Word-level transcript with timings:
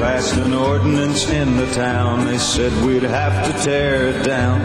passed 0.00 0.34
an 0.36 0.54
ordinance 0.54 1.28
in 1.28 1.58
the 1.58 1.70
town. 1.72 2.24
They 2.24 2.38
said 2.38 2.72
we'd 2.86 3.02
have 3.02 3.46
to 3.46 3.62
tear 3.62 4.08
it 4.08 4.24
down. 4.24 4.58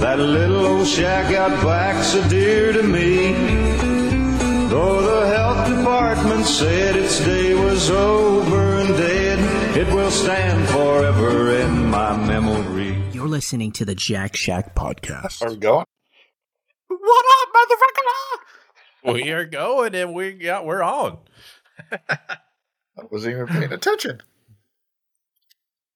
That 0.00 0.18
little 0.18 0.66
old 0.66 0.86
shack 0.86 1.34
out 1.34 1.50
back's 1.64 2.08
so 2.08 2.28
dear 2.28 2.74
to 2.74 2.82
me. 2.82 3.32
Though 4.68 5.00
the 5.00 5.26
health 5.34 5.68
department 5.74 6.44
said 6.44 6.96
its 6.96 7.18
day 7.24 7.54
was 7.54 7.90
over 7.90 8.80
and 8.80 8.90
dead, 8.90 9.38
it 9.78 9.88
will 9.94 10.10
stand 10.10 10.68
forever 10.68 11.56
in 11.56 11.86
my 11.86 12.14
memory. 12.26 13.02
You're 13.12 13.26
listening 13.26 13.72
to 13.72 13.86
the 13.86 13.94
Jack 13.94 14.36
Shack 14.36 14.74
podcast. 14.74 15.40
Are 15.40 15.48
we 15.48 15.56
going? 15.56 15.86
What 16.88 17.24
up, 17.40 17.48
motherfucker? 17.56 19.14
We 19.14 19.30
are 19.30 19.46
going 19.46 19.94
and 19.94 20.12
we 20.12 20.32
got 20.32 20.66
we're 20.66 20.82
on. 20.82 21.20
I 22.10 22.18
wasn't 23.10 23.36
even 23.36 23.46
paying 23.46 23.72
attention. 23.72 24.20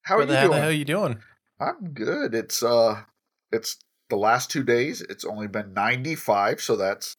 How 0.02 0.16
are 0.16 0.20
you 0.20 0.27
doing? 0.27 0.51
the 0.51 0.61
hell 0.61 0.73
you 0.73 0.84
doing? 0.84 1.19
I'm 1.61 1.92
good. 1.92 2.34
It's 2.34 2.62
uh 2.62 3.02
it's 3.52 3.79
the 4.09 4.16
last 4.16 4.51
two 4.51 4.62
days. 4.62 5.01
It's 5.02 5.24
only 5.24 5.47
been 5.47 5.73
95, 5.73 6.60
so 6.60 6.77
that's 6.77 7.16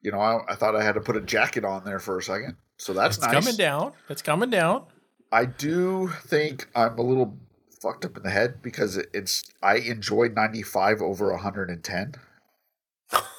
you 0.00 0.12
know, 0.12 0.20
I, 0.20 0.52
I 0.52 0.54
thought 0.54 0.76
I 0.76 0.82
had 0.82 0.94
to 0.94 1.00
put 1.00 1.16
a 1.16 1.20
jacket 1.20 1.64
on 1.64 1.84
there 1.84 1.98
for 1.98 2.18
a 2.18 2.22
second. 2.22 2.56
So 2.76 2.92
that's 2.92 3.16
it's 3.16 3.26
nice. 3.26 3.34
coming 3.34 3.56
down. 3.56 3.92
It's 4.08 4.22
coming 4.22 4.50
down. 4.50 4.84
I 5.32 5.44
do 5.44 6.08
think 6.22 6.68
I'm 6.74 6.98
a 6.98 7.02
little 7.02 7.36
fucked 7.82 8.04
up 8.04 8.16
in 8.16 8.22
the 8.22 8.30
head 8.30 8.62
because 8.62 8.96
it, 8.96 9.08
it's 9.12 9.44
I 9.62 9.76
enjoy 9.76 10.28
95 10.28 11.02
over 11.02 11.30
110. 11.32 12.14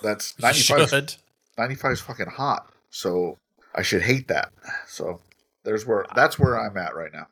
That's 0.04 0.40
95 0.42 1.18
95 1.58 1.92
is 1.92 2.02
fucking 2.02 2.28
hot. 2.28 2.72
So 2.90 3.38
I 3.74 3.82
should 3.82 4.02
hate 4.02 4.28
that. 4.28 4.52
So 4.88 5.22
there's 5.64 5.86
where 5.86 6.06
that's 6.16 6.38
where 6.38 6.60
I'm 6.60 6.78
at 6.78 6.96
right 6.96 7.14
now. 7.14 7.28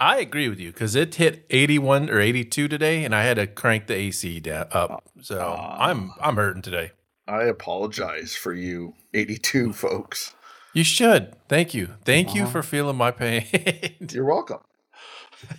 I 0.00 0.18
agree 0.18 0.48
with 0.48 0.60
you 0.60 0.70
because 0.72 0.94
it 0.94 1.16
hit 1.16 1.44
81 1.50 2.08
or 2.10 2.20
82 2.20 2.68
today, 2.68 3.04
and 3.04 3.14
I 3.14 3.24
had 3.24 3.34
to 3.34 3.46
crank 3.48 3.86
the 3.88 3.94
AC 3.94 4.38
down 4.40 4.66
up. 4.70 5.02
So 5.22 5.40
I'm 5.40 6.12
I'm 6.20 6.36
hurting 6.36 6.62
today. 6.62 6.92
I 7.26 7.42
apologize 7.44 8.34
for 8.36 8.52
you 8.54 8.94
82 9.12 9.72
folks. 9.84 10.34
You 10.72 10.84
should. 10.84 11.34
Thank 11.48 11.74
you. 11.74 11.94
Thank 12.04 12.34
you 12.34 12.42
Uh-huh. 12.42 12.50
for 12.52 12.62
feeling 12.62 12.96
my 12.96 13.10
pain. 13.10 13.46
You're 14.12 14.24
welcome. 14.24 14.58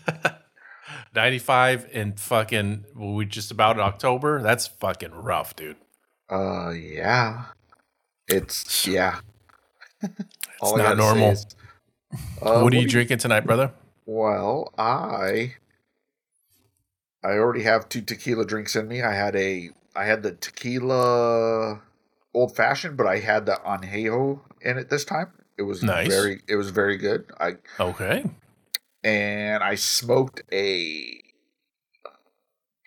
95 1.15 1.87
and 1.93 2.19
fucking 2.19 2.85
well, 2.95 3.13
we 3.13 3.25
just 3.25 3.51
about 3.51 3.75
in 3.77 3.81
October. 3.81 4.41
That's 4.41 4.67
fucking 4.67 5.11
rough, 5.13 5.55
dude. 5.55 5.77
Uh 6.29 6.69
yeah. 6.69 7.45
It's 8.27 8.87
yeah. 8.87 9.19
It's 10.01 10.75
not 10.75 10.97
normal. 10.97 11.35
uh, 12.41 12.61
what 12.61 12.71
are 12.73 12.75
you 12.77 12.83
do 12.83 12.87
drinking 12.89 13.17
tonight, 13.17 13.41
brother? 13.45 13.71
Well, 14.11 14.73
I 14.75 15.53
I 17.23 17.33
already 17.33 17.61
have 17.61 17.89
two 17.89 18.01
tequila 18.01 18.43
drinks 18.43 18.75
in 18.75 18.87
me. 18.87 19.03
I 19.03 19.13
had 19.13 19.35
a 19.35 19.69
I 19.95 20.05
had 20.05 20.23
the 20.23 20.31
tequila 20.31 21.81
old 22.33 22.55
fashioned, 22.55 22.97
but 22.97 23.05
I 23.05 23.19
had 23.19 23.45
the 23.45 23.59
añejo 23.63 24.39
in 24.61 24.79
it 24.79 24.89
this 24.89 25.05
time. 25.05 25.27
It 25.59 25.61
was 25.63 25.83
Nice. 25.83 26.07
very 26.07 26.41
it 26.47 26.55
was 26.55 26.71
very 26.71 26.97
good. 26.97 27.31
I 27.39 27.57
Okay. 27.79 28.25
and 29.03 29.63
I 29.63 29.75
smoked 29.75 30.41
a 30.51 31.21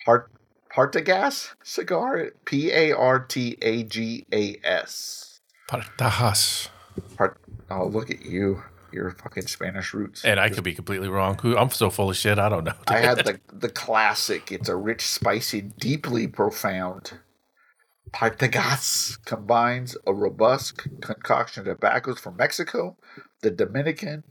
part 0.04 0.28
Partagas 0.74 1.54
cigar. 1.62 2.30
P 2.46 2.72
A 2.72 2.90
R 2.90 3.20
T 3.20 3.56
A 3.62 3.84
G 3.84 4.26
A 4.32 4.56
S. 4.64 5.38
Partajas. 5.70 6.68
Part. 7.16 7.38
Oh, 7.70 7.86
look 7.86 8.10
at 8.10 8.24
you! 8.26 8.64
Your 8.92 9.10
fucking 9.10 9.46
Spanish 9.46 9.94
roots. 9.94 10.24
And 10.24 10.38
I 10.38 10.48
could 10.48 10.64
be 10.64 10.74
completely 10.74 11.08
wrong. 11.08 11.38
I'm 11.56 11.70
so 11.70 11.90
full 11.90 12.10
of 12.10 12.16
shit. 12.16 12.38
I 12.38 12.48
don't 12.48 12.64
know. 12.64 12.74
I 12.88 12.98
had 12.98 13.18
the 13.18 13.40
the 13.52 13.68
classic. 13.68 14.52
It's 14.52 14.68
a 14.68 14.76
rich, 14.76 15.06
spicy, 15.06 15.60
deeply 15.62 16.26
profound. 16.26 17.20
Partagas 18.12 19.18
combines 19.24 19.96
a 20.06 20.12
robust 20.12 20.76
concoction 20.76 21.66
of 21.66 21.76
tobaccos 21.80 22.20
from 22.20 22.36
Mexico, 22.36 22.96
the 23.40 23.50
Dominican, 23.50 24.24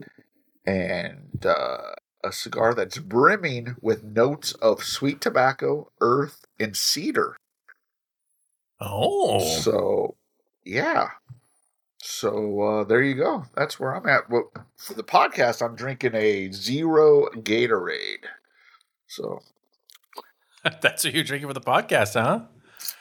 and 0.65 1.43
uh, 1.45 1.93
a 2.23 2.31
cigar 2.31 2.75
that's 2.75 2.99
brimming 2.99 3.75
with 3.81 4.03
notes 4.03 4.51
of 4.53 4.83
sweet 4.83 5.19
tobacco, 5.19 5.91
earth, 5.99 6.45
and 6.59 6.77
cedar. 6.77 7.37
oh, 8.79 9.39
So, 9.39 10.15
yeah. 10.63 11.09
So 12.03 12.61
uh, 12.61 12.83
there 12.83 13.01
you 13.03 13.13
go. 13.13 13.45
That's 13.55 13.79
where 13.79 13.95
I'm 13.95 14.07
at. 14.07 14.29
Well, 14.29 14.51
for 14.75 14.93
the 14.95 15.03
podcast, 15.03 15.61
I'm 15.61 15.75
drinking 15.75 16.15
a 16.15 16.51
zero 16.51 17.27
Gatorade. 17.35 18.25
So, 19.07 19.39
that's 20.81 21.03
what 21.03 21.13
you're 21.13 21.23
drinking 21.23 21.47
for 21.47 21.53
the 21.53 21.61
podcast, 21.61 22.13
huh? 22.13 22.45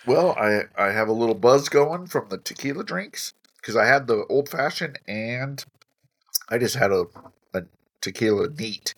well, 0.06 0.32
I 0.38 0.64
I 0.76 0.92
have 0.92 1.08
a 1.08 1.12
little 1.12 1.34
buzz 1.34 1.68
going 1.70 2.06
from 2.06 2.28
the 2.28 2.36
tequila 2.38 2.84
drinks 2.84 3.32
because 3.56 3.76
I 3.76 3.86
had 3.86 4.06
the 4.06 4.26
old 4.26 4.48
fashioned 4.48 4.98
and 5.08 5.64
I 6.50 6.58
just 6.58 6.76
had 6.76 6.92
a, 6.92 7.06
a 7.54 7.62
tequila 8.02 8.48
neat. 8.50 8.94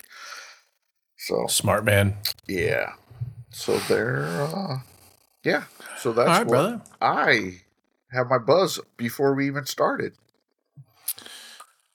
So 1.17 1.47
Smart 1.47 1.85
man. 1.85 2.17
yeah. 2.49 2.95
So 3.51 3.79
there. 3.79 4.25
Uh, 4.43 4.79
yeah. 5.45 5.65
So 5.99 6.13
that's 6.13 6.29
All 6.29 6.35
right, 6.39 6.47
what 6.47 6.49
brother. 6.49 6.83
I 7.01 7.61
have 8.13 8.29
my 8.29 8.39
buzz 8.39 8.79
before 8.97 9.35
we 9.35 9.47
even 9.47 9.67
started. 9.67 10.15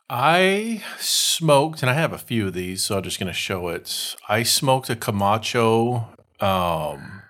I 0.09 0.83
smoked, 0.99 1.81
and 1.81 1.89
I 1.89 1.93
have 1.93 2.13
a 2.13 2.17
few 2.17 2.47
of 2.47 2.53
these, 2.53 2.83
so 2.83 2.97
I'm 2.97 3.03
just 3.03 3.19
going 3.19 3.27
to 3.27 3.33
show 3.33 3.67
it. 3.67 4.15
I 4.29 4.43
smoked 4.43 4.89
a 4.89 4.95
Camacho. 4.95 6.07
Um, 6.39 7.23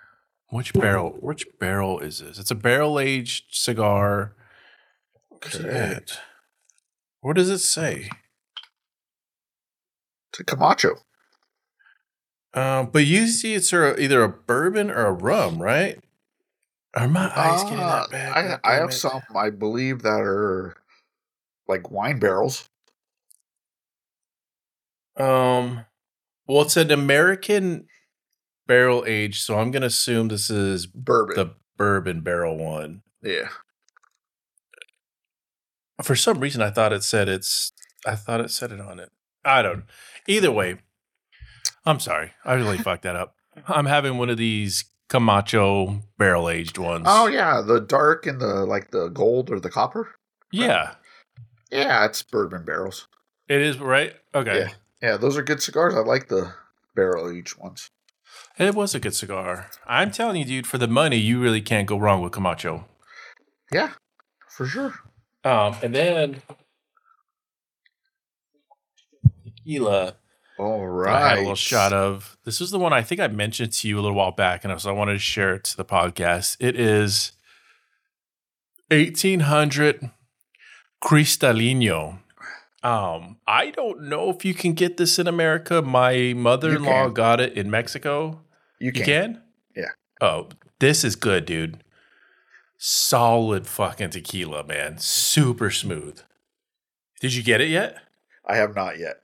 which 0.49 0.73
barrel? 0.73 1.17
Which 1.19 1.45
barrel 1.59 1.99
is 1.99 2.19
this? 2.19 2.37
It's 2.37 2.51
a 2.51 2.55
barrel 2.55 2.99
aged 2.99 3.45
cigar. 3.49 4.35
Okay. 5.33 5.99
What 7.21 7.35
does 7.35 7.49
it 7.49 7.59
say? 7.59 8.09
It's 10.31 10.39
a 10.39 10.43
Camacho. 10.43 10.97
Um, 12.53 12.89
but 12.91 13.05
you 13.05 13.27
see, 13.27 13.55
it's 13.55 13.73
either 13.73 14.23
a 14.23 14.29
bourbon 14.29 14.89
or 14.89 15.05
a 15.07 15.11
rum, 15.11 15.61
right? 15.61 15.99
Are 16.97 17.08
my 17.08 17.31
eyes 17.35 17.63
getting 17.63 17.80
Uh, 17.80 18.02
that 18.02 18.09
bad? 18.12 18.59
I, 18.63 18.72
I 18.72 18.75
have 18.75 18.94
some, 18.94 19.22
I 19.35 19.50
believe, 19.52 20.02
that 20.02 20.19
are 20.19 20.75
like 21.68 21.91
wine 21.91 22.19
barrels. 22.19 22.69
Um, 25.16 25.85
well, 26.47 26.62
it's 26.63 26.78
an 26.78 26.91
American 26.91 27.88
barrel 28.68 29.03
age, 29.08 29.41
so 29.41 29.58
I'm 29.59 29.72
gonna 29.72 29.88
assume 29.88 30.28
this 30.28 30.50
is 30.50 30.85
Bourbon. 30.85 31.35
the 31.35 31.53
bourbon 31.78 32.22
barrel 32.22 32.58
one. 32.58 33.02
yeah. 33.22 33.50
For 36.03 36.16
some 36.16 36.40
reason, 36.40 36.62
I 36.62 36.69
thought 36.69 36.94
it 36.94 37.03
said 37.03 37.28
it's. 37.28 37.72
I 38.06 38.16
thought 38.16 38.40
it 38.41 38.52
said 38.52 38.72
it 38.72 38.79
on 38.79 39.00
it. 39.00 39.09
I 39.44 39.64
don't. 39.64 39.85
Either 40.28 40.52
way, 40.52 40.78
I'm 41.85 42.00
sorry. 42.00 42.34
I 42.46 42.53
really 42.53 42.78
fucked 42.78 43.02
that 43.03 43.16
up. 43.16 43.35
I'm 43.68 43.85
having 43.88 44.19
one 44.19 44.29
of 44.29 44.38
these 44.38 44.85
Camacho 45.09 46.01
barrel 46.18 46.50
aged 46.50 46.78
ones. 46.78 47.06
Oh 47.07 47.28
yeah, 47.28 47.62
the 47.62 47.79
dark 47.79 48.25
and 48.25 48.41
the 48.41 48.66
like 48.66 48.91
the 48.91 49.07
gold 49.09 49.50
or 49.50 49.59
the 49.59 49.69
copper. 49.69 50.16
yeah, 50.51 50.95
Yeah, 51.72 52.06
it's 52.06 52.23
bourbon 52.23 52.63
barrels. 52.66 53.07
it 53.47 53.62
is 53.62 53.79
right. 53.79 54.13
Okay, 54.35 54.59
Yeah. 54.59 54.69
Yeah, 55.01 55.17
those 55.17 55.38
are 55.38 55.44
good 55.44 55.62
cigars. 55.62 55.94
I 55.96 56.00
like 56.00 56.28
the 56.28 56.53
barrel 56.96 57.29
aged 57.29 57.57
ones. 57.57 57.90
it 58.57 58.73
was 58.75 58.96
a 58.96 59.00
good 59.00 59.13
cigar. 59.16 59.69
I'm 59.85 60.12
telling 60.12 60.38
you, 60.38 60.46
dude, 60.46 60.67
for 60.67 60.78
the 60.79 60.88
money, 60.88 61.17
you 61.17 61.40
really 61.40 61.62
can't 61.62 61.88
go 61.88 61.97
wrong 61.97 62.22
with 62.22 62.34
Camacho. 62.34 62.85
Yeah, 63.72 63.91
for 64.50 64.66
sure. 64.66 64.96
Um, 65.44 65.76
and 65.84 65.93
then 65.96 66.41
tequila. 69.46 70.16
All 70.59 70.87
right. 70.87 71.13
I 71.23 71.29
had 71.29 71.37
a 71.37 71.41
little 71.41 71.55
shot 71.55 71.93
of. 71.93 72.37
This 72.43 72.61
is 72.61 72.71
the 72.71 72.79
one 72.79 72.91
I 72.93 73.01
think 73.03 73.21
I 73.21 73.27
mentioned 73.27 73.73
to 73.73 73.87
you 73.87 73.99
a 73.99 74.01
little 74.01 74.17
while 74.17 74.31
back, 74.31 74.63
and 74.65 74.81
so 74.81 74.89
I 74.89 74.93
wanted 74.93 75.13
to 75.13 75.19
share 75.19 75.53
it 75.55 75.63
to 75.65 75.77
the 75.77 75.85
podcast. 75.85 76.57
It 76.59 76.79
is 76.79 77.33
1800 78.89 80.11
Cristalino. 81.03 82.19
Um, 82.83 83.37
I 83.47 83.71
don't 83.71 84.03
know 84.03 84.29
if 84.29 84.45
you 84.45 84.53
can 84.53 84.73
get 84.73 84.97
this 84.97 85.19
in 85.19 85.27
America. 85.27 85.81
My 85.81 86.33
mother-in-law 86.35 87.09
got 87.09 87.39
it 87.39 87.53
in 87.53 87.69
Mexico. 87.69 88.41
You 88.79 88.87
You 88.87 88.91
can. 88.93 89.05
can? 89.05 89.41
Yeah. 89.75 89.89
Oh, 90.21 90.49
this 90.79 91.03
is 91.03 91.15
good, 91.15 91.45
dude. 91.45 91.83
Solid 92.77 93.65
fucking 93.67 94.11
tequila, 94.11 94.63
man. 94.63 94.99
Super 94.99 95.71
smooth. 95.71 96.21
Did 97.19 97.33
you 97.33 97.41
get 97.43 97.59
it 97.61 97.69
yet? 97.69 97.97
I 98.47 98.55
have 98.57 98.75
not 98.75 98.99
yet. 98.99 99.17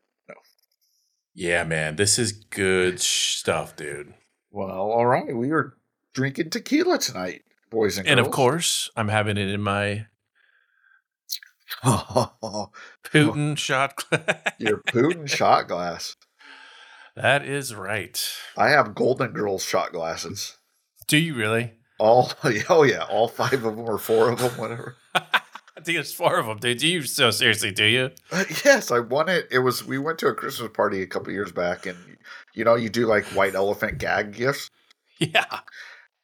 Yeah, 1.33 1.63
man. 1.63 1.95
This 1.95 2.19
is 2.19 2.31
good 2.31 2.99
stuff, 2.99 3.75
dude. 3.75 4.13
Well, 4.51 4.69
all 4.69 5.05
right. 5.05 5.35
We 5.35 5.51
are 5.51 5.75
drinking 6.13 6.51
tequila 6.51 6.99
tonight, 6.99 7.41
boys 7.69 7.97
and 7.97 8.05
girls. 8.05 8.11
And 8.11 8.19
of 8.25 8.31
course, 8.31 8.89
I'm 8.95 9.07
having 9.07 9.37
it 9.37 9.49
in 9.49 9.61
my 9.61 10.05
Putin 11.83 13.57
shot 13.57 13.95
glass. 13.95 14.37
Your 14.59 14.77
Putin 14.77 15.27
shot 15.37 15.67
glass. 15.67 16.15
that 17.15 17.45
is 17.45 17.73
right. 17.73 18.23
I 18.55 18.69
have 18.69 18.95
Golden 18.95 19.31
Girls 19.31 19.63
shot 19.65 19.91
glasses. 19.91 20.57
Do 21.07 21.17
you 21.17 21.33
really? 21.33 21.73
All 21.99 22.31
oh 22.69 22.83
yeah, 22.83 23.05
all 23.09 23.27
five 23.27 23.53
of 23.65 23.75
them 23.75 23.79
or 23.79 23.97
four 23.97 24.31
of 24.31 24.39
them, 24.39 24.51
whatever. 24.51 24.95
It's 25.87 26.13
four 26.13 26.37
of 26.37 26.45
them, 26.45 26.57
dude. 26.59 26.77
Do 26.79 26.87
you 26.87 27.03
so 27.03 27.31
seriously? 27.31 27.71
Do 27.71 27.85
you? 27.85 28.11
Uh, 28.31 28.43
yes, 28.65 28.91
I 28.91 28.99
won 28.99 29.29
it. 29.29 29.47
It 29.51 29.59
was 29.59 29.85
we 29.85 29.97
went 29.97 30.17
to 30.19 30.27
a 30.27 30.33
Christmas 30.33 30.69
party 30.73 31.01
a 31.01 31.07
couple 31.07 31.31
years 31.33 31.51
back, 31.51 31.85
and 31.85 31.97
you 32.53 32.63
know 32.63 32.75
you 32.75 32.89
do 32.89 33.05
like 33.05 33.25
white 33.25 33.55
elephant 33.55 33.97
gag 33.97 34.33
gifts 34.33 34.69
Yeah. 35.19 35.59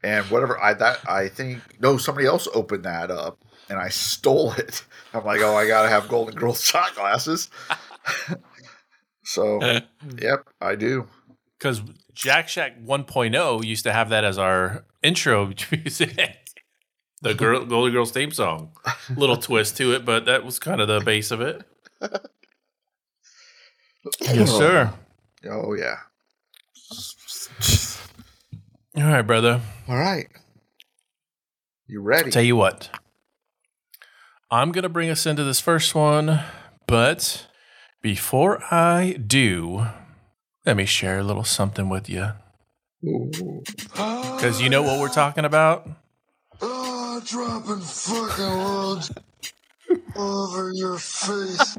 and 0.04 0.26
whatever. 0.32 0.60
I 0.62 0.74
that 0.76 1.00
I 1.10 1.28
think 1.28 1.60
no 1.80 1.98
somebody 1.98 2.28
else 2.28 2.48
opened 2.54 2.86
that 2.86 3.12
up, 3.12 3.40
and 3.70 3.80
I 3.80 3.90
stole 3.90 4.54
it. 4.54 4.84
I'm 5.14 5.26
like, 5.26 5.42
oh, 5.42 5.56
I 5.56 5.68
gotta 5.68 5.90
have 5.90 6.08
Golden 6.08 6.36
Girls 6.36 6.64
shot 6.66 6.96
glasses. 6.96 7.50
so, 9.24 9.60
yep, 10.22 10.48
I 10.62 10.76
do. 10.76 11.08
Because 11.58 11.82
Jack 12.14 12.48
Shack 12.48 12.82
1.0 12.82 13.66
used 13.66 13.84
to 13.84 13.92
have 13.92 14.10
that 14.10 14.24
as 14.24 14.38
our 14.38 14.86
intro 15.04 15.52
music. 15.72 16.38
The 17.22 17.34
girl, 17.34 17.66
Golden 17.66 17.94
Girls 17.94 18.12
theme 18.12 18.32
song. 18.32 18.72
Little 19.16 19.38
twist 19.38 19.78
to 19.78 19.94
it, 19.94 20.06
but 20.06 20.26
that 20.26 20.46
was 20.46 20.60
kind 20.60 20.82
of 20.82 20.88
the 20.88 21.00
base 21.02 21.32
of 21.32 21.42
it. 21.42 21.64
yes, 24.22 24.52
sir. 24.52 24.94
Oh 25.50 25.74
yeah. 25.74 25.98
All 28.96 29.04
right, 29.04 29.22
brother. 29.22 29.62
All 29.88 29.98
right. 29.98 30.28
You 31.88 32.02
ready? 32.02 32.32
Tell 32.32 32.44
you 32.44 32.56
what. 32.56 32.90
I'm 34.52 34.72
going 34.72 34.84
to 34.84 34.90
bring 34.90 35.10
us 35.10 35.26
into 35.26 35.44
this 35.44 35.60
first 35.60 35.94
one, 35.94 36.42
but 36.88 37.48
before 38.02 38.64
I 38.72 39.16
do, 39.26 39.86
let 40.66 40.76
me 40.76 40.86
share 40.86 41.20
a 41.20 41.24
little 41.24 41.44
something 41.44 41.88
with 41.88 42.10
you. 42.10 42.32
Because 43.02 44.62
you 44.62 44.70
know 44.70 44.82
what 44.82 45.00
we're 45.00 45.10
talking 45.10 45.46
about? 45.46 45.88
Oh, 47.20 47.26
dropping 47.26 47.82
fucking 47.82 48.46
loads 48.46 49.12
over 50.16 50.72
your 50.72 50.98
face. 50.98 51.78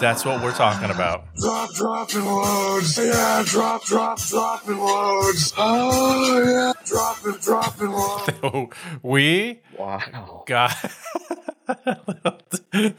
That's 0.00 0.24
what 0.24 0.42
we're 0.42 0.54
talking 0.54 0.90
about. 0.90 1.26
Drop, 1.36 1.74
dropping 1.74 2.24
loads. 2.24 2.96
Yeah, 2.96 3.42
drop, 3.44 3.84
drop, 3.84 4.18
dropping 4.20 4.78
loads. 4.78 5.52
Oh, 5.58 6.42
yeah, 6.46 6.72
dropping, 6.86 7.40
dropping 7.42 7.90
loads. 7.90 8.72
we 9.02 9.60
wow. 9.78 10.44
got 10.46 10.74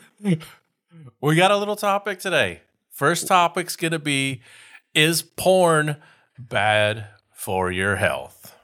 we 1.20 1.36
got 1.36 1.50
a 1.50 1.58
little 1.58 1.76
topic 1.76 2.20
today. 2.20 2.62
First 2.92 3.28
topic's 3.28 3.76
gonna 3.76 3.98
be: 3.98 4.44
Is 4.94 5.24
porn 5.24 5.98
bad 6.38 7.08
for 7.34 7.72
your 7.72 7.96
health? 7.96 8.56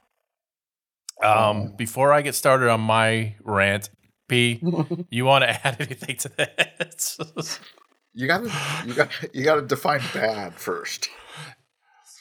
Um, 1.24 1.74
before 1.78 2.12
I 2.14 2.22
get 2.22 2.36
started 2.36 2.70
on 2.70 2.82
my 2.82 3.36
rant, 3.44 3.90
P, 4.28 4.62
you 5.10 5.26
want 5.26 5.44
to 5.44 5.68
add 5.68 5.78
anything 5.80 6.18
to 6.18 6.32
this? 6.36 7.60
You 8.14 8.28
gotta 8.28 8.52
you 8.86 8.94
got 8.94 9.08
you 9.34 9.46
gotta 9.46 9.62
define 9.62 10.02
bad 10.14 10.56
first. 10.56 11.08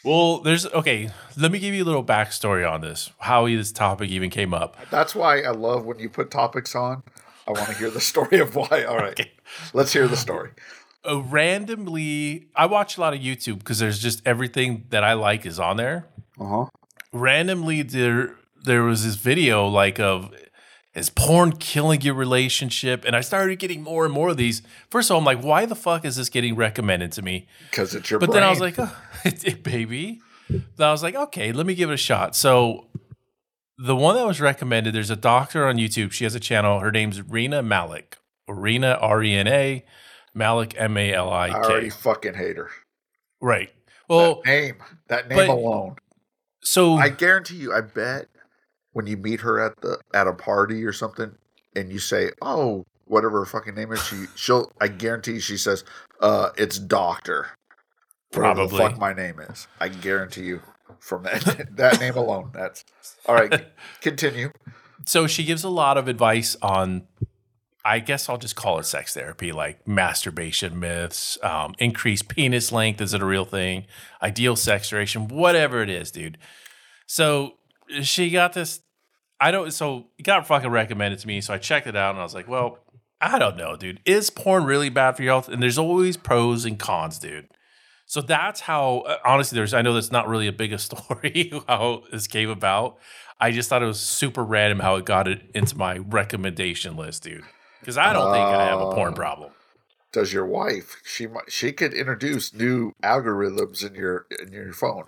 well, 0.05 0.39
there's 0.41 0.65
okay. 0.67 1.11
Let 1.37 1.51
me 1.51 1.59
give 1.59 1.75
you 1.75 1.83
a 1.83 1.85
little 1.85 2.05
backstory 2.05 2.71
on 2.71 2.81
this. 2.81 3.11
How 3.19 3.47
this 3.47 3.73
topic 3.73 4.09
even 4.11 4.31
came 4.31 4.55
up. 4.55 4.77
That's 4.93 5.17
why 5.17 5.41
I 5.41 5.51
love 5.51 5.85
when 5.85 5.99
you 5.99 6.09
put 6.09 6.31
topics 6.31 6.77
on. 6.77 7.03
I 7.49 7.51
want 7.51 7.67
to 7.71 7.75
hear 7.75 7.91
the 7.91 8.01
story 8.01 8.39
of 8.39 8.55
why. 8.55 8.85
All 8.85 8.99
right. 8.99 9.31
Let's 9.75 9.93
hear 9.93 10.07
the 10.07 10.17
story. 10.17 10.51
uh, 11.05 11.21
randomly 11.23 12.49
i 12.55 12.67
watch 12.67 12.97
a 12.97 13.01
lot 13.01 13.13
of 13.15 13.21
youtube 13.21 13.59
because 13.59 13.79
there's 13.81 13.99
just 13.99 14.21
everything 14.27 14.85
that 14.91 15.03
i 15.03 15.15
like 15.15 15.45
is 15.47 15.59
on 15.59 15.77
there 15.79 16.07
Uh-huh. 16.39 16.67
randomly 17.13 17.83
there 17.83 18.37
there 18.65 18.83
was 18.83 19.05
this 19.05 19.15
video 19.17 19.67
like 19.67 19.99
of 19.99 20.35
is 20.95 21.09
porn 21.09 21.53
killing 21.53 22.01
your 22.01 22.15
relationship? 22.15 23.05
And 23.05 23.15
i 23.15 23.21
started 23.21 23.59
getting 23.59 23.83
more 23.83 24.05
and 24.05 24.13
more 24.13 24.31
of 24.31 24.37
these. 24.37 24.63
First 24.91 25.11
of 25.11 25.15
all 25.15 25.19
i'm 25.19 25.25
like 25.25 25.43
why 25.43 25.67
the 25.67 25.77
fuck 25.77 26.05
is 26.05 26.17
this 26.17 26.29
getting 26.29 26.57
recommended 26.57 27.13
to 27.13 27.23
me? 27.23 27.47
Because 27.71 27.95
it's 27.95 28.11
your 28.11 28.19
but 28.21 28.27
brain. 28.31 28.41
then 28.41 28.43
i 28.45 28.51
was 28.51 28.61
like 28.61 28.75
oh, 28.79 28.97
baby. 29.63 30.21
Then 30.49 30.89
i 30.89 30.93
was 30.93 31.03
like 31.03 31.15
okay 31.15 31.53
let 31.53 31.67
me 31.67 31.75
give 31.75 31.91
it 31.91 31.95
a 31.95 31.99
shot. 31.99 32.35
So 32.37 32.87
the 33.79 33.97
one 33.97 34.15
that 34.17 34.27
was 34.27 34.41
recommended 34.41 34.95
there's 34.95 35.11
a 35.11 35.17
doctor 35.17 35.67
on 35.67 35.77
youtube. 35.77 36.13
She 36.13 36.25
has 36.25 36.35
a 36.35 36.41
channel. 36.41 36.81
Her 36.81 36.91
name's 36.91 37.23
rena 37.23 37.63
malik. 37.63 38.19
Rena 38.49 38.99
r-e-n-a 39.01 39.85
malik 40.35 40.75
I 40.77 40.85
already 40.87 41.13
m-a-l-i-k 41.13 41.91
fucking 41.91 42.35
hate 42.35 42.57
her. 42.57 42.71
right. 43.41 43.71
Well 44.09 44.43
that 44.45 44.51
name. 44.51 44.77
That 45.07 45.29
name 45.29 45.37
but- 45.39 45.49
alone. 45.49 45.97
so 46.63 46.95
I 46.95 47.11
guarantee 47.11 47.57
you, 47.57 47.73
I 47.73 47.81
bet 47.81 48.27
when 48.93 49.07
you 49.07 49.17
meet 49.17 49.41
her 49.41 49.61
at 49.61 49.81
the 49.81 49.99
at 50.15 50.27
a 50.27 50.33
party 50.33 50.85
or 50.85 50.93
something 50.93 51.33
and 51.77 51.93
you 51.93 51.99
say, 51.99 52.31
Oh, 52.43 52.85
whatever 53.07 53.41
her 53.41 53.47
fucking 53.47 53.75
name 53.75 53.93
is, 53.93 54.03
she 54.05 54.25
she'll 54.37 54.71
I 54.81 54.89
guarantee 54.89 55.41
she 55.41 55.57
says, 55.57 55.85
uh, 56.21 56.51
it's 56.57 56.79
doctor. 56.79 57.49
Probably. 58.33 58.79
fuck 58.79 58.99
my 58.99 59.13
name 59.13 59.41
is. 59.41 59.67
I 59.81 59.89
guarantee 59.89 60.45
you 60.45 60.61
from 61.01 61.25
that 61.25 61.69
that 61.77 61.99
name 62.01 62.17
alone. 62.17 62.51
That's 62.55 62.85
all 63.27 63.35
right. 63.35 63.67
Continue. 64.01 64.51
so 65.07 65.27
she 65.27 65.45
gives 65.45 65.65
a 65.65 65.69
lot 65.69 65.97
of 65.97 66.09
advice 66.09 66.57
on 66.61 67.05
i 67.87 67.99
guess 67.99 68.29
i'll 68.29 68.37
just 68.37 68.55
call 68.55 68.79
it 68.79 68.85
sex 68.85 69.15
therapy 69.15 69.51
like 69.51 69.89
masturbation 69.89 70.79
myths 70.79 71.39
um, 71.43 71.75
increased 71.79 72.29
penis 72.29 72.71
length 72.71 73.01
is 73.01 73.15
it 73.15 73.23
a 73.23 73.25
real 73.25 73.47
thing 73.47 73.87
ideal 74.23 74.55
sex 74.55 74.91
duration 74.91 75.27
whatever 75.29 75.83
it 75.83 75.89
is 75.89 76.11
dude 76.11 76.37
so 77.07 77.55
she 78.03 78.31
got 78.31 78.53
this 78.53 78.81
i 79.41 79.51
don't 79.51 79.73
so 79.73 80.07
it 80.19 80.23
got 80.23 80.47
fucking 80.47 80.71
recommended 80.71 81.19
to 81.19 81.27
me 81.27 81.41
so 81.41 81.55
i 81.55 81.59
checked 81.59 81.87
it 81.87 81.97
out 81.97 82.11
and 82.11 82.19
i 82.21 82.23
was 82.23 82.35
like 82.35 82.49
well 82.49 82.79
i 83.21 83.39
don't 83.39 83.57
know 83.57 83.77
dude 83.77 84.01
is 84.05 84.31
porn 84.31 84.65
really 84.65 84.89
bad 84.89 85.17
for 85.17 85.23
your 85.23 85.33
health 85.33 85.49
and 85.49 85.63
there's 85.63 85.79
always 85.79 86.17
pros 86.17 86.65
and 86.65 86.79
cons 86.79 87.19
dude 87.19 87.49
so 88.07 88.21
that's 88.21 88.61
how 88.63 88.99
uh, 89.01 89.17
honestly 89.25 89.57
there's 89.57 89.75
i 89.75 89.83
know 89.83 89.93
that's 89.95 90.13
not 90.13 90.29
really 90.29 90.47
a 90.47 90.53
big 90.53 90.73
a 90.73 90.79
story 90.89 91.53
how 91.69 92.03
this 92.13 92.27
came 92.27 92.51
about 92.51 92.99
I 93.43 93.53
just 93.53 93.71
thought 93.71 93.83
it 93.83 93.87
was 93.87 93.99
super 93.99 94.45
random 94.45 94.81
how 94.81 94.97
it 94.97 95.07
got 95.07 95.27
it 95.27 95.41
into 95.55 95.75
my 95.75 95.97
recommendation 95.97 96.95
list, 96.95 97.23
dude. 97.23 97.43
Because 97.81 97.97
I 97.97 98.13
don't 98.13 98.31
think 98.33 98.45
I 98.45 98.67
have 98.67 98.83
a 98.83 98.93
porn 98.93 99.15
Oh. 99.15 99.17
problem. 99.17 99.53
Does 100.13 100.31
your 100.31 100.45
wife? 100.45 100.97
She 101.07 101.27
might. 101.27 101.51
She 101.51 101.73
could 101.73 101.95
introduce 101.95 102.53
new 102.53 102.93
algorithms 103.03 103.83
in 103.83 103.95
your 103.95 104.27
in 104.43 104.53
your 104.53 104.75
phone. 104.75 105.05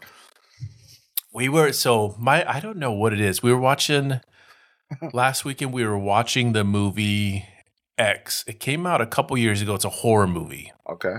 We 1.33 1.49
were 1.49 1.73
so 1.73 2.15
my 2.19 2.49
I 2.49 2.61
don't 2.61 2.77
know 2.77 2.93
what 2.93 3.12
it 3.12 3.21
is. 3.21 3.43
We 3.43 3.53
were 3.53 3.61
watching 3.61 4.21
last 5.12 5.45
weekend. 5.45 5.73
We 5.73 5.85
were 5.85 5.99
watching 5.99 6.53
the 6.53 6.65
movie 6.65 7.47
X. 7.99 8.45
It 8.47 8.61
came 8.61 8.87
out 8.87 9.01
a 9.01 9.07
couple 9.07 9.37
years 9.39 9.62
ago. 9.62 9.75
It's 9.75 9.85
a 9.85 9.91
horror 9.91 10.27
movie. 10.27 10.73
Okay. 10.89 11.17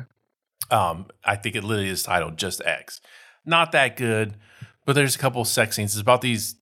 Um, 0.71 1.07
I 1.23 1.35
think 1.35 1.55
it 1.55 1.63
literally 1.63 1.89
is 1.89 2.03
titled 2.03 2.37
just 2.37 2.61
X. 2.65 3.01
Not 3.45 3.71
that 3.73 3.97
good, 3.97 4.37
but 4.85 4.93
there's 4.93 5.15
a 5.15 5.19
couple 5.19 5.43
sex 5.45 5.75
scenes. 5.75 5.93
It's 5.93 6.01
about 6.01 6.21
these 6.21 6.55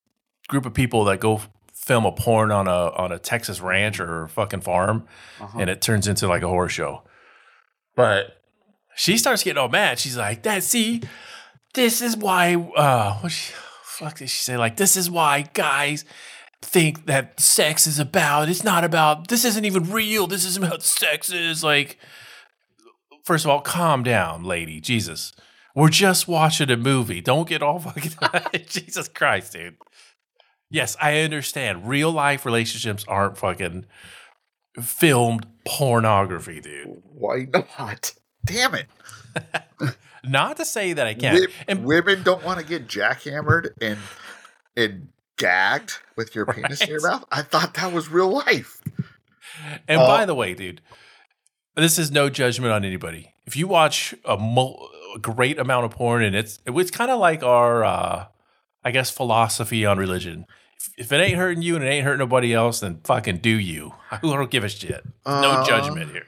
group 0.48 0.66
of 0.66 0.74
people 0.74 1.06
that 1.06 1.20
go 1.20 1.42
film 1.74 2.06
a 2.06 2.12
porn 2.12 2.52
on 2.52 2.68
a 2.68 2.90
on 2.92 3.12
a 3.12 3.20
Texas 3.20 3.60
ranch 3.62 4.00
or 4.00 4.28
fucking 4.30 4.62
farm, 4.62 5.08
and 5.58 5.70
it 5.70 5.82
turns 5.82 6.08
into 6.08 6.28
like 6.28 6.44
a 6.44 6.48
horror 6.48 6.70
show. 6.70 7.04
But 7.96 8.42
she 8.96 9.18
starts 9.18 9.44
getting 9.44 9.58
all 9.58 9.70
mad. 9.70 10.00
She's 10.00 10.18
like, 10.18 10.44
"That 10.44 10.64
see, 10.64 11.02
this 11.74 12.02
is 12.02 12.18
why." 12.18 12.56
Uh, 12.56 13.18
what 13.20 13.32
she, 13.32 13.54
fuck 13.84 14.18
did 14.18 14.30
she 14.30 14.44
say? 14.44 14.58
Like, 14.58 14.78
this 14.78 14.96
is 14.98 15.10
why 15.10 15.46
guys 15.54 16.06
think 16.62 17.06
that 17.08 17.40
sex 17.40 17.88
is 17.88 18.00
about. 18.00 18.50
It's 18.50 18.64
not 18.64 18.84
about. 18.84 19.28
This 19.28 19.46
isn't 19.46 19.66
even 19.66 19.92
real. 19.92 20.28
This 20.28 20.46
isn't 20.46 20.64
about 20.64 20.84
sex. 20.84 21.32
Is 21.32 21.64
like 21.64 21.98
first 23.24 23.46
of 23.46 23.52
all, 23.52 23.62
calm 23.62 24.04
down, 24.04 24.44
lady. 24.44 24.80
Jesus. 24.80 25.34
We're 25.76 25.90
just 25.90 26.28
watching 26.28 26.70
a 26.70 26.78
movie. 26.78 27.22
Don't 27.22 27.48
get 27.48 27.64
all 27.64 27.80
fucking 27.80 28.12
Jesus 28.68 29.08
Christ, 29.08 29.54
dude. 29.54 29.78
Yes, 30.70 30.96
I 31.02 31.20
understand. 31.20 31.88
Real 31.88 32.12
life 32.12 32.46
relationships 32.46 33.06
aren't 33.08 33.38
fucking 33.38 33.86
filmed 34.82 35.46
pornography, 35.66 36.62
dude. 36.62 37.02
Why 37.04 37.48
not? 37.54 38.14
Damn 38.46 38.76
it. 38.76 38.88
Not 40.24 40.58
to 40.58 40.66
say 40.66 40.94
that 40.94 41.08
I 41.08 41.14
can't. 41.14 41.50
And 41.68 41.84
women 41.86 42.24
don't 42.24 42.44
want 42.44 42.60
to 42.60 42.66
get 42.66 42.88
jackhammered 42.88 43.70
and 43.82 43.98
and 44.76 45.10
gagged 45.38 45.94
with 46.16 46.36
your 46.36 46.46
penis 46.54 46.82
in 46.82 46.90
your 46.90 47.02
mouth. 47.02 47.26
I 47.32 47.42
thought 47.42 47.74
that 47.76 47.92
was 47.92 48.10
real 48.10 48.30
life. 48.30 48.82
And 49.88 50.02
Uh, 50.02 50.08
by 50.08 50.26
the 50.26 50.36
way, 50.36 50.54
dude, 50.54 50.82
this 51.76 51.98
is 51.98 52.12
no 52.12 52.30
judgment 52.30 52.72
on 52.72 52.86
anybody. 52.86 53.34
If 53.46 53.56
you 53.56 53.68
watch 53.68 54.14
a, 54.24 54.38
mul- 54.38 54.90
a 55.16 55.20
great 55.20 55.58
amount 55.58 55.86
of 55.86 55.92
porn, 55.92 56.24
and 56.24 56.36
it's 56.36 56.60
it's 56.66 56.92
kind 56.92 57.10
of 57.12 57.20
like 57.20 57.44
our, 57.44 57.84
uh, 57.84 58.26
I 58.84 58.92
guess, 58.92 59.10
philosophy 59.10 59.86
on 59.86 59.98
religion. 59.98 60.46
if 60.98 61.12
it 61.12 61.18
ain't 61.18 61.38
hurting 61.38 61.62
you 61.64 61.76
and 61.76 61.84
it 61.84 61.88
ain't 61.88 62.06
hurting 62.06 62.20
nobody 62.20 62.54
else, 62.54 62.80
then 62.80 63.02
fucking 63.04 63.38
do 63.40 63.50
you. 63.50 63.94
I 64.12 64.20
don't 64.22 64.50
give 64.52 64.64
a 64.64 64.70
shit. 64.70 65.04
No 65.26 65.32
Uh, 65.32 65.66
judgment 65.66 66.12
here. 66.12 66.28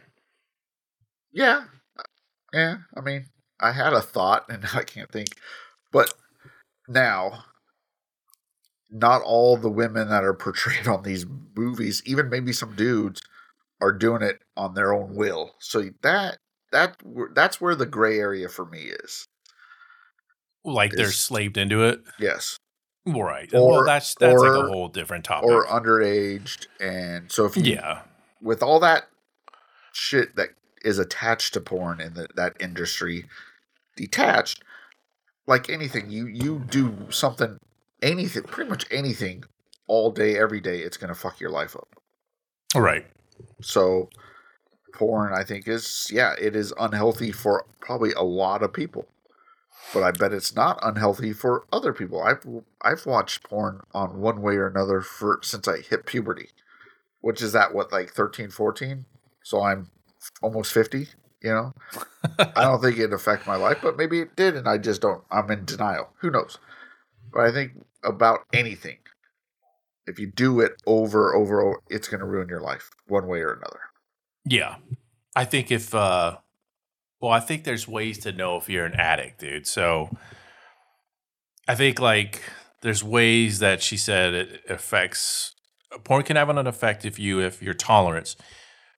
Yeah. 1.31 1.63
Yeah. 2.51 2.77
I 2.95 3.01
mean, 3.01 3.25
I 3.63 3.71
had 3.71 3.93
a 3.93 4.01
thought 4.01 4.45
and 4.49 4.65
I 4.73 4.83
can't 4.83 5.11
think. 5.11 5.29
But 5.91 6.13
now, 6.87 7.45
not 8.91 9.21
all 9.23 9.57
the 9.57 9.69
women 9.69 10.09
that 10.09 10.23
are 10.23 10.33
portrayed 10.33 10.87
on 10.87 11.03
these 11.03 11.25
movies, 11.55 12.03
even 12.05 12.29
maybe 12.29 12.53
some 12.53 12.75
dudes, 12.75 13.21
are 13.81 13.91
doing 13.91 14.21
it 14.21 14.39
on 14.55 14.75
their 14.75 14.93
own 14.93 15.15
will. 15.15 15.55
So 15.59 15.89
that 16.01 16.37
that 16.71 16.97
that's 17.33 17.59
where 17.59 17.75
the 17.75 17.85
gray 17.85 18.19
area 18.19 18.49
for 18.49 18.65
me 18.65 18.91
is. 19.03 19.27
Like 20.63 20.91
they're 20.91 21.11
slaved 21.11 21.57
into 21.57 21.83
it. 21.83 22.01
Yes. 22.19 22.57
Right. 23.05 23.53
Or- 23.53 23.69
well, 23.69 23.85
that's 23.85 24.15
that's 24.15 24.39
like 24.39 24.51
a 24.51 24.67
whole 24.67 24.87
different 24.87 25.25
topic. 25.25 25.49
Or 25.49 25.65
underaged 25.67 26.67
and 26.79 27.31
so 27.31 27.45
if 27.45 27.57
you 27.57 27.63
yeah. 27.63 28.01
with 28.41 28.63
all 28.63 28.79
that 28.79 29.09
shit 29.91 30.35
that 30.37 30.49
is 30.83 30.99
attached 30.99 31.53
to 31.53 31.61
porn 31.61 31.99
in 31.99 32.13
the, 32.13 32.27
that 32.35 32.55
industry 32.59 33.25
detached 33.95 34.63
like 35.47 35.69
anything 35.69 36.09
you 36.09 36.27
you 36.27 36.63
do 36.69 36.95
something 37.09 37.57
anything 38.01 38.43
pretty 38.43 38.69
much 38.69 38.85
anything 38.91 39.43
all 39.87 40.11
day 40.11 40.37
every 40.37 40.59
day 40.59 40.79
it's 40.79 40.97
going 40.97 41.13
to 41.13 41.19
fuck 41.19 41.39
your 41.39 41.49
life 41.49 41.75
up. 41.75 41.87
Right. 42.75 43.05
so 43.61 44.09
porn 44.93 45.33
i 45.33 45.43
think 45.43 45.67
is 45.67 46.07
yeah 46.11 46.33
it 46.39 46.55
is 46.55 46.73
unhealthy 46.79 47.31
for 47.31 47.65
probably 47.79 48.11
a 48.13 48.23
lot 48.23 48.63
of 48.63 48.73
people 48.73 49.07
but 49.93 50.03
i 50.03 50.11
bet 50.11 50.33
it's 50.33 50.55
not 50.55 50.79
unhealthy 50.81 51.33
for 51.33 51.65
other 51.71 51.93
people. 51.93 52.21
I've 52.21 52.45
i've 52.81 53.05
watched 53.05 53.43
porn 53.43 53.81
on 53.93 54.19
one 54.19 54.41
way 54.41 54.55
or 54.55 54.67
another 54.67 55.01
for 55.01 55.39
since 55.43 55.67
i 55.67 55.79
hit 55.79 56.05
puberty 56.05 56.49
which 57.21 57.41
is 57.41 57.53
that 57.53 57.73
what 57.73 57.91
like 57.91 58.11
13 58.11 58.49
14 58.49 59.05
so 59.43 59.61
i'm 59.63 59.89
almost 60.41 60.71
50 60.73 61.07
you 61.43 61.51
know 61.51 61.73
i 62.55 62.63
don't 62.63 62.81
think 62.81 62.97
it 62.97 63.13
affect 63.13 63.45
my 63.45 63.55
life 63.55 63.77
but 63.81 63.97
maybe 63.97 64.19
it 64.19 64.35
did 64.35 64.55
and 64.55 64.67
i 64.67 64.77
just 64.77 65.01
don't 65.01 65.23
i'm 65.29 65.49
in 65.51 65.65
denial 65.65 66.09
who 66.19 66.31
knows 66.31 66.57
but 67.31 67.41
i 67.41 67.51
think 67.51 67.73
about 68.03 68.39
anything 68.53 68.97
if 70.05 70.19
you 70.19 70.27
do 70.27 70.59
it 70.59 70.73
over 70.85 71.33
over, 71.35 71.61
over 71.61 71.81
it's 71.89 72.07
going 72.07 72.19
to 72.19 72.25
ruin 72.25 72.49
your 72.49 72.61
life 72.61 72.89
one 73.07 73.27
way 73.27 73.39
or 73.39 73.53
another 73.53 73.79
Yeah. 74.45 74.75
I 75.35 75.45
think 75.45 75.71
if 75.71 75.93
uh 75.93 76.37
well, 77.19 77.31
I 77.31 77.39
think 77.39 77.63
there's 77.63 77.87
ways 77.87 78.17
to 78.19 78.33
know 78.33 78.57
if 78.57 78.67
you're 78.67 78.85
an 78.85 78.95
addict, 78.95 79.39
dude. 79.39 79.65
So 79.65 80.09
I 81.69 81.75
think 81.75 81.99
like 81.99 82.41
there's 82.81 83.01
ways 83.01 83.59
that 83.59 83.81
she 83.81 83.95
said 83.95 84.33
it 84.33 84.61
affects 84.69 85.55
porn 86.03 86.23
can 86.23 86.35
have 86.35 86.49
an 86.49 86.67
effect 86.67 87.05
if 87.05 87.17
you 87.17 87.39
if 87.39 87.61
your 87.61 87.73
tolerance. 87.73 88.35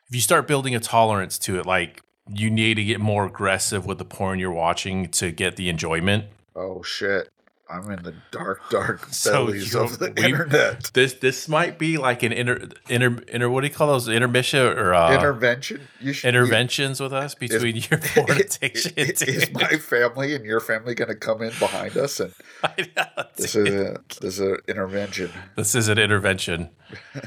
If 0.07 0.15
you 0.15 0.21
start 0.21 0.47
building 0.47 0.75
a 0.75 0.79
tolerance 0.79 1.37
to 1.39 1.59
it, 1.59 1.65
like 1.65 2.01
you 2.33 2.49
need 2.49 2.75
to 2.75 2.83
get 2.83 2.99
more 2.99 3.25
aggressive 3.25 3.85
with 3.85 3.97
the 3.99 4.05
porn 4.05 4.39
you're 4.39 4.51
watching 4.51 5.09
to 5.09 5.31
get 5.31 5.55
the 5.57 5.69
enjoyment. 5.69 6.25
oh 6.55 6.81
shit 6.83 7.29
i'm 7.67 7.89
in 7.89 8.03
the 8.03 8.13
dark 8.31 8.61
dark 8.69 9.05
So 9.11 9.45
bellies 9.47 9.73
you- 9.73 9.79
of 9.81 9.97
the 9.99 10.11
we- 10.15 10.23
internet 10.23 10.91
This 10.93 11.13
this 11.15 11.47
might 11.47 11.79
be 11.79 11.97
like 11.97 12.21
an 12.23 12.31
inter 12.31 12.69
inter, 12.89 13.19
inter 13.27 13.49
what 13.49 13.61
do 13.61 13.67
you 13.67 13.73
call 13.73 13.87
those 13.87 14.07
intermission 14.07 14.59
or 14.59 14.93
uh, 14.93 15.13
intervention 15.15 15.81
you 15.99 16.13
should 16.13 16.27
interventions 16.29 16.99
with 16.99 17.11
us 17.13 17.33
between 17.33 17.75
your 17.89 17.99
porn 17.99 18.31
addiction. 18.39 18.93
is, 18.97 19.21
is 19.23 19.51
my 19.51 19.77
family 19.77 20.35
and 20.35 20.45
your 20.45 20.59
family 20.59 20.93
going 20.93 21.07
to 21.09 21.15
come 21.15 21.41
in 21.41 21.51
behind 21.59 21.97
us 21.97 22.19
and 22.19 22.33
I 22.63 22.87
know, 22.95 23.23
this 23.35 23.55
is 23.55 23.67
a 23.73 23.97
this 24.21 24.35
is 24.35 24.39
an 24.41 24.57
intervention 24.67 25.31
This 25.55 25.73
is 25.75 25.87
an 25.87 25.97
intervention. 25.97 26.69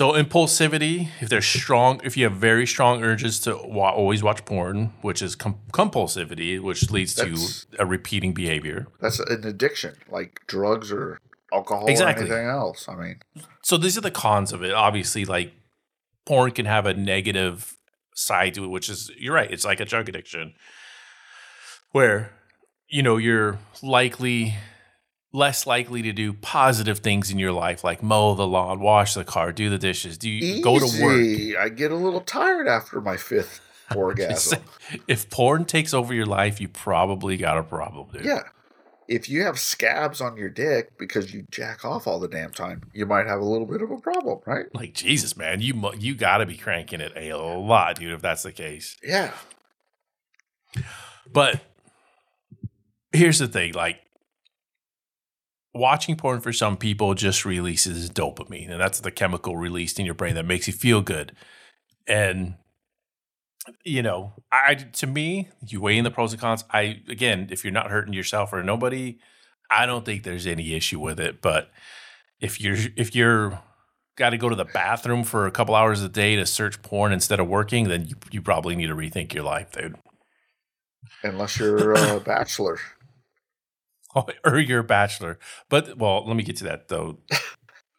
so 0.00 0.12
impulsivity, 0.12 1.08
if 1.20 1.28
there's 1.28 1.44
strong, 1.44 2.00
if 2.02 2.16
you 2.16 2.24
have 2.24 2.32
very 2.32 2.66
strong 2.66 3.04
urges 3.04 3.38
to 3.40 3.54
wa- 3.62 3.90
always 3.92 4.22
watch 4.22 4.42
porn, 4.46 4.94
which 5.02 5.20
is 5.20 5.36
com- 5.36 5.60
compulsivity, 5.74 6.58
which 6.58 6.90
leads 6.90 7.14
That's- 7.14 7.66
to 7.72 7.82
a 7.82 7.84
repeating 7.84 8.32
behavior. 8.32 8.86
that's 9.02 9.18
an 9.18 9.44
addiction 9.46 9.96
like 10.08 10.40
drugs 10.46 10.90
or 10.90 11.20
alcohol 11.52 11.86
Exactly. 11.86 12.24
or 12.24 12.32
anything 12.32 12.48
else 12.48 12.88
i 12.88 12.94
mean 12.94 13.16
So 13.62 13.76
these 13.76 13.98
are 13.98 14.00
the 14.00 14.10
cons 14.24 14.54
of 14.54 14.62
it. 14.64 14.72
Obviously, 14.72 15.26
like 15.26 15.52
porn 16.24 16.52
can 16.52 16.64
have 16.64 16.86
a 16.86 16.94
negative 16.94 17.76
side 18.14 18.54
to 18.54 18.64
it, 18.64 18.68
which 18.68 18.88
is 18.88 19.10
you're 19.18 19.34
right. 19.34 19.50
It's 19.52 19.66
like 19.66 19.80
a 19.80 19.84
drug 19.84 20.08
addiction, 20.08 20.54
where 21.92 22.32
you 22.88 23.02
know 23.02 23.18
you're 23.18 23.58
likely 23.82 24.54
less 25.32 25.66
likely 25.66 26.02
to 26.02 26.12
do 26.12 26.32
positive 26.32 26.98
things 26.98 27.30
in 27.30 27.38
your 27.38 27.52
life, 27.52 27.84
like 27.84 28.02
mow 28.02 28.34
the 28.34 28.46
lawn, 28.46 28.80
wash 28.80 29.14
the 29.14 29.24
car, 29.24 29.52
do 29.52 29.70
the 29.70 29.78
dishes, 29.78 30.18
do 30.18 30.28
you 30.28 30.62
go 30.62 30.78
to 30.78 31.02
work. 31.02 31.56
I 31.62 31.68
get 31.68 31.92
a 31.92 31.96
little 31.96 32.20
tired 32.20 32.66
after 32.68 33.00
my 33.00 33.16
fifth 33.16 33.60
orgasm 33.96 34.60
if 35.08 35.28
porn 35.30 35.64
takes 35.64 35.92
over 35.94 36.12
your 36.14 36.26
life, 36.26 36.60
you 36.60 36.68
probably 36.68 37.36
got 37.36 37.58
a 37.58 37.62
problem, 37.62 38.08
dude. 38.12 38.24
Yeah. 38.24 38.42
If 39.08 39.28
you 39.28 39.42
have 39.42 39.58
scabs 39.58 40.20
on 40.20 40.36
your 40.36 40.48
dick 40.48 40.96
because 40.96 41.34
you 41.34 41.44
jack 41.50 41.84
off 41.84 42.06
all 42.06 42.20
the 42.20 42.28
damn 42.28 42.52
time, 42.52 42.82
you 42.92 43.06
might 43.06 43.26
have 43.26 43.40
a 43.40 43.44
little 43.44 43.66
bit 43.66 43.82
of 43.82 43.90
a 43.90 43.96
problem, 43.98 44.38
right? 44.46 44.66
Like 44.72 44.94
Jesus, 44.94 45.36
man, 45.36 45.60
you 45.60 45.74
mu- 45.74 45.96
you 45.98 46.14
got 46.14 46.38
to 46.38 46.46
be 46.46 46.56
cranking 46.56 47.00
it 47.00 47.12
a 47.16 47.34
lot, 47.34 47.96
dude. 47.96 48.12
If 48.12 48.22
that's 48.22 48.44
the 48.44 48.52
case, 48.52 48.96
Yeah. 49.02 49.32
but 51.32 51.60
here's 53.12 53.38
the 53.40 53.48
thing: 53.48 53.72
like 53.74 54.00
watching 55.74 56.16
porn 56.16 56.40
for 56.40 56.52
some 56.52 56.76
people 56.76 57.14
just 57.14 57.44
releases 57.44 58.10
dopamine, 58.10 58.70
and 58.70 58.80
that's 58.80 59.00
the 59.00 59.10
chemical 59.10 59.56
released 59.56 59.98
in 59.98 60.06
your 60.06 60.14
brain 60.14 60.34
that 60.34 60.46
makes 60.46 60.66
you 60.66 60.72
feel 60.72 61.02
good. 61.02 61.32
And 62.06 62.54
you 63.84 64.02
know, 64.02 64.32
I 64.50 64.74
to 64.74 65.06
me, 65.06 65.48
you 65.66 65.80
weigh 65.80 65.98
in 65.98 66.04
the 66.04 66.10
pros 66.10 66.32
and 66.32 66.40
cons. 66.40 66.64
I 66.70 67.02
again, 67.08 67.48
if 67.50 67.64
you're 67.64 67.72
not 67.72 67.90
hurting 67.90 68.14
yourself 68.14 68.52
or 68.52 68.62
nobody, 68.62 69.18
I 69.70 69.86
don't 69.86 70.04
think 70.04 70.22
there's 70.22 70.46
any 70.46 70.74
issue 70.74 70.98
with 70.98 71.20
it. 71.20 71.40
But 71.40 71.70
if 72.40 72.60
you're 72.60 72.76
if 72.96 73.14
you're 73.14 73.60
got 74.16 74.30
to 74.30 74.38
go 74.38 74.48
to 74.48 74.56
the 74.56 74.64
bathroom 74.64 75.24
for 75.24 75.46
a 75.46 75.50
couple 75.50 75.74
hours 75.74 76.02
a 76.02 76.08
day 76.08 76.36
to 76.36 76.44
search 76.44 76.82
porn 76.82 77.12
instead 77.12 77.40
of 77.40 77.48
working, 77.48 77.88
then 77.88 78.06
you, 78.06 78.16
you 78.30 78.42
probably 78.42 78.76
need 78.76 78.88
to 78.88 78.94
rethink 78.94 79.32
your 79.32 79.44
life, 79.44 79.72
dude. 79.72 79.96
Unless 81.22 81.58
you're 81.58 81.92
a 81.92 82.20
bachelor. 82.24 82.78
or 84.44 84.58
you're 84.58 84.80
a 84.80 84.84
bachelor. 84.84 85.38
But 85.68 85.96
well, 85.98 86.26
let 86.26 86.36
me 86.36 86.42
get 86.42 86.56
to 86.56 86.64
that 86.64 86.88
though. 86.88 87.18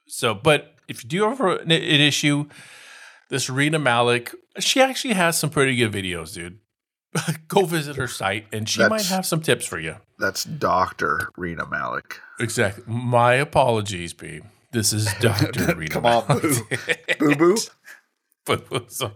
so, 0.07 0.33
but 0.33 0.75
if 0.87 1.03
you 1.03 1.09
do 1.09 1.23
have 1.23 1.39
an, 1.41 1.71
an 1.71 1.71
issue, 1.71 2.47
this 3.29 3.49
Rena 3.49 3.79
Malik, 3.79 4.33
she 4.59 4.81
actually 4.81 5.13
has 5.13 5.37
some 5.39 5.49
pretty 5.49 5.75
good 5.75 5.91
videos, 5.91 6.33
dude. 6.33 6.59
Go 7.47 7.65
visit 7.65 7.97
her 7.97 8.07
site, 8.07 8.47
and 8.53 8.67
she 8.69 8.85
might 8.87 9.05
have 9.07 9.25
some 9.25 9.41
tips 9.41 9.65
for 9.65 9.79
you. 9.79 9.97
That's 10.19 10.43
Dr. 10.45 11.29
Rena 11.35 11.65
Malik. 11.67 12.19
Exactly. 12.39 12.83
My 12.87 13.33
apologies, 13.33 14.13
B. 14.13 14.39
This 14.71 14.93
is 14.93 15.13
Doctor 15.19 15.75
Rena. 15.75 15.89
Come 15.89 16.05
on, 16.05 16.25
Malik. 16.27 17.17
Boo 17.19 17.35
boo. 17.35 17.57
Boo 18.45 18.57
boo. 18.57 18.85
So. 18.87 19.11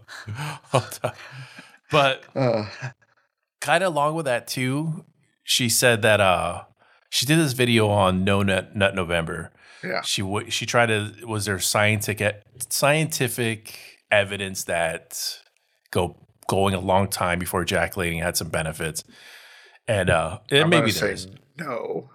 But 1.92 2.24
Uh, 2.36 2.66
kind 3.62 3.84
of 3.84 3.94
along 3.94 4.16
with 4.16 4.25
that 4.25 4.48
too, 4.48 5.06
she 5.44 5.70
said 5.70 6.02
that 6.02 6.20
uh 6.20 6.64
she 7.10 7.26
did 7.26 7.40
this 7.40 7.54
video 7.54 7.88
on 7.88 8.24
No 8.24 8.44
Nut 8.44 8.76
Nut 8.76 8.96
November. 8.96 9.52
yeah. 9.84 10.02
She 10.02 10.22
w- 10.22 10.50
she 10.50 10.66
tried 10.66 10.88
to 10.88 11.14
was 11.26 11.46
there 11.46 11.60
scientific 11.60 12.42
scientific 12.70 13.78
evidence 14.12 14.64
that 14.66 15.40
go 15.92 16.16
going 16.48 16.74
a 16.74 16.80
long 16.80 17.08
time 17.08 17.40
before 17.40 17.62
ejaculating 17.64 18.20
had 18.20 18.38
some 18.38 18.50
benefits, 18.50 19.04
and 19.88 20.10
uh 20.10 20.40
it, 20.50 20.68
maybe 20.68 20.92
there 20.92 21.12
is. 21.12 21.28
no, 21.58 22.10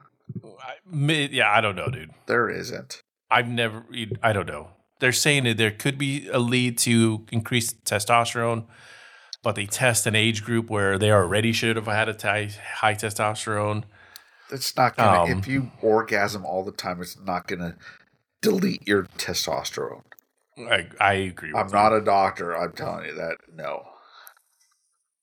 I, 0.44 0.74
may, 0.86 1.28
yeah, 1.28 1.50
I 1.50 1.60
don't 1.60 1.76
know, 1.76 1.88
dude. 1.88 2.10
there 2.26 2.48
isn't. 2.48 3.02
I've 3.30 3.48
never. 3.48 3.84
I 4.22 4.32
don't 4.32 4.46
know. 4.46 4.70
They're 5.00 5.12
saying 5.12 5.44
that 5.44 5.56
there 5.56 5.70
could 5.70 5.96
be 5.98 6.28
a 6.28 6.38
lead 6.38 6.76
to 6.78 7.24
increased 7.32 7.84
testosterone, 7.84 8.66
but 9.42 9.54
they 9.54 9.66
test 9.66 10.06
an 10.06 10.14
age 10.14 10.44
group 10.44 10.68
where 10.68 10.98
they 10.98 11.10
already 11.10 11.52
should 11.52 11.76
have 11.76 11.86
had 11.86 12.08
a 12.08 12.48
high 12.80 12.94
testosterone. 12.94 13.84
It's 14.52 14.76
not 14.76 14.96
gonna. 14.96 15.22
Um, 15.22 15.38
if 15.38 15.46
you 15.46 15.70
orgasm 15.82 16.44
all 16.44 16.64
the 16.64 16.72
time, 16.72 17.00
it's 17.00 17.18
not 17.18 17.46
gonna 17.46 17.76
delete 18.42 18.86
your 18.86 19.04
testosterone. 19.18 20.02
I, 20.58 20.88
I 21.00 21.12
agree. 21.14 21.52
With 21.52 21.62
I'm 21.62 21.68
not 21.68 21.92
a 21.92 22.00
doctor. 22.00 22.56
I'm 22.56 22.72
telling 22.72 23.06
you 23.06 23.14
that. 23.14 23.36
No. 23.52 23.84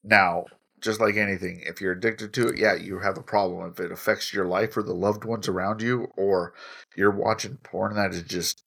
Now, 0.04 0.46
just 0.80 1.00
like 1.00 1.16
anything, 1.16 1.64
if 1.66 1.82
you're 1.82 1.94
addicted 1.94 2.34
to 2.34 2.48
it, 2.48 2.58
yeah, 2.58 2.76
you 2.76 3.00
have 3.00 3.18
a 3.18 3.24
problem. 3.24 3.70
If 3.72 3.80
it 3.80 3.92
affects 3.92 4.34
your 4.34 4.46
life 4.46 4.78
or 4.78 4.84
the 4.84 4.94
loved 4.94 5.26
ones 5.26 5.48
around 5.48 5.82
you, 5.82 6.08
or 6.16 6.54
you're 6.96 7.12
watching 7.12 7.58
porn 7.64 7.96
that 7.96 8.14
is 8.14 8.24
just 8.24 8.64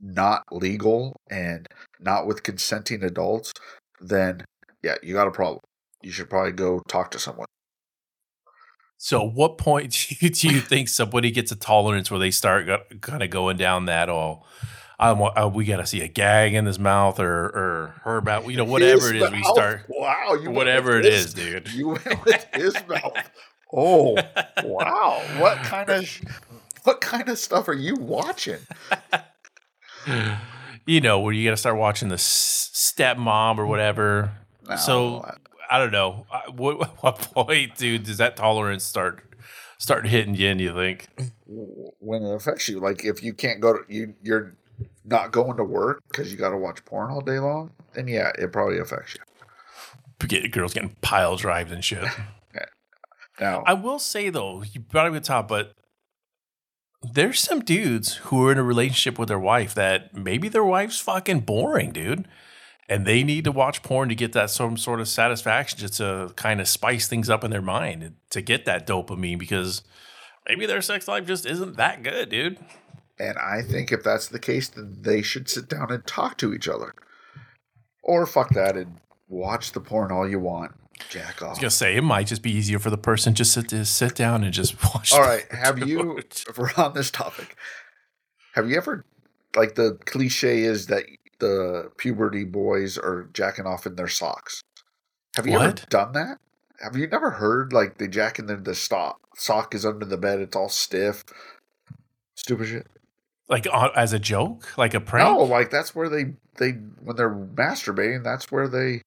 not 0.00 0.44
legal 0.50 1.16
and 1.30 1.66
not 2.00 2.26
with 2.26 2.42
consenting 2.42 3.02
adults, 3.02 3.52
then 4.00 4.44
yeah, 4.82 4.94
you 5.02 5.14
got 5.14 5.28
a 5.28 5.32
problem. 5.32 5.60
You 6.02 6.12
should 6.12 6.30
probably 6.30 6.52
go 6.52 6.80
talk 6.88 7.10
to 7.12 7.18
someone. 7.18 7.46
So, 9.00 9.22
what 9.26 9.58
point 9.58 9.92
do 10.18 10.26
you, 10.26 10.30
do 10.30 10.48
you 10.48 10.60
think 10.60 10.88
somebody 10.88 11.30
gets 11.30 11.52
a 11.52 11.56
tolerance 11.56 12.10
where 12.10 12.20
they 12.20 12.30
start 12.32 12.68
kind 13.00 13.22
of 13.22 13.30
going 13.30 13.56
down 13.56 13.86
that 13.86 14.08
all? 14.08 14.46
I 15.00 15.12
want, 15.12 15.38
uh, 15.38 15.48
we 15.48 15.64
got 15.64 15.76
to 15.76 15.86
see 15.86 16.00
a 16.02 16.08
gag 16.08 16.54
in 16.54 16.66
his 16.66 16.80
mouth 16.80 17.20
or 17.20 17.44
or 17.46 17.94
her 18.02 18.20
mouth, 18.20 18.48
you 18.50 18.56
know, 18.56 18.64
whatever 18.74 19.12
His 19.12 19.22
it 19.22 19.22
is. 19.22 19.30
We 19.30 19.42
start 19.44 19.82
Wow, 19.88 20.36
whatever 20.46 20.98
it 20.98 21.04
his- 21.04 21.26
is, 21.26 21.34
dude. 21.34 21.72
You 21.72 21.88
went 21.90 22.24
with 22.24 22.46
his 22.52 22.74
mouth. 22.88 23.30
Oh, 23.72 24.16
wow! 24.64 25.22
What 25.38 25.58
kind 25.58 25.88
of 25.90 26.20
what 26.84 27.00
kind 27.00 27.28
of 27.28 27.38
stuff 27.38 27.68
are 27.68 27.74
you 27.74 27.94
watching? 27.96 28.58
you 30.86 31.00
know, 31.00 31.20
where 31.20 31.32
you 31.32 31.44
got 31.44 31.50
to 31.52 31.56
start 31.56 31.76
watching 31.76 32.08
the 32.08 32.16
stepmom 32.16 33.58
or 33.58 33.66
whatever. 33.66 34.32
No, 34.68 34.76
so 34.76 35.34
I- 35.70 35.78
don't 35.78 35.92
know. 35.92 36.26
What 36.54 37.02
what 37.02 37.18
point, 37.18 37.76
dude, 37.76 38.04
does 38.04 38.18
that 38.18 38.36
tolerance 38.36 38.84
start 38.84 39.22
start 39.78 40.06
hitting 40.06 40.34
you? 40.34 40.48
In 40.48 40.58
you 40.58 40.74
think? 40.74 41.08
when 41.46 42.22
it 42.22 42.34
affects 42.34 42.68
you, 42.68 42.80
like 42.80 43.04
if 43.04 43.22
you 43.22 43.32
can't 43.32 43.60
go 43.60 43.74
to 43.74 43.84
you, 43.88 44.14
you're 44.22 44.54
not 45.04 45.32
going 45.32 45.56
to 45.56 45.64
work 45.64 46.02
because 46.08 46.30
you 46.30 46.38
got 46.38 46.50
to 46.50 46.56
watch 46.56 46.84
porn 46.84 47.10
all 47.10 47.20
day 47.20 47.38
long. 47.38 47.70
Then 47.94 48.08
yeah, 48.08 48.32
it 48.38 48.52
probably 48.52 48.78
affects 48.78 49.14
you. 49.14 50.26
Get 50.26 50.50
girls 50.50 50.74
getting 50.74 50.96
pile 51.00 51.36
drived 51.36 51.72
and 51.72 51.84
shit. 51.84 52.04
Now, 53.40 53.62
I 53.66 53.74
will 53.74 53.98
say 53.98 54.30
though, 54.30 54.62
you 54.62 54.80
brought 54.80 55.06
up 55.06 55.12
the 55.12 55.20
top, 55.20 55.48
but 55.48 55.72
there's 57.02 57.40
some 57.40 57.60
dudes 57.60 58.16
who 58.16 58.46
are 58.46 58.52
in 58.52 58.58
a 58.58 58.62
relationship 58.62 59.18
with 59.18 59.28
their 59.28 59.38
wife 59.38 59.74
that 59.74 60.14
maybe 60.14 60.48
their 60.48 60.64
wife's 60.64 60.98
fucking 60.98 61.40
boring, 61.40 61.92
dude. 61.92 62.26
And 62.88 63.06
they 63.06 63.22
need 63.22 63.44
to 63.44 63.52
watch 63.52 63.82
porn 63.82 64.08
to 64.08 64.14
get 64.14 64.32
that 64.32 64.48
some 64.50 64.76
sort 64.78 65.00
of 65.00 65.08
satisfaction, 65.08 65.78
just 65.78 65.94
to 65.98 66.32
kind 66.36 66.60
of 66.60 66.66
spice 66.68 67.06
things 67.06 67.28
up 67.28 67.44
in 67.44 67.50
their 67.50 67.60
mind 67.62 68.14
to 68.30 68.40
get 68.40 68.64
that 68.64 68.86
dopamine 68.86 69.38
because 69.38 69.82
maybe 70.48 70.64
their 70.64 70.80
sex 70.80 71.06
life 71.06 71.26
just 71.26 71.44
isn't 71.44 71.76
that 71.76 72.02
good, 72.02 72.30
dude. 72.30 72.58
and 73.18 73.36
I 73.36 73.60
think 73.62 73.92
if 73.92 74.02
that's 74.02 74.28
the 74.28 74.38
case, 74.38 74.68
then 74.68 74.98
they 75.02 75.20
should 75.20 75.50
sit 75.50 75.68
down 75.68 75.92
and 75.92 76.06
talk 76.06 76.38
to 76.38 76.54
each 76.54 76.66
other, 76.66 76.94
or 78.02 78.24
fuck 78.24 78.54
that 78.54 78.74
and 78.76 78.96
watch 79.28 79.72
the 79.72 79.80
porn 79.80 80.10
all 80.10 80.26
you 80.28 80.40
want. 80.40 80.72
Jack 81.10 81.42
off. 81.42 81.48
I 81.48 81.50
was 81.50 81.58
gonna 81.58 81.70
say 81.70 81.94
it 81.94 82.02
might 82.02 82.26
just 82.26 82.42
be 82.42 82.50
easier 82.50 82.78
for 82.78 82.90
the 82.90 82.98
person 82.98 83.34
just 83.34 83.54
to, 83.54 83.62
to 83.64 83.84
sit 83.84 84.14
down 84.14 84.42
and 84.44 84.52
just 84.52 84.82
watch. 84.94 85.12
all 85.12 85.20
right, 85.20 85.44
have 85.52 85.78
you? 85.86 86.16
If 86.18 86.46
we're 86.58 86.72
on 86.78 86.94
this 86.94 87.10
topic, 87.10 87.54
have 88.54 88.68
you 88.70 88.76
ever 88.78 89.04
like 89.54 89.74
the 89.74 89.98
cliche 90.06 90.62
is 90.62 90.86
that 90.86 91.04
the 91.38 91.90
puberty 91.96 92.44
boys 92.44 92.98
are 92.98 93.28
jacking 93.32 93.66
off 93.66 93.86
in 93.86 93.94
their 93.96 94.08
socks? 94.08 94.60
Have 95.36 95.46
you 95.46 95.58
ever 95.58 95.74
done 95.88 96.12
that? 96.12 96.38
Have 96.82 96.96
you 96.96 97.06
never 97.06 97.30
heard 97.30 97.72
like 97.72 97.98
they 97.98 98.08
jack 98.08 98.38
in 98.38 98.46
the 98.46 98.56
the 98.56 98.74
sock? 98.74 99.18
Sock 99.36 99.74
is 99.74 99.84
under 99.86 100.04
the 100.04 100.16
bed. 100.16 100.40
It's 100.40 100.56
all 100.56 100.68
stiff. 100.68 101.24
Stupid 102.34 102.68
shit. 102.68 102.86
like 103.48 103.66
on, 103.72 103.90
as 103.96 104.12
a 104.12 104.18
joke, 104.18 104.76
like 104.76 104.94
a 104.94 105.00
prank? 105.00 105.28
No, 105.28 105.44
like 105.44 105.70
that's 105.70 105.94
where 105.94 106.08
they 106.08 106.34
they 106.58 106.72
when 107.02 107.16
they're 107.16 107.30
masturbating. 107.30 108.22
That's 108.24 108.50
where 108.52 108.68
they 108.68 109.02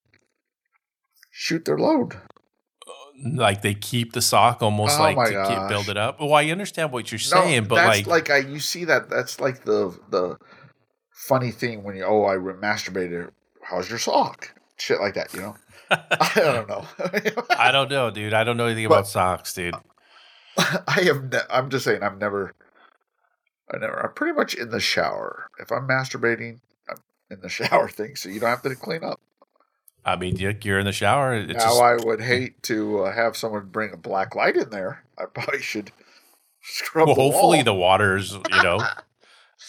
shoot 1.30 1.66
their 1.66 1.78
load. 1.78 2.16
Uh, 2.16 2.92
like 3.36 3.62
they 3.62 3.74
keep 3.74 4.14
the 4.14 4.22
sock 4.22 4.62
almost 4.62 5.00
Oh 5.00 5.04
like 5.04 5.30
to 5.30 5.46
keep, 5.48 5.70
build 5.70 5.90
it 5.90 5.98
up. 5.98 6.20
Well, 6.20 6.34
I 6.34 6.46
understand 6.46 6.92
what 6.92 7.12
you're 7.12 7.20
saying, 7.20 7.66
but 7.66 7.76
that's 7.76 8.08
like, 8.08 8.30
I 8.30 8.38
you 8.38 8.60
see 8.60 8.86
that 8.86 9.10
that's 9.10 9.40
like 9.40 9.64
the 9.64 9.98
the 10.10 10.38
funny 11.28 11.52
thing 11.52 11.84
when 11.84 11.96
you 11.96 12.04
oh 12.04 12.26
I 12.26 12.36
masturbated. 12.36 13.32
How's 13.64 13.90
your 13.90 14.00
sock? 14.00 14.54
Shit 14.78 15.00
like 15.00 15.14
that, 15.14 15.34
you 15.34 15.42
know. 15.42 15.56
I 15.92 16.32
don't 16.36 16.68
know. 16.68 16.86
I 17.58 17.72
don't 17.72 17.90
know, 17.90 18.10
dude. 18.10 18.34
I 18.34 18.44
don't 18.44 18.58
know 18.58 18.66
anything 18.66 18.88
But- 18.88 18.96
about 18.96 19.08
socks, 19.08 19.54
dude. 19.54 19.76
I 20.58 21.02
have. 21.04 21.32
Ne- 21.32 21.48
I'm 21.50 21.70
just 21.70 21.86
saying. 21.86 22.04
I've 22.04 22.18
never. 22.18 22.54
I 23.74 23.78
never. 23.78 24.00
I'm 24.06 24.14
pretty 24.14 24.34
much 24.34 24.54
in 24.54 24.70
the 24.70 24.80
shower. 24.82 25.50
If 25.60 25.72
I'm 25.72 25.88
masturbating, 25.88 26.60
I'm 26.90 26.98
in 27.30 27.40
the 27.42 27.50
shower 27.50 27.88
thing, 27.88 28.16
so 28.16 28.28
you 28.30 28.40
don't 28.40 28.50
have 28.50 28.62
to 28.64 28.76
clean 28.76 29.04
up. 29.04 29.20
I 30.04 30.16
mean, 30.16 30.36
you- 30.38 30.58
you're 30.64 30.80
in 30.80 30.86
the 30.86 30.92
shower. 30.92 31.36
It's 31.36 31.54
now 31.54 31.60
just, 31.60 31.82
I 31.82 31.96
would 32.04 32.22
hate 32.22 32.62
to 32.64 33.04
uh, 33.04 33.14
have 33.14 33.38
someone 33.38 33.68
bring 33.68 33.94
a 33.94 33.98
black 33.98 34.36
light 34.36 34.58
in 34.58 34.72
there. 34.72 35.04
I 35.18 35.26
probably 35.26 35.62
should 35.62 35.92
scrub. 36.64 37.08
well, 37.08 37.16
the 37.16 37.22
hopefully 37.22 37.58
wall. 37.60 37.64
the 37.66 37.74
water's 37.76 38.32
you 38.34 38.64
know 38.64 38.80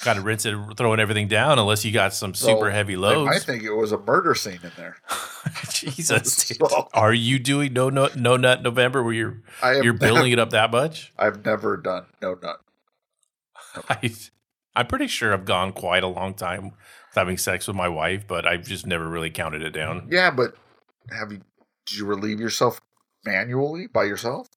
kind 0.00 0.18
of 0.18 0.24
rinse 0.24 0.44
it, 0.46 0.56
throwing 0.76 1.00
everything 1.00 1.28
down, 1.28 1.58
unless 1.58 1.84
you 1.84 1.92
got 1.92 2.12
some 2.14 2.34
So, 2.34 2.48
super 2.48 2.70
heavy 2.70 2.96
They 2.96 3.02
I 3.26 3.38
think 3.38 3.62
it 3.62 3.72
was 3.72 3.92
a 3.92 3.98
murder 3.98 4.34
scene 4.34 4.58
in 4.62 4.72
there. 4.76 4.96
Jesus, 5.70 6.44
dude. 6.48 6.68
So- 6.68 6.88
are 6.94 7.12
you 7.14 7.38
doing 7.38 7.72
no 7.72 7.90
nut 7.90 8.16
no 8.16 8.36
nut 8.36 8.62
November 8.62 9.02
where 9.02 9.14
you're 9.14 9.42
I 9.62 9.74
you're 9.74 9.92
never, 9.92 9.98
building 9.98 10.32
it 10.32 10.38
up 10.38 10.50
that 10.50 10.70
much? 10.70 11.12
I've 11.18 11.44
never 11.44 11.76
done 11.76 12.06
no 12.20 12.34
nut. 12.34 12.60
I, 13.88 14.12
I'm 14.74 14.86
pretty 14.86 15.06
sure 15.06 15.32
I've 15.32 15.44
gone 15.44 15.72
quite 15.72 16.02
a 16.02 16.08
long 16.08 16.34
time 16.34 16.72
having 17.14 17.36
sex 17.36 17.66
with 17.66 17.76
my 17.76 17.88
wife, 17.88 18.26
but 18.26 18.46
I've 18.46 18.64
just 18.64 18.86
never 18.86 19.08
really 19.08 19.30
counted 19.30 19.62
it 19.62 19.70
down. 19.70 20.08
Yeah, 20.10 20.30
but 20.30 20.54
have 21.10 21.32
you? 21.32 21.40
Did 21.86 21.96
you 21.98 22.06
relieve 22.06 22.40
yourself 22.40 22.80
manually 23.24 23.86
by 23.86 24.04
yourself? 24.04 24.48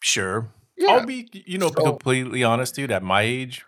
Sure. 0.00 0.50
Yeah. 0.76 0.90
I'll 0.92 1.06
be, 1.06 1.28
you 1.32 1.58
know, 1.58 1.68
So- 1.68 1.82
completely 1.84 2.42
honest, 2.42 2.74
dude. 2.74 2.90
At 2.90 3.02
my 3.02 3.22
age, 3.22 3.64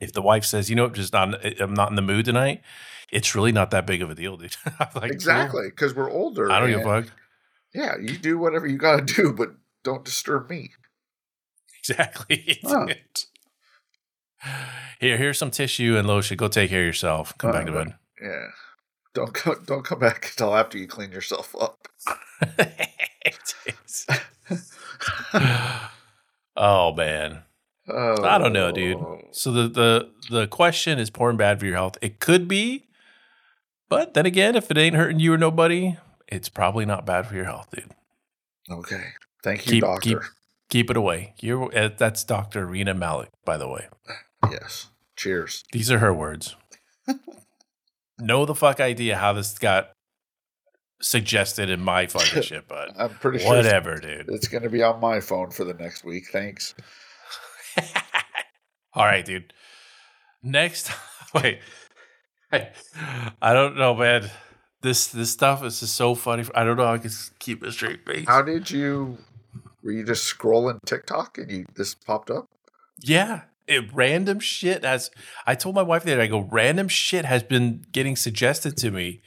if 0.00 0.12
the 0.12 0.22
wife 0.22 0.44
says, 0.44 0.68
you 0.70 0.76
know, 0.76 0.88
just 0.88 1.12
not, 1.12 1.34
I'm 1.60 1.74
not 1.74 1.90
in 1.90 1.96
the 1.96 2.02
mood 2.02 2.24
tonight, 2.26 2.62
it's 3.10 3.34
really 3.34 3.52
not 3.52 3.70
that 3.70 3.86
big 3.86 4.02
of 4.02 4.10
a 4.10 4.14
deal, 4.14 4.36
dude. 4.36 4.56
Like, 4.94 5.10
exactly, 5.10 5.68
because 5.68 5.94
we're 5.94 6.10
older. 6.10 6.50
I 6.50 6.60
don't 6.60 6.70
give 6.70 6.80
a 6.80 7.02
fuck. 7.02 7.12
Yeah, 7.74 7.96
you 8.00 8.16
do 8.16 8.38
whatever 8.38 8.66
you 8.66 8.78
got 8.78 9.06
to 9.06 9.14
do, 9.14 9.32
but 9.32 9.50
don't 9.84 10.04
disturb 10.04 10.48
me. 10.50 10.70
Exactly. 11.80 12.60
Huh. 12.66 12.86
Here, 15.00 15.16
here's 15.16 15.38
some 15.38 15.50
tissue 15.50 15.96
and 15.96 16.06
lotion. 16.06 16.36
Go 16.36 16.46
take 16.48 16.70
care 16.70 16.82
of 16.82 16.86
yourself. 16.86 17.36
Come 17.38 17.52
back 17.52 17.66
to 17.66 17.72
Uh, 17.72 17.84
bed. 17.84 17.94
Yeah. 18.22 18.46
Don't 19.14 19.32
go, 19.32 19.54
don't 19.64 19.84
come 19.84 19.98
back 19.98 20.26
until 20.30 20.54
after 20.54 20.76
you 20.78 20.86
clean 20.86 21.10
yourself 21.10 21.54
up. 21.58 21.88
oh 26.56 26.92
man. 26.94 27.42
Oh, 27.88 28.24
I 28.24 28.38
don't 28.38 28.52
know, 28.52 28.72
dude. 28.72 28.98
So 29.32 29.52
the 29.52 29.68
the 29.68 30.10
the 30.30 30.46
question 30.48 30.98
is 30.98 31.10
porn 31.10 31.36
bad 31.36 31.60
for 31.60 31.66
your 31.66 31.76
health? 31.76 31.96
It 32.02 32.18
could 32.20 32.48
be, 32.48 32.88
but 33.88 34.14
then 34.14 34.26
again, 34.26 34.56
if 34.56 34.70
it 34.70 34.76
ain't 34.78 34.96
hurting 34.96 35.20
you 35.20 35.32
or 35.34 35.38
nobody, 35.38 35.96
it's 36.26 36.48
probably 36.48 36.84
not 36.84 37.06
bad 37.06 37.26
for 37.26 37.34
your 37.36 37.44
health, 37.44 37.68
dude. 37.70 37.92
Okay. 38.70 39.04
Thank 39.44 39.66
you, 39.66 39.72
Keep- 39.72 39.82
doctor. 39.84 40.08
keep- 40.20 40.30
Keep 40.68 40.90
it 40.90 40.96
away. 40.96 41.32
You're 41.40 41.72
uh, 41.78 41.90
that's 41.96 42.24
Dr. 42.24 42.66
Rena 42.66 42.92
Malik, 42.92 43.28
by 43.44 43.56
the 43.56 43.68
way. 43.68 43.86
Yes. 44.50 44.88
Cheers. 45.16 45.62
These 45.72 45.90
are 45.92 45.98
her 45.98 46.12
words. 46.12 46.54
no 48.18 48.44
the 48.46 48.54
fuck 48.54 48.80
idea 48.80 49.16
how 49.16 49.32
this 49.32 49.56
got 49.58 49.90
suggested 51.00 51.70
in 51.70 51.80
my 51.80 52.06
fucking 52.06 52.42
shit, 52.42 52.66
but 52.68 52.90
I'm 52.98 53.10
pretty 53.10 53.38
sure 53.38 53.56
it's- 53.58 53.64
whatever, 53.64 53.96
dude. 53.96 54.26
it's 54.28 54.48
going 54.48 54.62
to 54.64 54.70
be 54.70 54.82
on 54.82 55.00
my 55.00 55.20
phone 55.20 55.50
for 55.50 55.64
the 55.64 55.74
next 55.74 56.04
week. 56.04 56.24
Thanks. 56.32 56.74
All 58.94 59.04
right, 59.04 59.24
dude. 59.24 59.52
Next, 60.42 60.90
wait. 61.34 61.60
I, 62.52 62.68
I 63.42 63.52
don't 63.52 63.76
know, 63.76 63.94
man. 63.94 64.30
This 64.82 65.08
this 65.08 65.30
stuff 65.30 65.64
is 65.64 65.80
just 65.80 65.96
so 65.96 66.14
funny. 66.14 66.44
I 66.54 66.64
don't 66.64 66.76
know 66.76 66.86
how 66.86 66.94
I 66.94 66.98
can 66.98 67.10
keep 67.38 67.62
a 67.62 67.72
straight 67.72 68.06
face. 68.06 68.26
How 68.26 68.42
did 68.42 68.70
you? 68.70 69.18
Were 69.82 69.92
you 69.92 70.04
just 70.04 70.32
scrolling 70.32 70.78
TikTok 70.84 71.38
and 71.38 71.50
you 71.50 71.66
this 71.74 71.94
popped 71.94 72.30
up? 72.30 72.48
yeah, 73.00 73.42
it 73.66 73.92
random 73.92 74.38
shit 74.40 74.84
has. 74.84 75.10
I 75.46 75.54
told 75.54 75.74
my 75.74 75.82
wife 75.82 76.04
that 76.04 76.20
I 76.20 76.26
go 76.28 76.48
random 76.50 76.88
shit 76.88 77.24
has 77.24 77.42
been 77.42 77.84
getting 77.92 78.16
suggested 78.16 78.76
to 78.78 78.90
me, 78.90 79.22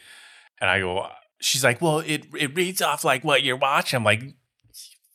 and 0.62 0.70
I 0.70 0.80
go. 0.80 1.08
She's 1.42 1.64
like, 1.64 1.82
well, 1.82 2.00
it 2.00 2.26
it 2.38 2.56
reads 2.56 2.82
off 2.82 3.04
like 3.04 3.24
what 3.24 3.44
you're 3.44 3.58
watching. 3.58 3.98
I'm 3.98 4.04
like, 4.04 4.24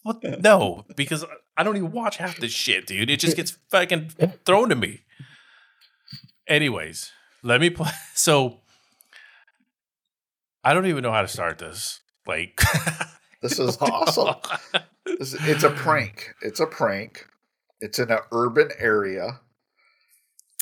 what? 0.03 0.23
No, 0.43 0.85
because 0.97 1.25
I 1.57 1.63
don't 1.63 1.77
even 1.77 1.93
watch 1.93 2.17
half 2.17 2.39
this 2.39 2.53
shit, 2.53 2.87
dude. 2.87 3.11
It 3.11 3.21
just 3.21 3.37
gets 3.37 3.53
fucking 3.71 4.11
thrown 4.45 4.69
to 4.71 4.75
me. 4.75 5.01
Anyways, 6.49 7.13
let 7.43 7.61
me 7.61 7.71
play. 7.71 7.91
So 8.15 8.61
I 10.63 10.73
don't 10.73 10.87
even 10.87 11.03
know 11.03 11.13
how 11.13 11.23
to 11.23 11.29
start 11.29 11.59
this. 11.59 12.01
Like, 12.27 12.61
This 13.43 13.59
is 13.59 13.77
awesome. 13.81 14.37
This- 15.05 15.37
it's 15.41 15.63
a 15.65 15.71
prank. 15.71 16.35
It's 16.41 16.61
a 16.61 16.67
prank. 16.67 17.27
It's 17.81 17.99
in 17.99 18.11
an 18.11 18.21
urban 18.33 18.71
area, 18.79 19.41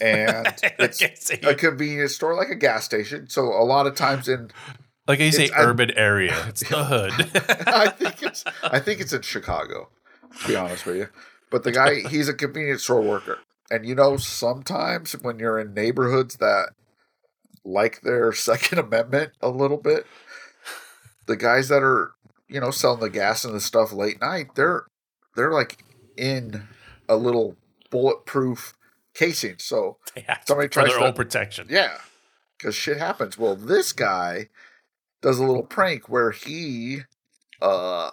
and 0.03 0.49
it's 0.81 1.31
I 1.31 1.51
a 1.51 1.55
convenience 1.55 2.17
store, 2.17 2.35
like 2.35 2.49
a 2.49 2.57
gas 2.57 2.85
station. 2.85 3.29
So 3.29 3.45
a 3.45 3.63
lot 3.63 3.87
of 3.87 3.95
times 3.95 4.27
in, 4.29 4.51
like 5.07 5.21
I 5.21 5.31
say 5.31 5.49
I- 5.51 5.63
um, 5.63 5.69
urban 5.69 5.93
area. 5.93 6.35
It's 6.49 6.69
the 6.69 6.83
hood. 6.85 7.13
I 7.69 7.91
think 7.91 8.23
it's, 8.25 8.45
I 8.65 8.81
think 8.81 9.01
it's 9.01 9.13
in 9.13 9.23
Chicago. 9.23 9.91
To 10.43 10.49
be 10.49 10.57
honest 10.57 10.87
with 10.87 10.97
you, 10.97 11.09
but 11.51 11.63
the 11.65 11.73
guy, 11.73 12.01
he's 12.09 12.29
a 12.29 12.35
convenience 12.35 12.85
store 12.85 13.03
worker, 13.03 13.39
and 13.71 13.87
you 13.87 13.95
know, 13.95 14.17
sometimes 14.17 15.13
when 15.13 15.39
you're 15.39 15.59
in 15.59 15.75
neighborhoods 15.75 16.37
that 16.37 16.71
like 17.65 18.01
their 18.03 18.33
Second 18.33 18.79
Amendment 18.79 19.33
a 19.41 19.49
little 19.49 19.77
bit, 19.79 20.07
the 21.27 21.37
guys 21.37 21.69
that 21.69 21.83
are 21.83 22.13
you 22.49 22.61
know 22.61 22.71
selling 22.71 23.01
the 23.01 23.11
gas 23.11 23.45
and 23.45 23.55
the 23.55 23.61
stuff 23.61 23.93
late 23.93 24.21
night, 24.21 24.55
they're 24.55 24.85
they're 25.37 25.53
like 25.53 25.85
in 26.17 26.65
a 27.09 27.17
little 27.17 27.57
bulletproof 27.91 28.75
casing. 29.15 29.57
So 29.59 29.99
They 30.15 30.23
have 30.23 30.41
to- 30.41 30.47
Somebody 30.47 30.69
tries 30.69 30.89
their 30.89 30.99
to- 30.99 31.05
own 31.07 31.13
protection. 31.15 31.67
yeah, 31.71 31.99
because 32.59 32.75
shit 32.75 32.97
happens. 32.99 33.37
Well, 33.39 33.57
this 33.57 33.93
guy 33.93 34.49
does 35.21 35.39
a 35.39 35.45
little 35.45 35.63
prank 35.63 36.09
where 36.09 36.31
he 36.33 37.01
uh 37.61 38.11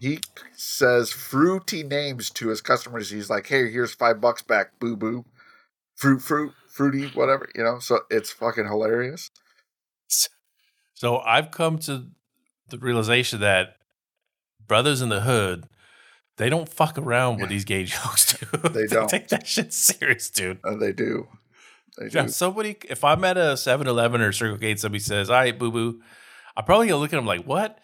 he 0.00 0.20
says 0.56 1.10
fruity 1.10 1.82
names 1.82 2.30
to 2.30 2.48
his 2.48 2.60
customers. 2.60 3.10
He's 3.10 3.30
like, 3.30 3.46
"Hey, 3.46 3.70
here's 3.70 3.94
five 3.94 4.20
bucks 4.20 4.42
back, 4.42 4.78
boo 4.78 4.96
boo, 4.96 5.24
fruit, 5.96 6.20
fruit, 6.20 6.52
fruity, 6.68 7.08
whatever." 7.08 7.48
You 7.54 7.64
know, 7.64 7.78
so 7.78 8.00
it's 8.10 8.30
fucking 8.30 8.66
hilarious. 8.66 9.30
So 10.94 11.18
I've 11.18 11.50
come 11.50 11.78
to 11.78 12.08
the 12.68 12.78
realization 12.78 13.40
that 13.40 13.76
brothers 14.66 15.02
in 15.02 15.08
the 15.08 15.22
hood, 15.22 15.66
they 16.36 16.48
don't 16.48 16.68
fuck 16.68 16.96
around 16.96 17.40
with 17.40 17.50
these 17.50 17.64
gay 17.64 17.84
jokes, 17.84 18.34
dude. 18.34 18.72
They 18.72 18.86
don't. 18.86 19.08
take 19.08 19.28
that 19.28 19.46
shit 19.46 19.72
serious, 19.72 20.30
dude. 20.30 20.58
Uh, 20.64 20.76
they 20.76 20.92
do. 20.92 21.28
They 21.98 22.08
do. 22.08 22.18
Yeah, 22.18 22.26
somebody, 22.26 22.76
if 22.88 23.02
I'm 23.04 23.24
at 23.24 23.36
a 23.36 23.56
7 23.56 23.86
Eleven 23.86 24.20
or 24.20 24.32
Circle 24.32 24.58
K 24.58 24.76
somebody 24.76 25.00
says, 25.00 25.28
All 25.28 25.36
right, 25.36 25.58
boo 25.58 25.70
boo, 25.70 26.00
I'm 26.56 26.64
probably 26.64 26.88
gonna 26.88 27.00
look 27.00 27.12
at 27.12 27.16
them 27.16 27.26
like, 27.26 27.44
What? 27.44 27.78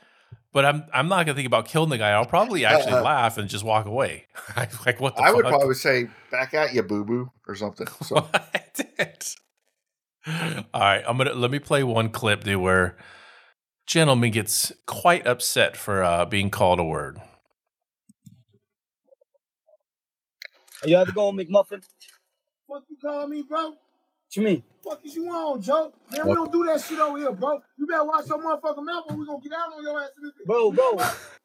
But 0.57 0.65
I'm 0.65 0.85
I'm 0.91 1.09
not 1.09 1.27
gonna 1.27 1.37
think 1.37 1.47
about 1.47 1.67
killing 1.69 1.91
the 1.91 1.99
guy. 1.99 2.13
I'll 2.13 2.25
probably 2.25 2.65
actually 2.65 2.95
Uh-uh. 2.95 3.03
laugh 3.03 3.37
and 3.37 3.47
just 3.47 3.63
walk 3.63 3.85
away. 3.85 4.25
like 4.57 4.99
what 4.99 5.15
the 5.15 5.21
I 5.21 5.31
would 5.31 5.45
probably 5.45 5.75
say 5.75 6.09
back 6.31 6.55
at 6.55 6.73
you, 6.73 6.83
boo 6.83 7.05
boo, 7.05 7.31
or 7.47 7.55
something. 7.55 7.87
So 8.03 8.15
What? 8.15 9.35
All 10.27 10.81
right, 10.81 11.05
I'm 11.07 11.19
gonna 11.19 11.35
let 11.35 11.51
me 11.51 11.59
play 11.59 11.85
one 11.85 12.09
clip, 12.09 12.45
dude, 12.45 12.63
where 12.63 12.97
gentleman 13.87 14.31
gets 14.31 14.73
quite 14.87 15.27
upset 15.27 15.77
for 15.77 16.03
uh, 16.03 16.25
being 16.25 16.49
called 16.49 16.81
a 16.81 16.85
word. 16.85 17.21
You 20.87 20.97
have 20.97 21.09
to 21.09 21.13
go 21.13 21.33
McMuffin? 21.33 21.85
Fuck 22.67 22.85
you 22.89 22.97
calling 23.03 23.29
me, 23.29 23.43
bro? 23.47 23.75
What 24.29 24.37
you 24.37 24.43
mean? 24.43 24.65
Fuck 24.85 25.01
is 25.05 25.17
you 25.17 25.29
on, 25.31 25.63
Joe? 25.63 25.93
Man, 26.13 26.29
we 26.29 26.35
don't 26.35 26.53
do 26.53 26.65
that 26.67 26.81
shit 26.83 26.99
over 27.01 27.19
here, 27.19 27.33
bro. 27.33 27.61
You 27.79 27.87
better 27.87 28.05
watch 28.05 28.29
your 28.29 28.39
motherfucking 28.39 28.85
mouth 28.85 29.05
or 29.11 29.17
we 29.17 29.27
gonna 29.27 29.41
get 29.43 29.53
out 29.53 29.73
on 29.75 29.83
your 29.83 30.01
ass 30.03 30.11
in 30.19 30.25
this. 30.25 30.33
Bro, 30.47 30.73
bro. 30.73 30.97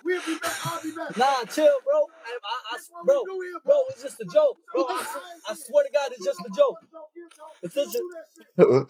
We'll 0.06 0.22
be 0.26 0.38
back. 0.40 0.54
I'll 0.66 0.84
be 0.84 0.92
back. 0.92 1.18
Nah, 1.18 1.44
chill, 1.46 1.70
bro. 1.86 1.96
I, 1.96 2.00
I, 2.00 2.02
I, 2.04 2.74
That's 2.74 2.90
what 2.92 3.06
bro, 3.06 3.22
we 3.24 3.32
do 3.34 3.42
here, 3.42 3.62
bro, 3.66 3.82
it's 3.92 4.04
just 4.04 4.22
a 4.22 4.26
joke. 4.26 4.58
Bro, 4.74 4.86
I, 4.90 5.02
s- 5.02 5.18
I 5.50 5.56
swear 5.56 5.86
to 5.86 5.92
God, 5.92 6.12
it's 6.12 6.26
just 6.26 6.40
a 6.42 6.50
joke. 6.56 6.78
It's 7.64 7.76
just 7.76 7.96
a, 7.96 8.88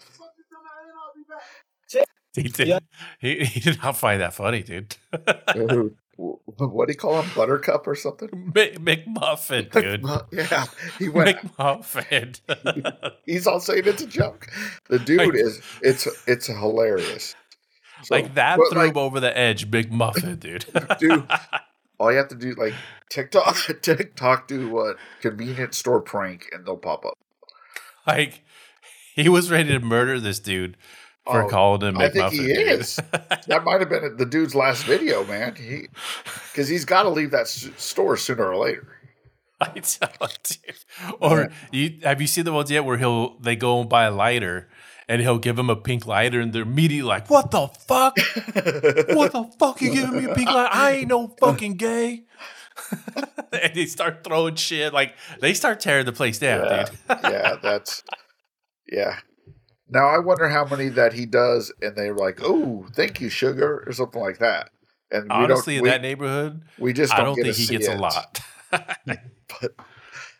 He 2.34 2.44
did. 2.44 2.68
Yeah. 2.68 2.78
He, 3.20 3.44
he 3.44 3.60
did 3.60 3.82
not 3.82 3.96
find 3.96 4.20
that 4.22 4.34
funny, 4.34 4.62
dude. 4.62 4.96
what 6.16 6.86
do 6.88 6.92
you 6.92 6.98
call 6.98 7.20
him? 7.22 7.30
Buttercup 7.34 7.86
or 7.86 7.94
something? 7.94 8.52
Mc, 8.54 8.78
McMuffin, 8.78 9.70
dude. 9.70 10.04
yeah, 10.32 10.66
he 10.98 11.08
went. 11.08 11.38
McMuffin. 11.56 12.40
He's 13.26 13.46
all 13.46 13.60
saying 13.60 13.82
it's 13.86 14.02
a 14.02 14.06
joke. 14.06 14.46
The 14.88 14.98
dude 14.98 15.18
Like- 15.18 15.34
is. 15.34 15.60
It's 15.80 16.06
it's 16.26 16.46
hilarious. 16.46 17.34
So- 18.04 18.14
like 18.14 18.34
that 18.34 18.56
threw 18.70 18.78
like, 18.78 18.90
him 18.90 18.98
over 18.98 19.20
the 19.20 19.36
edge, 19.36 19.70
McMuffin, 19.70 20.38
dude. 20.38 20.66
dude. 20.98 21.26
All 21.98 22.10
you 22.10 22.18
have 22.18 22.28
to 22.28 22.34
do, 22.34 22.54
like 22.54 22.74
TikTok, 23.10 23.56
TikTok, 23.80 24.48
do 24.48 24.68
what 24.70 24.96
convenience 25.20 25.78
store 25.78 26.00
prank, 26.00 26.48
and 26.52 26.66
they'll 26.66 26.76
pop 26.76 27.04
up. 27.06 27.14
like 28.06 28.42
he 29.14 29.28
was 29.28 29.50
ready 29.50 29.68
to 29.70 29.78
murder 29.78 30.18
this 30.18 30.40
dude 30.40 30.76
for 31.24 31.44
Oh, 31.44 31.48
calling 31.48 31.82
him 31.82 31.94
McMuffin. 31.96 32.00
I 32.02 32.08
think 32.30 32.32
he 32.32 32.46
dude. 32.54 32.58
is. 32.80 32.96
That 33.46 33.62
might 33.64 33.80
have 33.80 33.88
been 33.88 34.16
the 34.16 34.26
dude's 34.26 34.54
last 34.54 34.84
video, 34.84 35.24
man. 35.24 35.54
He 35.56 35.88
because 36.50 36.68
he's 36.68 36.84
got 36.84 37.04
to 37.04 37.08
leave 37.08 37.30
that 37.30 37.42
s- 37.42 37.68
store 37.76 38.16
sooner 38.16 38.46
or 38.48 38.56
later. 38.56 38.88
I 39.60 39.68
tell 39.80 40.10
you. 40.66 41.12
Or 41.20 41.50
you 41.70 41.98
have 42.02 42.20
you 42.20 42.26
seen 42.26 42.44
the 42.44 42.52
ones 42.52 42.70
yet 42.70 42.84
where 42.84 42.98
he'll 42.98 43.38
they 43.38 43.54
go 43.56 43.80
and 43.80 43.88
buy 43.88 44.04
a 44.04 44.10
lighter 44.10 44.68
and 45.08 45.20
he'll 45.22 45.38
give 45.38 45.58
him 45.58 45.70
a 45.70 45.76
pink 45.76 46.06
lighter 46.06 46.40
and 46.40 46.52
they're 46.52 46.62
immediately 46.62 47.08
like, 47.08 47.30
"What 47.30 47.50
the 47.52 47.68
fuck? 47.68 48.16
what 48.54 49.32
the 49.32 49.50
fuck? 49.58 49.80
You 49.80 49.92
giving 49.92 50.16
me 50.16 50.24
a 50.30 50.34
pink 50.34 50.48
lighter? 50.48 50.68
I 50.72 50.90
ain't 50.92 51.08
no 51.08 51.28
fucking 51.40 51.74
gay." 51.74 52.24
and 53.52 53.74
they 53.74 53.86
start 53.86 54.24
throwing 54.24 54.54
shit 54.56 54.92
like 54.92 55.14
they 55.40 55.54
start 55.54 55.78
tearing 55.78 56.06
the 56.06 56.12
place 56.12 56.38
down, 56.38 56.64
Yeah, 56.64 56.84
dude. 56.84 56.98
yeah, 57.32 57.56
that's 57.62 58.02
yeah. 58.90 59.18
Now 59.92 60.08
I 60.08 60.18
wonder 60.18 60.48
how 60.48 60.64
many 60.64 60.88
that 60.88 61.12
he 61.12 61.26
does, 61.26 61.72
and 61.82 61.94
they're 61.94 62.14
like, 62.14 62.40
"Oh, 62.42 62.86
thank 62.94 63.20
you, 63.20 63.28
sugar," 63.28 63.84
or 63.86 63.92
something 63.92 64.22
like 64.22 64.38
that. 64.38 64.70
And 65.10 65.24
we 65.24 65.30
Honestly, 65.30 65.74
don't, 65.74 65.78
in 65.78 65.82
we, 65.82 65.90
that 65.90 66.02
neighborhood, 66.02 66.62
we 66.78 66.92
just 66.94 67.12
I 67.12 67.18
don't, 67.18 67.26
don't 67.26 67.44
get 67.44 67.54
think 67.54 67.56
he 67.68 67.76
gets 67.76 67.88
a 67.88 67.96
lot. 67.96 68.40
But 69.60 69.72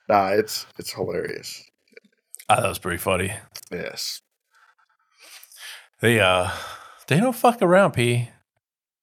nah, 0.09 0.29
it's 0.29 0.65
it's 0.79 0.95
hilarious. 0.95 1.62
Ah, 2.49 2.62
that 2.62 2.69
was 2.69 2.79
pretty 2.79 2.97
funny. 2.97 3.35
Yes. 3.71 4.23
They 6.01 6.19
uh 6.19 6.51
they 7.09 7.21
don't 7.21 7.37
fuck 7.37 7.61
around, 7.61 7.93
P. 7.93 8.31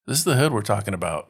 This 0.06 0.18
is 0.18 0.24
the 0.24 0.34
hood 0.34 0.52
we're 0.52 0.62
talking 0.62 0.94
about. 0.94 1.28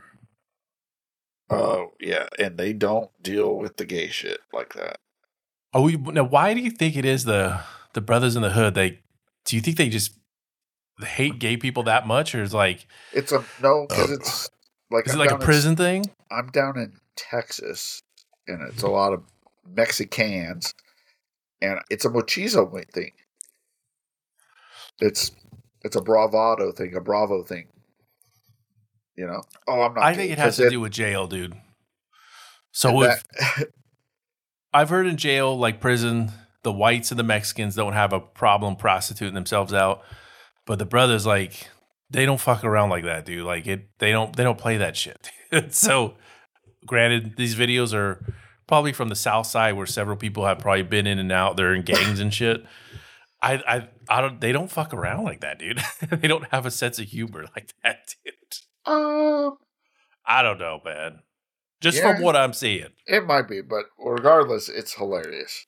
Oh 1.50 1.90
yeah, 2.00 2.28
and 2.38 2.56
they 2.56 2.72
don't 2.72 3.10
deal 3.20 3.58
with 3.58 3.76
the 3.76 3.84
gay 3.84 4.08
shit 4.08 4.40
like 4.50 4.72
that. 4.72 4.96
Oh, 5.74 5.82
we, 5.82 5.96
now 5.96 6.24
why 6.24 6.54
do 6.54 6.60
you 6.60 6.70
think 6.70 6.96
it 6.96 7.04
is 7.04 7.24
the 7.24 7.60
the 7.92 8.00
brothers 8.00 8.34
in 8.34 8.40
the 8.40 8.50
hood? 8.50 8.74
They 8.74 9.00
do 9.44 9.56
you 9.56 9.62
think 9.62 9.76
they 9.76 9.88
just 9.88 10.12
hate 11.00 11.38
gay 11.38 11.56
people 11.56 11.84
that 11.84 12.06
much, 12.06 12.34
or 12.34 12.42
is 12.42 12.54
like 12.54 12.86
It's 13.12 13.32
a 13.32 13.44
no 13.62 13.86
because 13.88 14.10
oh. 14.10 14.14
it's 14.14 14.50
like 14.90 15.06
is 15.06 15.14
it 15.14 15.18
like 15.18 15.28
a 15.28 15.30
down 15.32 15.40
in- 15.40 15.44
prison 15.44 15.76
thing? 15.76 16.04
I'm 16.30 16.48
down 16.48 16.78
in 16.78 16.94
Texas, 17.16 18.02
and 18.46 18.62
it's 18.68 18.82
a 18.82 18.86
mm-hmm. 18.86 18.94
lot 18.94 19.12
of 19.12 19.24
Mexicans, 19.66 20.74
and 21.60 21.80
it's 21.90 22.04
a 22.04 22.08
machismo 22.08 22.88
thing. 22.92 23.12
It's 25.00 25.32
it's 25.82 25.96
a 25.96 26.02
bravado 26.02 26.72
thing, 26.72 26.94
a 26.94 27.00
bravo 27.00 27.42
thing. 27.42 27.68
You 29.16 29.26
know? 29.26 29.42
Oh, 29.68 29.82
I'm 29.82 29.94
not. 29.94 30.04
I 30.04 30.14
think 30.14 30.32
it 30.32 30.38
has 30.38 30.56
to 30.56 30.70
do 30.70 30.80
with 30.80 30.92
jail, 30.92 31.26
dude. 31.26 31.54
So 32.72 33.00
that- 33.00 33.24
if 33.38 33.64
I've 34.72 34.88
heard 34.88 35.06
in 35.06 35.16
jail, 35.16 35.58
like 35.58 35.80
prison, 35.80 36.32
the 36.62 36.72
whites 36.72 37.10
and 37.10 37.18
the 37.18 37.24
Mexicans 37.24 37.74
don't 37.74 37.92
have 37.94 38.12
a 38.12 38.20
problem 38.20 38.76
prostituting 38.76 39.34
themselves 39.34 39.72
out, 39.72 40.02
but 40.66 40.78
the 40.78 40.86
brothers 40.86 41.26
like 41.26 41.68
they 42.10 42.26
don't 42.26 42.40
fuck 42.40 42.64
around 42.64 42.90
like 42.90 43.04
that, 43.04 43.24
dude. 43.24 43.44
Like 43.44 43.66
it, 43.66 43.88
they 43.98 44.10
don't 44.12 44.34
they 44.36 44.42
don't 44.44 44.58
play 44.58 44.76
that 44.78 44.96
shit. 44.96 45.30
so, 45.70 46.14
granted, 46.86 47.36
these 47.36 47.54
videos 47.54 47.94
are 47.94 48.24
probably 48.66 48.92
from 48.92 49.08
the 49.08 49.16
South 49.16 49.46
Side, 49.46 49.72
where 49.76 49.86
several 49.86 50.16
people 50.16 50.44
have 50.46 50.58
probably 50.58 50.82
been 50.82 51.06
in 51.06 51.18
and 51.18 51.32
out. 51.32 51.56
They're 51.56 51.74
in 51.74 51.82
gangs 51.82 52.20
and 52.20 52.32
shit. 52.32 52.64
I, 53.42 53.54
I, 53.66 53.88
I 54.08 54.20
don't. 54.20 54.40
They 54.40 54.52
don't 54.52 54.70
fuck 54.70 54.92
around 54.92 55.24
like 55.24 55.40
that, 55.40 55.58
dude. 55.58 55.80
they 56.10 56.28
don't 56.28 56.46
have 56.50 56.66
a 56.66 56.70
sense 56.70 56.98
of 56.98 57.06
humor 57.06 57.46
like 57.56 57.72
that, 57.82 58.14
dude. 58.24 58.34
um, 58.92 59.56
I 60.26 60.42
don't 60.42 60.58
know, 60.58 60.80
man. 60.84 61.20
Just 61.80 61.96
Yeah. 61.98 62.12
from 62.12 62.22
what 62.22 62.36
I'm 62.36 62.52
seeing, 62.52 62.88
it 63.06 63.24
might 63.26 63.48
be, 63.48 63.62
but 63.62 63.86
regardless, 63.98 64.68
it's 64.68 64.92
hilarious. 64.94 65.64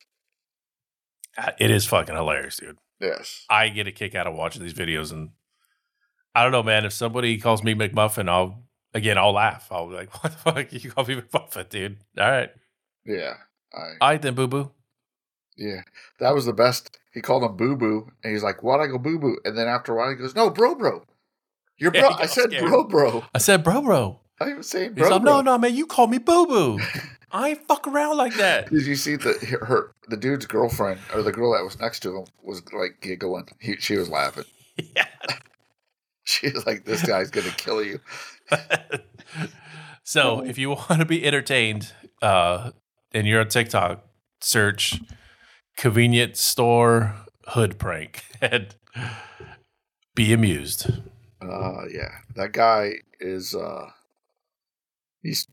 Uh, 1.39 1.53
it 1.59 1.71
is 1.71 1.87
fucking 1.87 2.15
hilarious, 2.15 2.57
dude. 2.59 2.79
Yes. 3.01 3.45
I 3.51 3.69
get 3.69 3.87
a 3.87 3.93
kick 3.93 4.15
out 4.15 4.27
of 4.27 4.35
watching 4.35 4.63
these 4.63 4.75
videos, 4.75 5.13
and 5.13 5.31
I 6.35 6.43
don't 6.43 6.53
know, 6.53 6.63
man. 6.63 6.85
If 6.85 6.93
somebody 6.93 7.39
calls 7.39 7.63
me 7.65 7.75
McMuffin, 7.75 8.29
I'll 8.29 8.63
again, 8.95 9.19
I'll 9.19 9.33
laugh. 9.33 9.69
I'll 9.71 9.89
be 9.89 9.95
like, 9.95 10.13
"What 10.23 10.33
the 10.33 10.39
fuck? 10.39 10.73
You 10.73 10.91
call 10.91 11.05
me 11.07 11.17
McMuffin, 11.17 11.69
dude? 11.69 11.97
All 12.19 12.31
right, 12.31 12.51
Yeah. 13.05 13.35
I 13.75 13.79
all 14.01 14.09
right 14.11 14.23
then, 14.23 14.35
boo 14.35 14.47
boo." 14.49 14.71
yeah. 15.57 15.83
That 16.21 16.35
was 16.35 16.45
the 16.47 16.53
best. 16.53 16.99
He 17.13 17.21
called 17.21 17.43
him 17.43 17.57
boo 17.57 17.77
boo, 17.77 18.09
and 18.23 18.33
he's 18.33 18.43
like, 18.43 18.63
"Why'd 18.63 18.81
I 18.81 18.87
go 18.87 18.99
boo 18.99 19.19
boo?" 19.19 19.39
And 19.45 19.57
then 19.57 19.69
after 19.69 19.93
a 19.93 19.97
while, 19.97 20.11
he 20.11 20.17
goes, 20.17 20.35
"No, 20.35 20.51
bro, 20.51 20.75
bro." 20.75 21.05
You're 21.79 21.91
bro. 21.91 22.11
he 22.15 22.23
I 22.23 22.27
said 22.27 22.51
scared. 22.51 22.65
bro, 22.69 22.85
bro. 22.85 23.25
I 23.35 23.39
said, 23.39 23.65
"Bro, 23.65 23.83
bro." 23.83 24.21
I 24.41 24.55
was 24.55 24.69
saying 24.69 24.91
He's 24.95 24.99
bro, 25.07 25.09
like, 25.11 25.23
bro. 25.23 25.33
"No, 25.37 25.41
no, 25.53 25.59
man. 25.59 25.75
You 25.75 25.87
call 25.87 26.07
me 26.07 26.19
boo 26.19 26.47
boo. 26.47 26.79
I 27.33 27.55
fuck 27.55 27.87
around 27.89 28.17
like 28.17 28.35
that." 28.37 28.71
Did 28.71 28.87
you 28.87 28.97
see 28.97 29.17
the 29.17 29.33
her 29.63 29.93
the 30.09 30.17
dude's 30.17 30.47
girlfriend 30.47 31.01
or 31.15 31.23
the 31.23 31.33
girl 31.33 31.53
that 31.53 31.65
was 31.65 31.79
next 31.81 32.01
to 32.01 32.19
him 32.19 32.25
was 32.43 32.63
like 32.73 33.01
giggling? 33.01 33.49
He, 33.61 33.77
she 33.77 33.97
was 33.97 34.09
laughing. 34.09 34.45
yeah. 34.77 35.07
She 36.25 36.49
was 36.51 36.65
like, 36.67 36.85
"This 36.85 37.03
guy's 37.05 37.31
gonna 37.31 37.51
kill 37.51 37.83
you." 37.83 37.99
so 40.05 40.45
if 40.45 40.57
you 40.57 40.71
want 40.71 41.01
to 41.01 41.05
be 41.05 41.25
entertained 41.27 41.93
uh, 42.23 42.71
and 43.13 43.27
you're 43.27 43.41
on 43.41 43.49
TikTok, 43.49 44.07
search 44.41 45.01
convenience 45.77 46.41
store 46.41 47.17
hood 47.49 47.77
prank 47.77 48.23
and 48.41 48.75
be 50.15 50.33
amused. 50.33 50.91
Uh, 51.41 51.87
yeah, 51.91 52.19
that 52.37 52.53
guy 52.53 52.93
is. 53.19 53.55
uh 53.57 53.87
He's 55.23 55.47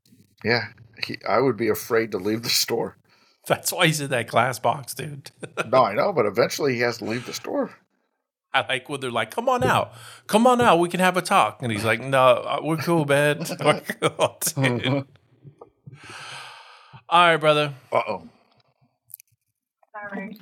yeah. 0.44 0.68
He, 1.06 1.18
I 1.28 1.40
would 1.40 1.58
be 1.58 1.70
afraid 1.70 2.12
to 2.12 2.18
leave 2.18 2.44
the 2.44 2.50
store. 2.50 2.98
That's 3.48 3.72
why 3.72 3.88
he's 3.88 4.02
in 4.02 4.10
that 4.10 4.28
glass 4.28 4.60
box, 4.60 4.94
dude. 4.94 5.32
No, 5.72 5.84
I 5.84 5.94
know, 5.94 6.14
but 6.14 6.26
eventually 6.26 6.76
he 6.76 6.82
has 6.82 6.98
to 7.00 7.06
leave 7.06 7.26
the 7.26 7.34
store. 7.34 7.72
I 8.54 8.66
like 8.68 8.90
when 8.90 9.00
they're 9.00 9.12
like, 9.12 9.30
"Come 9.30 9.48
on 9.48 9.64
out, 9.64 9.94
come 10.26 10.48
on 10.48 10.60
out, 10.60 10.80
we 10.80 10.90
can 10.90 11.00
have 11.00 11.16
a 11.18 11.22
talk," 11.22 11.62
and 11.62 11.72
he's 11.72 11.86
like, 11.86 12.02
"No, 12.02 12.20
uh, 12.20 12.60
we're 12.64 12.78
cool, 12.78 13.06
man. 13.06 13.46
We're 13.64 13.82
cool, 13.82 14.38
dude." 14.56 15.06
All 17.08 17.28
right, 17.28 17.38
brother. 17.38 17.76
Uh 17.92 18.02
oh. 18.08 18.30
Sorry. 19.92 20.38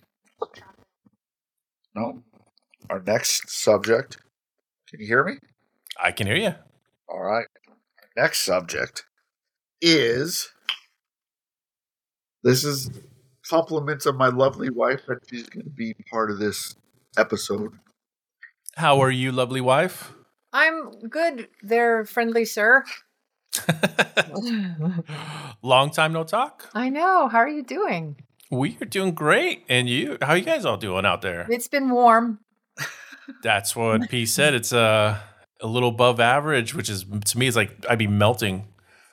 No. 1.96 2.24
Our 2.90 3.02
next 3.02 3.50
subject. 3.50 4.18
Can 4.90 5.02
you 5.02 5.08
hear 5.08 5.26
me? 5.26 5.34
I 6.02 6.12
can 6.12 6.28
hear 6.28 6.38
you. 6.38 6.56
All 7.10 7.22
right. 7.22 7.48
Next 8.16 8.40
subject 8.40 9.04
is 9.82 10.50
this 12.44 12.64
is 12.64 12.90
compliments 13.48 14.06
of 14.06 14.16
my 14.16 14.28
lovely 14.28 14.70
wife 14.70 15.02
that 15.08 15.20
she's 15.30 15.48
going 15.50 15.64
to 15.64 15.70
be 15.70 15.94
part 16.10 16.32
of 16.32 16.40
this 16.40 16.76
episode. 17.18 17.74
How 18.76 19.02
are 19.02 19.12
you, 19.12 19.32
lovely 19.32 19.62
wife? 19.62 20.14
I'm 20.54 20.92
good 21.10 21.48
there, 21.62 22.06
friendly 22.06 22.46
sir. 22.46 22.84
Long 25.62 25.92
time 25.92 26.14
no 26.14 26.24
talk. 26.24 26.70
I 26.74 26.90
know. 26.90 27.28
How 27.28 27.40
are 27.40 27.50
you 27.50 27.64
doing? 27.64 28.18
We 28.50 28.78
are 28.82 28.86
doing 28.86 29.14
great, 29.14 29.64
and 29.68 29.90
you? 29.90 30.18
How 30.22 30.36
you 30.36 30.44
guys 30.44 30.64
all 30.64 30.78
doing 30.78 31.06
out 31.06 31.22
there? 31.22 31.48
It's 31.50 31.68
been 31.68 31.90
warm. 31.90 32.40
That's 33.44 33.76
what 33.76 34.10
P 34.10 34.26
said. 34.26 34.54
It's 34.54 34.72
uh, 34.72 35.20
a 35.60 35.68
little 35.68 35.90
above 35.90 36.20
average, 36.20 36.74
which 36.74 36.90
is 36.90 37.04
to 37.26 37.38
me 37.38 37.48
is 37.48 37.56
like 37.56 37.86
I'd 37.90 38.00
be 38.00 38.08
melting. 38.08 38.68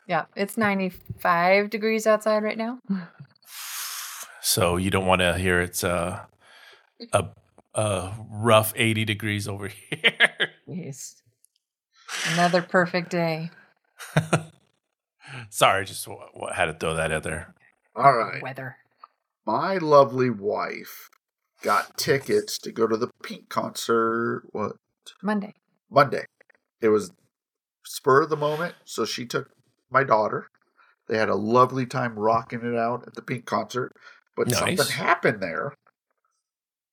Yeah, 0.06 0.24
it's 0.36 0.56
95 0.56 1.70
degrees 1.70 2.06
outside 2.06 2.42
right 2.42 2.58
now. 2.58 2.78
So 4.42 4.76
you 4.76 4.90
don't 4.90 5.06
want 5.06 5.20
to 5.20 5.38
hear 5.38 5.60
it's 5.60 5.82
uh, 5.82 6.20
a 7.12 7.24
a 7.74 8.12
rough 8.30 8.72
eighty 8.76 9.04
degrees 9.04 9.48
over 9.48 9.68
here. 9.90 10.50
Yes. 10.66 11.16
Another 12.34 12.60
perfect 12.62 13.10
day. 13.10 13.50
Sorry, 15.50 15.84
just 15.84 16.04
w- 16.04 16.24
w- 16.34 16.52
had 16.52 16.66
to 16.66 16.74
throw 16.74 16.94
that 16.94 17.10
out 17.10 17.22
there. 17.22 17.54
All 17.96 18.12
right. 18.12 18.42
Weather. 18.42 18.76
My 19.46 19.78
lovely 19.78 20.30
wife 20.30 21.08
got 21.62 21.96
tickets 21.96 22.58
to 22.58 22.70
go 22.70 22.86
to 22.86 22.96
the 22.96 23.08
Pink 23.22 23.48
concert. 23.48 24.42
What? 24.52 24.76
Monday. 25.22 25.54
Monday. 25.90 26.26
It 26.80 26.88
was 26.90 27.10
spur 27.84 28.22
of 28.22 28.30
the 28.30 28.36
moment, 28.36 28.74
so 28.84 29.04
she 29.04 29.24
took 29.26 29.50
my 29.94 30.04
daughter. 30.04 30.48
They 31.08 31.16
had 31.16 31.28
a 31.30 31.34
lovely 31.34 31.86
time 31.86 32.18
rocking 32.18 32.60
it 32.64 32.76
out 32.76 33.04
at 33.06 33.14
the 33.14 33.22
Pink 33.22 33.46
concert, 33.46 33.92
but 34.36 34.48
Nice. 34.48 34.58
something 34.58 34.94
happened 34.94 35.40
there, 35.42 35.74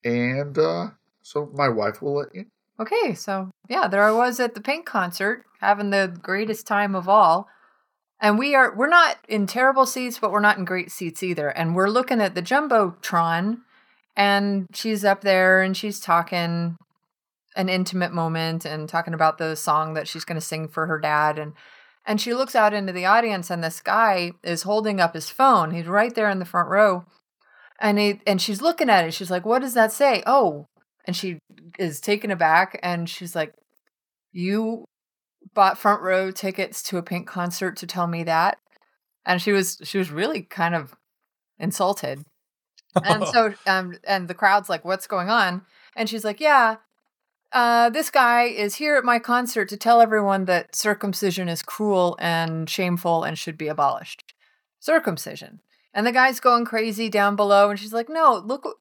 and 0.04 0.56
uh, 0.58 0.90
so 1.22 1.50
my 1.54 1.68
wife 1.68 2.00
will 2.00 2.16
let 2.16 2.34
you. 2.34 2.46
Okay, 2.80 3.14
so 3.14 3.50
yeah, 3.68 3.88
there 3.88 4.02
I 4.02 4.12
was 4.12 4.40
at 4.40 4.54
the 4.54 4.60
Pink 4.60 4.86
concert, 4.86 5.44
having 5.60 5.90
the 5.90 6.16
greatest 6.22 6.66
time 6.66 6.94
of 6.94 7.08
all. 7.08 7.48
And 8.20 8.38
we 8.38 8.54
are 8.54 8.74
we're 8.74 8.88
not 8.88 9.16
in 9.28 9.46
terrible 9.46 9.84
seats, 9.84 10.18
but 10.18 10.30
we're 10.30 10.40
not 10.40 10.56
in 10.56 10.64
great 10.64 10.92
seats 10.92 11.22
either. 11.22 11.48
And 11.48 11.74
we're 11.74 11.88
looking 11.88 12.20
at 12.20 12.34
the 12.34 12.42
Jumbotron, 12.42 13.58
and 14.16 14.66
she's 14.72 15.04
up 15.04 15.22
there 15.22 15.60
and 15.60 15.76
she's 15.76 16.00
talking 16.00 16.76
an 17.56 17.68
intimate 17.68 18.12
moment 18.12 18.64
and 18.64 18.88
talking 18.88 19.12
about 19.14 19.38
the 19.38 19.56
song 19.56 19.94
that 19.94 20.08
she's 20.08 20.24
going 20.24 20.40
to 20.40 20.46
sing 20.46 20.68
for 20.68 20.86
her 20.86 20.98
dad 20.98 21.38
and 21.38 21.52
and 22.06 22.20
she 22.20 22.34
looks 22.34 22.54
out 22.54 22.74
into 22.74 22.92
the 22.92 23.06
audience 23.06 23.50
and 23.50 23.62
this 23.62 23.80
guy 23.80 24.32
is 24.42 24.62
holding 24.62 25.00
up 25.00 25.14
his 25.14 25.30
phone. 25.30 25.72
He's 25.72 25.86
right 25.86 26.14
there 26.14 26.30
in 26.30 26.38
the 26.38 26.44
front 26.44 26.68
row. 26.68 27.04
And 27.80 27.98
he 27.98 28.20
and 28.26 28.40
she's 28.40 28.62
looking 28.62 28.88
at 28.88 29.04
it. 29.04 29.12
She's 29.12 29.30
like, 29.30 29.44
"What 29.44 29.60
does 29.60 29.74
that 29.74 29.92
say?" 29.92 30.22
Oh, 30.24 30.66
and 31.04 31.16
she 31.16 31.38
is 31.78 32.00
taken 32.00 32.30
aback 32.30 32.78
and 32.82 33.08
she's 33.08 33.34
like 33.34 33.54
you 34.32 34.84
bought 35.54 35.78
front 35.78 36.02
row 36.02 36.30
tickets 36.30 36.82
to 36.82 36.98
a 36.98 37.02
pink 37.02 37.26
concert 37.26 37.76
to 37.76 37.86
tell 37.86 38.06
me 38.06 38.22
that 38.22 38.58
and 39.26 39.42
she 39.42 39.52
was 39.52 39.78
she 39.82 39.98
was 39.98 40.10
really 40.10 40.42
kind 40.42 40.74
of 40.74 40.94
insulted 41.58 42.24
and 43.04 43.26
so 43.32 43.54
um 43.66 43.94
and 44.04 44.28
the 44.28 44.34
crowd's 44.34 44.68
like 44.68 44.84
what's 44.84 45.06
going 45.06 45.28
on 45.28 45.62
and 45.96 46.08
she's 46.08 46.24
like 46.24 46.40
yeah 46.40 46.76
uh 47.52 47.90
this 47.90 48.10
guy 48.10 48.44
is 48.44 48.76
here 48.76 48.96
at 48.96 49.04
my 49.04 49.18
concert 49.18 49.68
to 49.68 49.76
tell 49.76 50.00
everyone 50.00 50.44
that 50.46 50.74
circumcision 50.74 51.48
is 51.48 51.62
cruel 51.62 52.16
and 52.20 52.68
shameful 52.68 53.24
and 53.24 53.38
should 53.38 53.58
be 53.58 53.68
abolished 53.68 54.34
circumcision 54.80 55.60
and 55.94 56.06
the 56.06 56.12
guy's 56.12 56.40
going 56.40 56.64
crazy 56.64 57.08
down 57.08 57.36
below 57.36 57.70
and 57.70 57.78
she's 57.78 57.92
like 57.92 58.08
no 58.08 58.42
look 58.44 58.78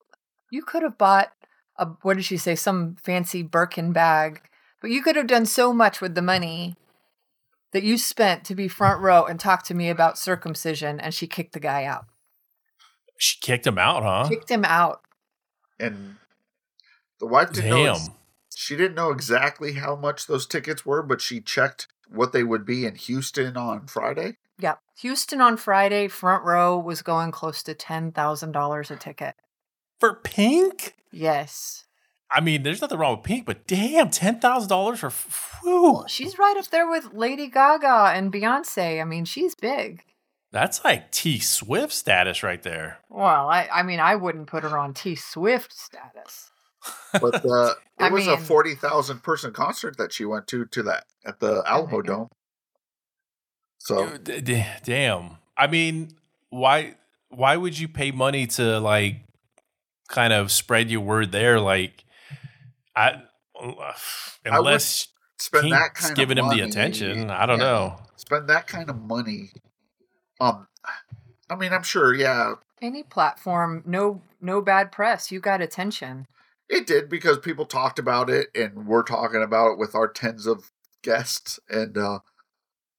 you 0.51 0.61
could 0.63 0.83
have 0.83 0.97
bought 0.97 1.31
a 1.77 1.85
what 2.01 2.15
did 2.15 2.25
she 2.25 2.37
say 2.37 2.55
some 2.55 2.95
fancy 3.03 3.43
birkin 3.43 3.91
bag 3.91 4.41
but 4.81 4.89
you 4.91 5.01
could 5.03 5.15
have 5.15 5.27
done 5.27 5.45
so 5.45 5.73
much 5.73 6.01
with 6.01 6.15
the 6.15 6.21
money 6.21 6.75
that 7.73 7.83
you 7.83 7.97
spent 7.97 8.43
to 8.43 8.55
be 8.55 8.67
front 8.67 9.01
row 9.01 9.25
and 9.25 9.39
talk 9.39 9.63
to 9.63 9.73
me 9.73 9.89
about 9.89 10.17
circumcision 10.17 10.99
and 10.99 11.13
she 11.13 11.27
kicked 11.27 11.53
the 11.53 11.59
guy 11.59 11.85
out 11.85 12.05
She 13.17 13.39
kicked 13.39 13.65
him 13.67 13.77
out, 13.77 14.03
huh? 14.03 14.27
kicked 14.27 14.49
him 14.49 14.65
out 14.65 15.01
And 15.79 16.15
the 17.19 17.27
wife 17.27 17.53
didn't 17.53 17.69
know. 17.69 17.83
Damn. 17.85 17.95
ex- 17.95 18.09
she 18.61 18.75
didn't 18.77 18.95
know 18.95 19.11
exactly 19.11 19.73
how 19.73 19.95
much 19.95 20.27
those 20.27 20.45
tickets 20.45 20.85
were, 20.85 21.01
but 21.01 21.19
she 21.21 21.41
checked 21.41 21.87
what 22.09 22.31
they 22.31 22.43
would 22.43 22.65
be 22.65 22.85
in 22.85 22.95
Houston 22.95 23.57
on 23.57 23.87
Friday. 23.87 24.37
yeah 24.59 24.75
houston 25.01 25.41
on 25.41 25.57
friday 25.57 26.07
front 26.07 26.43
row 26.43 26.77
was 26.77 27.01
going 27.01 27.31
close 27.31 27.63
to 27.63 27.73
$10000 27.73 28.91
a 28.91 28.95
ticket. 28.97 29.35
For 29.99 30.13
pink? 30.15 30.95
yes. 31.11 31.85
I 32.33 32.39
mean, 32.39 32.63
there's 32.63 32.79
nothing 32.81 32.97
wrong 32.97 33.17
with 33.17 33.25
pink, 33.25 33.45
but 33.45 33.67
damn, 33.67 34.09
ten 34.09 34.39
thousand 34.39 34.69
dollars 34.69 34.99
for 35.01 35.11
whew, 35.63 36.05
she's 36.07 36.39
right 36.39 36.55
up 36.57 36.67
there 36.69 36.89
with 36.89 37.13
lady 37.13 37.47
gaga 37.49 38.13
and 38.15 38.31
beyonce. 38.31 39.01
I 39.01 39.03
mean 39.03 39.25
she's 39.25 39.53
big. 39.55 40.03
That's 40.51 40.83
like 40.85 41.11
T 41.11 41.39
Swift 41.39 41.91
status 41.93 42.41
right 42.43 42.61
there. 42.63 42.99
well 43.09 43.49
i, 43.49 43.67
I 43.73 43.83
mean 43.83 43.99
i 43.99 44.15
wouldn't 44.15 44.47
put 44.47 44.63
her 44.63 44.77
on 44.77 44.93
t 44.93 45.15
swift 45.15 45.73
status. 45.73 46.51
But 47.13 47.43
uh, 47.45 47.73
it 48.01 48.05
I 48.05 48.09
was 48.09 48.27
a 48.27 48.35
mean- 48.37 48.45
forty 48.45 48.75
thousand 48.75 49.23
person 49.23 49.53
concert 49.53 49.97
that 49.97 50.11
she 50.11 50.25
went 50.25 50.47
to 50.47 50.65
to 50.65 50.83
that 50.83 51.05
at 51.25 51.39
the 51.39 51.63
Alamo 51.65 52.01
Dome. 52.01 52.29
So 53.77 54.17
D- 54.17 54.41
d- 54.41 54.65
damn. 54.83 55.37
I 55.57 55.67
mean, 55.67 56.11
why 56.49 56.95
why 57.29 57.57
would 57.57 57.77
you 57.77 57.87
pay 57.87 58.11
money 58.11 58.47
to 58.47 58.79
like 58.79 59.17
kind 60.07 60.33
of 60.33 60.51
spread 60.51 60.89
your 60.89 61.01
word 61.01 61.31
there? 61.31 61.59
Like, 61.59 62.03
I 62.95 63.21
unless 64.45 65.07
spend 65.37 65.71
that 65.71 65.93
kind 65.93 66.15
giving 66.15 66.37
of 66.37 66.51
him 66.51 66.57
the 66.57 66.63
attention. 66.63 67.29
I 67.29 67.45
don't 67.45 67.59
yeah, 67.59 67.65
know. 67.65 67.99
Spend 68.17 68.47
that 68.49 68.67
kind 68.67 68.89
of 68.89 69.01
money. 69.01 69.51
Um, 70.39 70.67
I 71.49 71.55
mean, 71.55 71.73
I'm 71.73 71.83
sure. 71.83 72.13
Yeah, 72.13 72.55
any 72.81 73.03
platform 73.03 73.83
no 73.85 74.21
no 74.39 74.61
bad 74.61 74.91
press 74.91 75.31
you 75.31 75.39
got 75.39 75.61
attention 75.61 76.27
it 76.71 76.87
did 76.87 77.09
because 77.09 77.37
people 77.37 77.65
talked 77.65 77.99
about 77.99 78.29
it, 78.29 78.47
and 78.55 78.87
we're 78.87 79.03
talking 79.03 79.43
about 79.43 79.73
it 79.73 79.77
with 79.77 79.93
our 79.93 80.07
tens 80.07 80.47
of 80.47 80.71
guests 81.03 81.59
and 81.69 81.97
uh 81.97 82.19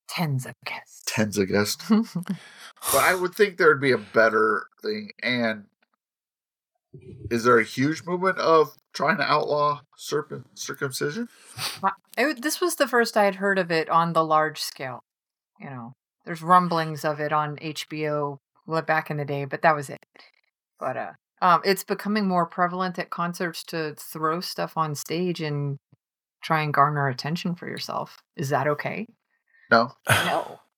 tens 0.08 0.44
of 0.44 0.54
guests 0.64 1.02
tens 1.06 1.38
of 1.38 1.48
guests. 1.48 1.84
but 1.88 2.34
I 2.94 3.14
would 3.14 3.34
think 3.34 3.56
there'd 3.56 3.80
be 3.80 3.92
a 3.92 3.98
better 3.98 4.64
thing. 4.82 5.10
And 5.22 5.64
is 7.30 7.44
there 7.44 7.58
a 7.58 7.64
huge 7.64 8.04
movement 8.04 8.38
of 8.38 8.76
trying 8.92 9.16
to 9.18 9.22
outlaw 9.22 9.80
circum- 9.96 10.46
circumcision? 10.54 11.28
It- 12.16 12.42
this 12.42 12.60
was 12.60 12.76
the 12.76 12.88
first 12.88 13.16
I 13.16 13.24
had 13.24 13.36
heard 13.36 13.58
of 13.58 13.70
it 13.70 13.88
on 13.88 14.12
the 14.12 14.24
large 14.24 14.60
scale. 14.60 15.00
You 15.58 15.70
know, 15.70 15.92
there's 16.24 16.42
rumblings 16.42 17.04
of 17.04 17.20
it 17.20 17.32
on 17.32 17.56
HBO 17.56 18.38
back 18.86 19.10
in 19.10 19.16
the 19.16 19.24
day, 19.24 19.44
but 19.44 19.62
that 19.62 19.74
was 19.74 19.90
it. 19.90 20.04
But 20.78 20.96
uh, 20.96 21.12
um, 21.42 21.60
it's 21.64 21.84
becoming 21.84 22.26
more 22.26 22.46
prevalent 22.46 22.98
at 22.98 23.10
concerts 23.10 23.62
to 23.64 23.94
throw 23.98 24.40
stuff 24.40 24.76
on 24.78 24.94
stage 24.94 25.40
and 25.42 25.78
try 26.42 26.62
and 26.62 26.72
garner 26.72 27.08
attention 27.08 27.54
for 27.54 27.68
yourself. 27.68 28.22
Is 28.36 28.48
that 28.48 28.66
okay? 28.66 29.06
No, 29.70 29.92
No. 30.08 30.60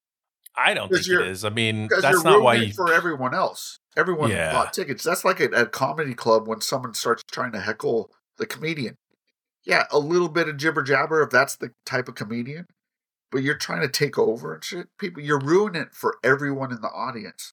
I 0.57 0.72
don't 0.72 0.88
think 0.92 1.07
it 1.09 1.20
is. 1.27 1.44
I 1.44 1.48
mean, 1.50 1.88
that's 1.90 2.12
you're 2.12 2.22
not 2.22 2.40
why 2.42 2.55
you. 2.55 2.66
it 2.68 2.74
for 2.74 2.92
everyone 2.92 3.35
else. 3.35 3.81
Everyone 3.96 4.31
Yeah. 4.31 4.53
bought 4.53 4.72
tickets. 4.72 5.03
That's 5.03 5.24
like 5.24 5.40
at 5.40 5.53
a 5.53 5.66
comedy 5.66 6.14
club 6.14 6.46
when 6.46 6.61
someone 6.61 6.94
starts 6.94 7.24
trying 7.31 7.50
to 7.53 7.61
heckle 7.61 8.11
the 8.38 8.46
comedian. 8.46 8.96
Yeah, 9.64 9.87
a 9.90 9.98
little 9.98 10.29
bit 10.29 10.48
of 10.48 10.57
jibber 10.57 10.83
jabber 10.85 11.22
if 11.22 11.31
that's 11.31 11.57
the 11.57 11.72
type 11.85 12.09
of 12.09 12.14
comedian. 12.14 12.66
But 13.33 13.42
you're 13.42 13.59
trying 13.59 13.81
to 13.83 13.88
take 13.88 14.16
over 14.16 14.55
and 14.55 14.62
shit. 14.62 14.87
People, 14.96 15.22
you're 15.24 15.40
ruining 15.40 15.83
it 15.83 15.88
for 15.92 16.18
everyone 16.22 16.70
in 16.70 16.81
the 16.81 16.88
audience. 16.88 17.53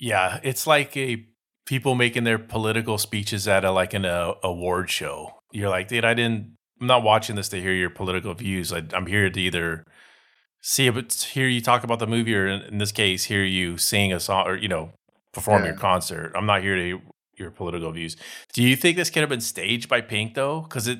Yeah, 0.00 0.40
it's 0.42 0.66
like 0.66 0.96
a 0.96 1.26
people 1.70 1.94
making 1.94 2.24
their 2.24 2.36
political 2.36 2.98
speeches 2.98 3.46
at 3.46 3.64
a 3.64 3.70
like 3.70 3.94
an 3.94 4.04
uh, 4.04 4.34
award 4.42 4.90
show. 4.90 5.36
You're 5.52 5.68
like, 5.68 5.86
dude, 5.86 6.04
I 6.04 6.14
didn't. 6.14 6.56
I'm 6.80 6.88
not 6.88 7.04
watching 7.04 7.36
this 7.36 7.48
to 7.50 7.60
hear 7.60 7.72
your 7.72 7.90
political 7.90 8.34
views. 8.34 8.72
I, 8.72 8.82
I'm 8.92 9.06
here 9.06 9.30
to 9.30 9.40
either 9.40 9.84
see 10.60 10.88
it, 10.88 11.12
hear 11.30 11.46
you 11.46 11.60
talk 11.60 11.84
about 11.84 12.00
the 12.00 12.08
movie, 12.08 12.34
or 12.34 12.48
in, 12.48 12.62
in 12.62 12.78
this 12.78 12.90
case, 12.90 13.24
hear 13.24 13.44
you 13.44 13.78
sing 13.78 14.12
a 14.12 14.18
song, 14.18 14.48
or 14.48 14.56
you 14.56 14.66
know, 14.66 14.90
perform 15.32 15.64
your 15.64 15.76
concert. 15.76 16.32
I'm 16.34 16.44
not 16.44 16.62
here 16.62 16.74
to 16.74 16.82
hear 16.82 17.00
your 17.36 17.52
political 17.52 17.92
views. 17.92 18.16
Do 18.52 18.64
you 18.64 18.74
think 18.74 18.96
this 18.96 19.08
could 19.08 19.20
have 19.20 19.28
been 19.28 19.40
staged 19.40 19.88
by 19.88 20.00
Pink 20.00 20.34
though? 20.34 20.62
Because 20.62 20.88
it, 20.88 20.98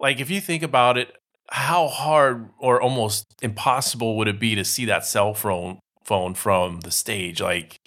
like, 0.00 0.18
if 0.18 0.30
you 0.30 0.40
think 0.40 0.62
about 0.62 0.96
it, 0.96 1.12
how 1.50 1.88
hard 1.88 2.48
or 2.58 2.80
almost 2.80 3.26
impossible 3.42 4.16
would 4.16 4.28
it 4.28 4.40
be 4.40 4.54
to 4.54 4.64
see 4.64 4.86
that 4.86 5.04
cell 5.04 5.34
phone 5.34 5.78
phone 6.04 6.34
from 6.34 6.80
the 6.80 6.90
stage. 6.90 7.40
Like 7.40 7.80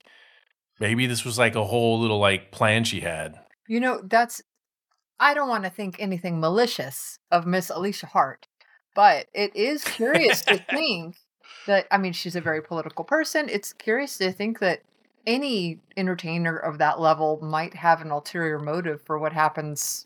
maybe 0.80 1.08
this 1.08 1.26
was 1.26 1.38
like 1.38 1.56
a 1.56 1.66
whole 1.66 2.00
little 2.00 2.20
like 2.20 2.52
plan 2.52 2.84
she 2.84 3.02
had. 3.02 3.40
You 3.68 3.80
know, 3.80 4.02
that's 4.04 4.42
I 5.20 5.34
don't 5.34 5.50
want 5.50 5.63
to 5.63 5.70
think 5.70 5.96
anything 6.00 6.40
malicious 6.40 7.20
of 7.32 7.46
Miss 7.46 7.72
Alecia 7.72 8.06
Hart, 8.06 8.48
but 8.96 9.28
it 9.34 9.56
is 9.56 9.84
curious 9.84 10.44
to 10.44 10.58
think 10.70 11.16
that 11.66 11.88
I 11.92 11.98
mean 11.98 12.13
she's 12.13 12.36
a 12.36 12.42
very 12.42 12.62
political 12.62 13.04
person. 13.04 13.50
It's 13.50 13.74
curious 13.74 14.18
to 14.20 14.32
think 14.32 14.60
that 14.60 14.82
any 15.26 15.80
entertainer 15.98 16.56
of 16.56 16.78
that 16.78 17.00
level 17.00 17.40
might 17.42 17.74
have 17.74 18.02
an 18.02 18.12
ulterior 18.12 18.60
motive 18.60 19.02
for 19.02 19.20
what 19.20 19.34
happens 19.34 20.06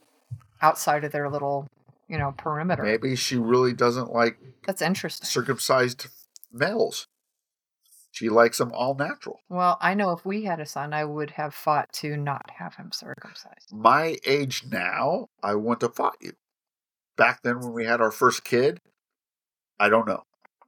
outside 0.62 1.04
of 1.04 1.12
their 1.12 1.30
little, 1.30 1.68
you 2.08 2.18
know, 2.18 2.34
perimeter. 2.38 2.84
Maybe 2.84 3.16
she 3.16 3.38
really 3.38 3.74
doesn't 3.74 4.12
like 4.12 4.38
That's 4.66 4.82
interesting. 4.82 5.28
circumcised 5.28 6.08
males. 6.52 7.08
She 8.12 8.28
likes 8.28 8.58
them 8.58 8.72
all 8.74 8.94
natural. 8.94 9.40
Well, 9.50 9.78
I 9.80 9.94
know 9.94 10.12
if 10.12 10.26
we 10.26 10.44
had 10.44 10.60
a 10.60 10.66
son, 10.66 10.94
I 10.94 11.06
would 11.06 11.32
have 11.32 11.56
fought 11.56 11.94
to 11.94 12.18
not 12.18 12.52
have 12.58 12.76
him 12.76 12.92
circumcised. 12.92 13.72
My 13.72 14.18
age 14.26 14.66
now, 14.70 15.30
I 15.42 15.56
wouldn't 15.56 15.82
have 15.84 15.96
fought 15.96 16.18
you. 16.20 16.34
Back 17.16 17.42
then, 17.42 17.60
when 17.60 17.74
we 17.74 17.86
had 17.86 18.02
our 18.02 18.12
first 18.12 18.44
kid, 18.44 18.82
I 19.80 19.88
don't 19.90 20.08
know. 20.08 20.24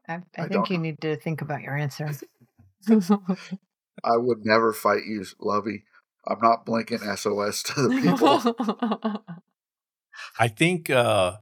I, 0.08 0.14
I, 0.14 0.18
I 0.38 0.42
think 0.42 0.52
don't 0.52 0.70
you 0.70 0.78
need 0.78 1.02
to 1.02 1.18
think 1.18 1.42
about 1.42 1.62
your 1.62 1.78
answer. 1.78 2.10
I 2.90 4.18
would 4.18 4.46
never 4.46 4.74
fight 4.74 5.06
you, 5.06 5.26
Lovey. 5.40 5.84
I'm 6.28 6.40
not 6.42 6.66
blinking 6.66 7.00
SOS 7.00 7.64
to 7.64 7.82
the 7.82 8.02
people. 8.02 9.24
I 10.40 10.48
think 10.48 10.90
uh 10.90 11.38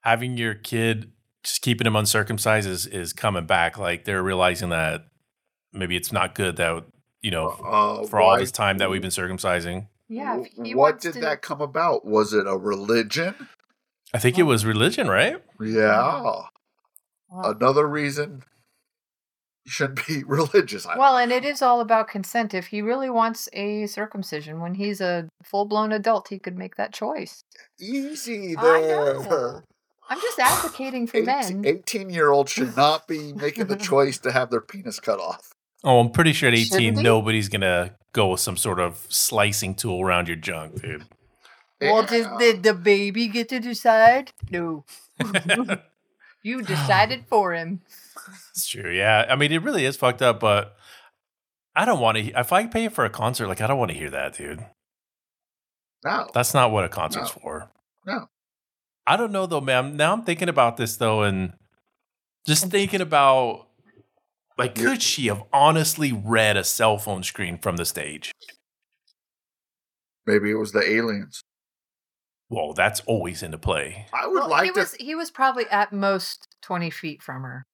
having 0.00 0.36
your 0.36 0.54
kid 0.54 1.12
just 1.44 1.62
keeping 1.62 1.86
him 1.86 1.96
uncircumcised 1.96 2.68
is 2.68 2.86
is 2.86 3.12
coming 3.12 3.46
back. 3.46 3.78
Like 3.78 4.04
they're 4.04 4.22
realizing 4.22 4.70
that 4.70 5.07
maybe 5.72 5.96
it's 5.96 6.12
not 6.12 6.34
good 6.34 6.56
that 6.56 6.84
you 7.22 7.30
know 7.30 7.48
Uh, 7.48 8.06
for 8.06 8.20
all 8.20 8.38
this 8.38 8.52
time 8.52 8.78
that 8.78 8.90
we've 8.90 9.02
been 9.02 9.10
circumcising. 9.10 9.88
yeah, 10.08 10.42
he 10.62 10.74
what 10.74 11.00
did 11.00 11.14
to, 11.14 11.20
that 11.20 11.42
come 11.42 11.60
about? 11.60 12.04
Was 12.04 12.32
it 12.32 12.46
a 12.46 12.56
religion? 12.56 13.34
I 14.14 14.18
think 14.18 14.38
it 14.38 14.44
was 14.44 14.64
religion, 14.64 15.08
right? 15.08 15.36
Yeah. 15.60 16.20
Well, 16.22 16.48
Another 17.30 17.86
reason 17.86 18.42
you 19.66 19.70
shouldn't 19.70 20.06
be 20.06 20.24
religious. 20.26 20.86
Well, 20.86 21.18
and 21.18 21.30
it 21.30 21.44
is 21.44 21.60
all 21.60 21.80
about 21.82 22.08
consent. 22.08 22.54
If 22.54 22.68
he 22.68 22.80
really 22.80 23.10
wants 23.10 23.50
a 23.52 23.86
circumcision 23.86 24.60
when 24.60 24.74
he's 24.76 25.02
a 25.02 25.28
full 25.44 25.66
blown 25.66 25.92
adult, 25.92 26.28
he 26.28 26.38
could 26.38 26.56
make 26.56 26.76
that 26.76 26.94
choice. 26.94 27.42
Easy 27.78 28.56
I 28.56 28.62
there. 28.62 29.14
know. 29.20 29.62
I'm 30.08 30.20
just 30.22 30.38
advocating 30.40 31.06
for 31.06 31.20
men. 31.22 31.66
18 31.66 32.08
year 32.08 32.30
olds 32.30 32.50
should 32.50 32.74
not 32.78 33.06
be 33.06 33.34
making 33.34 33.66
the 33.66 33.76
choice 33.90 34.16
to 34.20 34.32
have 34.32 34.48
their 34.50 34.62
penis 34.62 35.00
cut 35.00 35.20
off. 35.20 35.50
Oh, 35.84 36.00
I'm 36.00 36.10
pretty 36.10 36.32
sure 36.32 36.48
at 36.48 36.54
18, 36.54 36.94
nobody's 36.94 37.48
gonna 37.48 37.94
go 38.12 38.32
with 38.32 38.40
some 38.40 38.56
sort 38.56 38.80
of 38.80 39.06
slicing 39.08 39.74
tool 39.74 40.02
around 40.02 40.28
your 40.28 40.36
junk, 40.36 40.82
dude. 40.82 41.04
Well, 41.80 42.02
does 42.02 42.26
the, 42.38 42.58
the 42.60 42.74
baby 42.74 43.28
get 43.28 43.48
to 43.50 43.60
decide? 43.60 44.32
No. 44.50 44.84
you 46.42 46.62
decided 46.62 47.26
for 47.28 47.52
him. 47.52 47.82
It's 48.50 48.66
true. 48.66 48.90
Yeah. 48.90 49.26
I 49.28 49.36
mean, 49.36 49.52
it 49.52 49.62
really 49.62 49.84
is 49.84 49.96
fucked 49.96 50.20
up, 50.20 50.40
but 50.40 50.76
I 51.76 51.84
don't 51.84 52.00
want 52.00 52.18
to. 52.18 52.24
If 52.24 52.52
I 52.52 52.66
pay 52.66 52.88
for 52.88 53.04
a 53.04 53.10
concert, 53.10 53.46
like, 53.46 53.60
I 53.60 53.68
don't 53.68 53.78
want 53.78 53.92
to 53.92 53.96
hear 53.96 54.10
that, 54.10 54.34
dude. 54.34 54.64
No. 56.04 56.26
That's 56.34 56.52
not 56.52 56.72
what 56.72 56.84
a 56.84 56.88
concert's 56.88 57.34
No. 57.36 57.40
for. 57.42 57.70
No. 58.04 58.26
I 59.06 59.16
don't 59.16 59.30
know, 59.32 59.46
though, 59.46 59.60
man. 59.60 59.96
Now 59.96 60.12
I'm 60.12 60.22
thinking 60.22 60.48
about 60.48 60.76
this, 60.76 60.96
though, 60.96 61.22
and 61.22 61.52
just 62.44 62.66
thinking 62.66 63.00
about, 63.00 63.67
like, 64.58 64.76
You're- 64.76 64.90
could 64.92 65.02
she 65.02 65.28
have 65.28 65.42
honestly 65.52 66.12
read 66.12 66.56
a 66.56 66.64
cell 66.64 66.98
phone 66.98 67.22
screen 67.22 67.58
from 67.58 67.76
the 67.76 67.84
stage? 67.84 68.32
Maybe 70.26 70.50
it 70.50 70.54
was 70.56 70.72
the 70.72 70.82
aliens. 70.88 71.42
Well, 72.50 72.72
that's 72.72 73.00
always 73.00 73.42
into 73.42 73.58
play. 73.58 74.06
I 74.12 74.26
would 74.26 74.34
Well, 74.34 74.48
like 74.50 74.64
he 74.64 74.72
to. 74.72 74.80
was 74.80 74.94
he 74.94 75.14
was 75.14 75.30
probably 75.30 75.66
at 75.70 75.92
most 75.92 76.48
twenty 76.62 76.90
feet 76.90 77.22
from 77.22 77.42
her. 77.42 77.64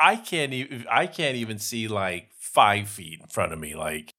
I 0.00 0.16
can't 0.16 0.52
even. 0.52 0.86
I 0.90 1.06
can't 1.06 1.36
even 1.36 1.58
see 1.58 1.88
like 1.88 2.30
five 2.38 2.88
feet 2.88 3.20
in 3.20 3.26
front 3.28 3.52
of 3.52 3.58
me. 3.58 3.74
Like, 3.74 4.14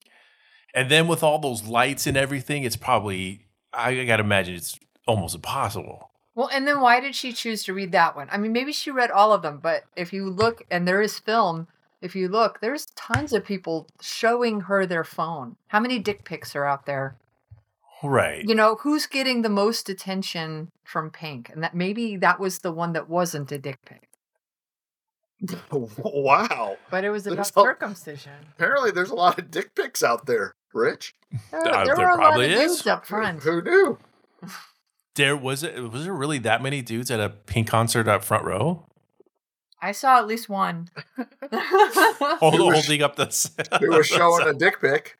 and 0.74 0.90
then 0.90 1.08
with 1.08 1.24
all 1.24 1.40
those 1.40 1.64
lights 1.66 2.08
and 2.08 2.18
everything, 2.18 2.64
it's 2.64 2.76
probably. 2.76 3.46
I 3.72 4.04
gotta 4.06 4.24
imagine 4.24 4.56
it's 4.56 4.80
almost 5.08 5.36
impossible. 5.36 6.09
Well, 6.40 6.50
and 6.54 6.66
then 6.66 6.80
why 6.80 7.02
did 7.02 7.16
she 7.16 7.34
choose 7.34 7.64
to 7.66 7.74
read 7.74 7.92
that 7.92 8.16
one? 8.16 8.30
I 8.32 8.38
mean, 8.38 8.54
maybe 8.54 8.72
she 8.72 8.92
read 8.92 9.12
all 9.12 9.34
of 9.34 9.42
them, 9.42 9.60
but 9.62 9.84
if 9.98 10.14
you 10.14 10.30
look, 10.30 10.64
and 10.72 10.88
there 10.88 11.02
is 11.02 11.20
film, 11.20 11.68
if 12.02 12.16
you 12.16 12.30
look, 12.30 12.62
there's 12.62 12.86
tons 12.96 13.34
of 13.34 13.44
people 13.44 13.88
showing 14.00 14.62
her 14.62 14.86
their 14.86 15.04
phone. 15.04 15.58
How 15.68 15.82
many 15.82 16.00
dick 16.00 16.24
pics 16.24 16.56
are 16.56 16.64
out 16.64 16.86
there? 16.86 17.18
Right. 18.02 18.46
You 18.48 18.56
know, 18.56 18.76
who's 18.76 19.06
getting 19.06 19.42
the 19.42 19.50
most 19.50 19.90
attention 19.90 20.72
from 20.86 21.10
Pink? 21.12 21.50
And 21.50 21.62
that 21.62 21.76
maybe 21.76 22.16
that 22.16 22.40
was 22.40 22.60
the 22.60 22.72
one 22.72 22.94
that 22.94 23.10
wasn't 23.10 23.52
a 23.52 23.58
dick 23.58 23.80
pic, 23.86 24.08
wow. 25.72 26.78
but 26.90 27.04
it 27.04 27.10
was 27.10 27.26
There's 27.26 27.34
about 27.34 27.48
a- 27.50 27.52
circumcision. 27.68 28.32
Apparently, 28.56 28.92
there's 28.92 29.10
a 29.10 29.16
lot 29.16 29.38
of 29.40 29.52
dick 29.52 29.76
pics 29.76 30.02
out 30.02 30.26
there, 30.26 30.56
Rich. 30.74 31.16
There, 31.52 31.60
Uh, 31.68 31.84
there 31.84 31.96
there 31.98 32.06
were 32.06 32.12
a 32.12 32.16
lot 32.16 32.20
probably 32.20 32.54
of 32.54 32.60
is. 32.62 32.72
dudes 32.78 32.88
up 32.88 33.06
front. 33.06 33.44
Who 33.44 33.62
knew? 33.62 33.98
There 35.20 35.36
was 35.36 35.64
it. 35.64 35.92
Was 35.92 36.06
there 36.06 36.14
really 36.14 36.38
that 36.40 36.62
many 36.64 36.82
dudes 36.82 37.12
at 37.12 37.20
a 37.20 37.28
Pink 37.28 37.68
concert 37.68 38.08
up 38.08 38.24
front 38.24 38.46
row? 38.46 38.86
I 39.82 39.92
saw 39.92 40.18
at 40.18 40.28
least 40.28 40.48
one. 40.48 40.88
Hold, 42.40 42.60
were 42.62 42.74
holding 42.74 43.02
up 43.04 43.18
the. 43.18 43.26
They 43.82 43.90
were 43.90 44.02
showing 44.16 44.48
a 44.48 44.54
dick 44.54 44.80
pic. 44.80 45.18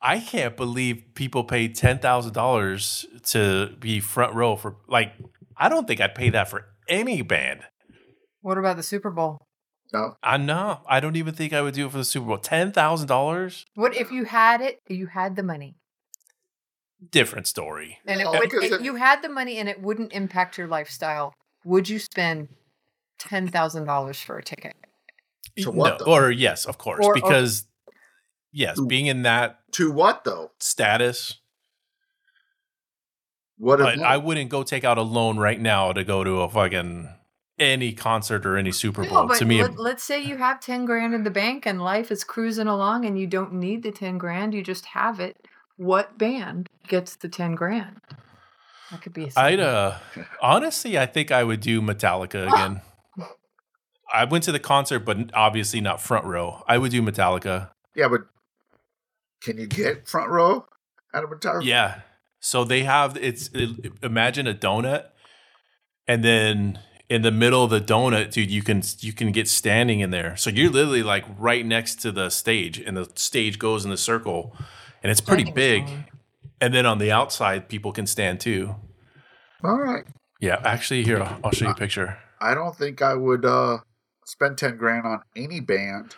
I 0.00 0.20
can't 0.20 0.56
believe 0.56 1.02
people 1.14 1.42
paid 1.42 1.74
ten 1.74 1.98
thousand 1.98 2.32
dollars 2.32 3.06
to 3.30 3.74
be 3.80 3.98
front 3.98 4.36
row 4.36 4.54
for 4.54 4.76
like. 4.86 5.12
I 5.56 5.68
don't 5.68 5.88
think 5.88 6.00
I'd 6.00 6.14
pay 6.14 6.30
that 6.30 6.48
for 6.48 6.66
any 6.88 7.22
band. 7.22 7.62
what 8.40 8.56
about 8.56 8.76
the 8.76 8.84
Super 8.84 9.10
Bowl? 9.10 9.38
No. 9.92 10.14
I 10.22 10.36
know. 10.36 10.82
I 10.88 11.00
don't 11.00 11.16
even 11.16 11.34
think 11.34 11.52
I 11.52 11.60
would 11.60 11.74
do 11.74 11.86
it 11.86 11.90
for 11.90 11.98
the 11.98 12.04
Super 12.04 12.26
Bowl. 12.28 12.38
Ten 12.38 12.70
thousand 12.70 13.08
dollars, 13.08 13.64
What 13.74 13.96
if 13.96 14.12
you 14.12 14.26
had 14.26 14.60
it? 14.60 14.78
You 14.88 15.06
had 15.06 15.34
the 15.34 15.42
money, 15.42 15.74
different 17.10 17.46
story. 17.46 17.98
and 18.06 18.20
No, 18.20 18.32
it 18.32 18.36
oh, 18.36 18.38
would. 18.38 18.50
because 18.50 18.64
If 18.64 18.72
it- 18.80 18.82
you 18.82 18.96
had 18.96 19.22
the 19.22 19.28
money, 19.28 19.56
and 19.58 19.68
it 19.68 19.80
wouldn't 19.80 20.12
impact 20.12 20.58
your 20.58 20.66
lifestyle. 20.66 21.32
Would 21.64 21.88
you 21.88 21.98
spend 21.98 22.48
ten 23.18 23.48
thousand 23.48 23.84
dollars 23.84 24.20
for 24.20 24.38
a 24.38 24.42
ticket? 24.42 24.74
To 25.58 25.70
what, 25.70 26.00
No, 26.00 26.06
or 26.12 26.30
yes, 26.30 26.64
of 26.64 26.78
course, 26.78 27.04
Or- 27.04 27.10
or- 27.10 27.14
because 27.14 27.66
yes, 28.52 28.78
being 28.80 29.06
in 29.06 29.22
that 29.22 29.58
To 29.72 29.90
what 29.90 30.24
though? 30.24 30.52
status, 30.60 31.38
What? 33.58 33.78
but 33.78 33.94
event? 33.94 34.02
I 34.02 34.16
wouldn't 34.16 34.48
go 34.50 34.62
take 34.62 34.84
out 34.84 34.96
a 34.98 35.02
loan 35.02 35.38
right 35.38 35.60
now 35.60 35.92
to 35.92 36.02
go 36.04 36.24
to 36.24 36.40
a 36.42 36.48
fucking 36.48 37.08
any 37.58 37.92
concert 37.92 38.46
or 38.46 38.56
any 38.56 38.72
Super 38.72 39.04
Bowl. 39.06 39.26
No, 39.26 39.34
to 39.34 39.44
me, 39.44 39.60
let, 39.62 39.78
let's 39.78 40.02
say 40.04 40.18
you 40.22 40.36
have 40.38 40.60
ten 40.60 40.86
grand 40.86 41.12
in 41.14 41.24
the 41.24 41.30
bank, 41.30 41.66
and 41.66 41.82
life 41.82 42.10
is 42.10 42.24
cruising 42.24 42.68
along, 42.68 43.04
and 43.04 43.18
you 43.18 43.26
don't 43.26 43.52
need 43.52 43.82
the 43.82 43.92
ten 43.92 44.16
grand. 44.18 44.54
You 44.54 44.62
just 44.62 44.86
have 44.86 45.20
it. 45.20 45.36
What 45.80 46.18
band 46.18 46.68
gets 46.88 47.16
the 47.16 47.30
ten 47.30 47.54
grand? 47.54 48.02
That 48.90 49.00
could 49.00 49.14
be. 49.14 49.24
A 49.24 49.40
I'd 49.40 49.60
uh 49.60 49.94
honestly, 50.42 50.98
I 50.98 51.06
think 51.06 51.30
I 51.30 51.42
would 51.42 51.60
do 51.60 51.80
Metallica 51.80 52.46
again. 52.52 52.82
I 54.12 54.26
went 54.26 54.44
to 54.44 54.52
the 54.52 54.58
concert, 54.58 55.00
but 55.00 55.30
obviously 55.32 55.80
not 55.80 56.02
front 56.02 56.26
row. 56.26 56.62
I 56.68 56.76
would 56.76 56.90
do 56.90 57.00
Metallica. 57.00 57.70
yeah, 57.94 58.08
but 58.08 58.26
can 59.40 59.56
you 59.56 59.66
get 59.66 60.06
front 60.06 60.28
row 60.28 60.66
out 61.14 61.24
of 61.24 61.30
Metallica? 61.30 61.64
Yeah. 61.64 62.00
So 62.40 62.62
they 62.62 62.82
have 62.82 63.16
it's 63.16 63.48
it, 63.54 63.90
imagine 64.02 64.46
a 64.46 64.52
donut, 64.52 65.06
and 66.06 66.22
then 66.22 66.78
in 67.08 67.22
the 67.22 67.30
middle 67.30 67.64
of 67.64 67.70
the 67.70 67.80
donut, 67.80 68.32
dude, 68.32 68.50
you 68.50 68.62
can 68.62 68.82
you 68.98 69.14
can 69.14 69.32
get 69.32 69.48
standing 69.48 70.00
in 70.00 70.10
there. 70.10 70.36
So 70.36 70.50
you're 70.50 70.70
literally 70.70 71.02
like 71.02 71.24
right 71.38 71.64
next 71.64 72.02
to 72.02 72.12
the 72.12 72.28
stage, 72.28 72.78
and 72.78 72.98
the 72.98 73.10
stage 73.14 73.58
goes 73.58 73.86
in 73.86 73.90
the 73.90 73.96
circle, 73.96 74.54
and 75.02 75.10
it's 75.10 75.20
pretty 75.20 75.50
big. 75.50 75.84
And 76.60 76.74
then 76.74 76.84
on 76.86 76.98
the 76.98 77.10
outside, 77.10 77.68
people 77.68 77.92
can 77.92 78.06
stand 78.06 78.40
too. 78.40 78.74
All 79.64 79.78
right. 79.78 80.04
Yeah, 80.40 80.60
actually, 80.64 81.04
here 81.04 81.22
I'll, 81.22 81.38
I'll 81.44 81.50
show 81.52 81.66
you 81.66 81.70
a 81.72 81.74
picture. 81.74 82.18
I 82.40 82.54
don't 82.54 82.74
think 82.76 83.02
I 83.02 83.14
would 83.14 83.44
uh 83.44 83.78
spend 84.26 84.58
ten 84.58 84.76
grand 84.76 85.06
on 85.06 85.20
any 85.36 85.60
band 85.60 86.14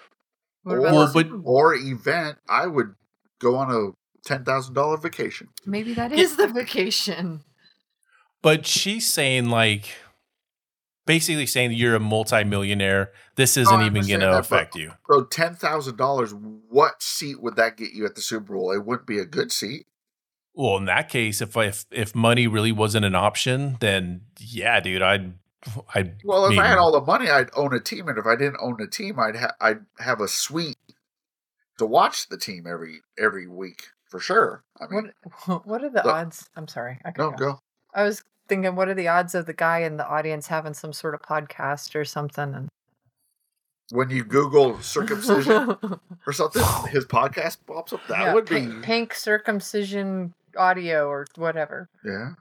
or, 0.65 0.81
Well, 0.81 1.11
but- 1.13 1.29
or 1.45 1.75
event. 1.75 2.39
I 2.49 2.67
would 2.67 2.95
go 3.41 3.57
on 3.57 3.71
a 3.73 3.91
ten 4.25 4.45
thousand 4.45 4.75
dollar 4.75 4.97
vacation. 4.97 5.49
maybe 5.67 5.95
that 5.95 6.13
is 6.13 6.37
the 6.37 6.47
vacation. 6.49 7.43
But 8.43 8.67
she's 8.67 9.13
saying 9.13 9.51
like 9.51 9.87
basically 11.07 11.47
saying 11.47 11.73
you're 11.73 11.95
a 11.95 12.01
multimillionaire. 12.01 13.13
This 13.37 13.57
isn't 13.57 13.75
I 13.81 13.87
even 13.87 14.07
going 14.07 14.21
to 14.21 14.27
that, 14.27 14.31
but- 14.33 14.39
affect 14.41 14.77
you. 14.77 14.93
So 15.11 15.25
ten 15.25 15.55
thousand 15.55 15.97
dollars. 15.97 16.33
What 16.35 17.03
seat 17.03 17.43
would 17.43 17.57
that 17.57 17.77
get 17.77 17.93
you 17.93 18.05
at 18.07 18.15
the 18.15 18.21
Super 18.23 18.55
Bowl? 18.55 18.73
It 18.73 18.85
wouldn't 18.85 19.07
be 19.07 19.19
a 19.19 19.25
good 19.27 19.53
seat. 19.53 19.87
Well, 20.55 20.77
in 20.77 20.85
that 20.87 21.09
case, 21.09 21.41
if 21.41 21.57
if 21.57 21.87
if 21.91 22.15
money 22.15 22.47
really 22.47 22.73
wasn't 22.73 23.05
an 23.05 23.15
option, 23.15 23.77
then 23.81 24.23
yeah, 24.39 24.81
dude, 24.81 25.01
I'd 25.03 25.33
I'd. 25.95 26.17
Well, 26.25 26.45
if 26.47 26.51
mean, 26.51 26.61
I 26.61 26.67
had 26.69 26.79
all 26.79 26.93
the 26.93 27.01
money, 27.01 27.31
I'd 27.31 27.49
own 27.57 27.73
a 27.75 27.81
team, 27.81 28.09
and 28.09 28.19
if 28.19 28.27
I 28.27 28.37
didn't 28.37 28.59
own 28.61 28.81
a 28.81 28.87
team, 28.87 29.19
I'd 29.19 29.37
ha- 29.37 29.55
I'd 29.61 29.81
have 29.99 30.21
a 30.21 30.29
suite 30.29 30.77
to 31.79 31.87
watch 31.87 32.29
the 32.29 32.37
team 32.37 32.67
every 32.67 33.01
every 33.19 33.47
week 33.47 33.85
for 34.05 34.21
sure. 34.21 34.63
I 34.79 34.93
mean, 34.93 35.13
What 35.47 35.67
what 35.67 35.83
are 35.83 35.89
the 35.91 36.03
Look. 36.05 36.15
odds? 36.15 36.51
I'm 36.55 36.69
sorry. 36.69 36.99
I 37.05 37.13
no, 37.17 37.31
could 37.31 37.39
go. 37.39 37.61
I 37.95 38.05
was 38.05 38.23
thinking, 38.53 38.77
what 38.77 38.89
are 38.89 38.95
the 38.95 39.09
odds 39.09 39.35
of 39.35 39.47
the 39.47 39.55
guy 39.55 39.79
in 39.79 39.97
the 39.97 40.07
audience 40.07 40.47
having 40.49 40.75
some 40.75 40.93
sort 40.93 41.15
of 41.15 41.23
podcast 41.23 41.95
or 41.95 42.05
something? 42.05 42.55
And 42.55 42.69
When 43.91 44.11
you 44.11 44.25
Google 44.25 44.79
circumcision 44.83 45.77
or 46.27 46.33
something, 46.33 46.63
his 46.91 47.07
podcast 47.07 47.59
pops 47.67 47.93
up. 47.95 48.01
That 48.09 48.21
Yeah, 48.21 48.35
would 48.35 48.47
pink, 48.47 48.71
be 48.75 48.81
pink 48.83 49.15
circumcision 49.15 50.35
audio 50.57 51.07
or 51.09 51.27
whatever. 51.37 51.89
yeah. 52.05 52.35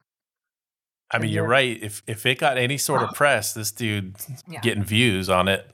I 1.13 1.17
mean, 1.19 1.29
you're 1.29 1.43
you're- 1.43 1.51
right. 1.51 1.77
If 1.81 2.03
if 2.07 2.25
it 2.25 2.39
got 2.39 2.57
any 2.57 2.77
sort 2.77 3.01
of 3.03 3.13
press, 3.15 3.53
this 3.53 3.71
dude 3.71 4.15
Yeah. 4.47 4.59
getting 4.61 4.83
views 4.83 5.29
on 5.29 5.47
it. 5.49 5.69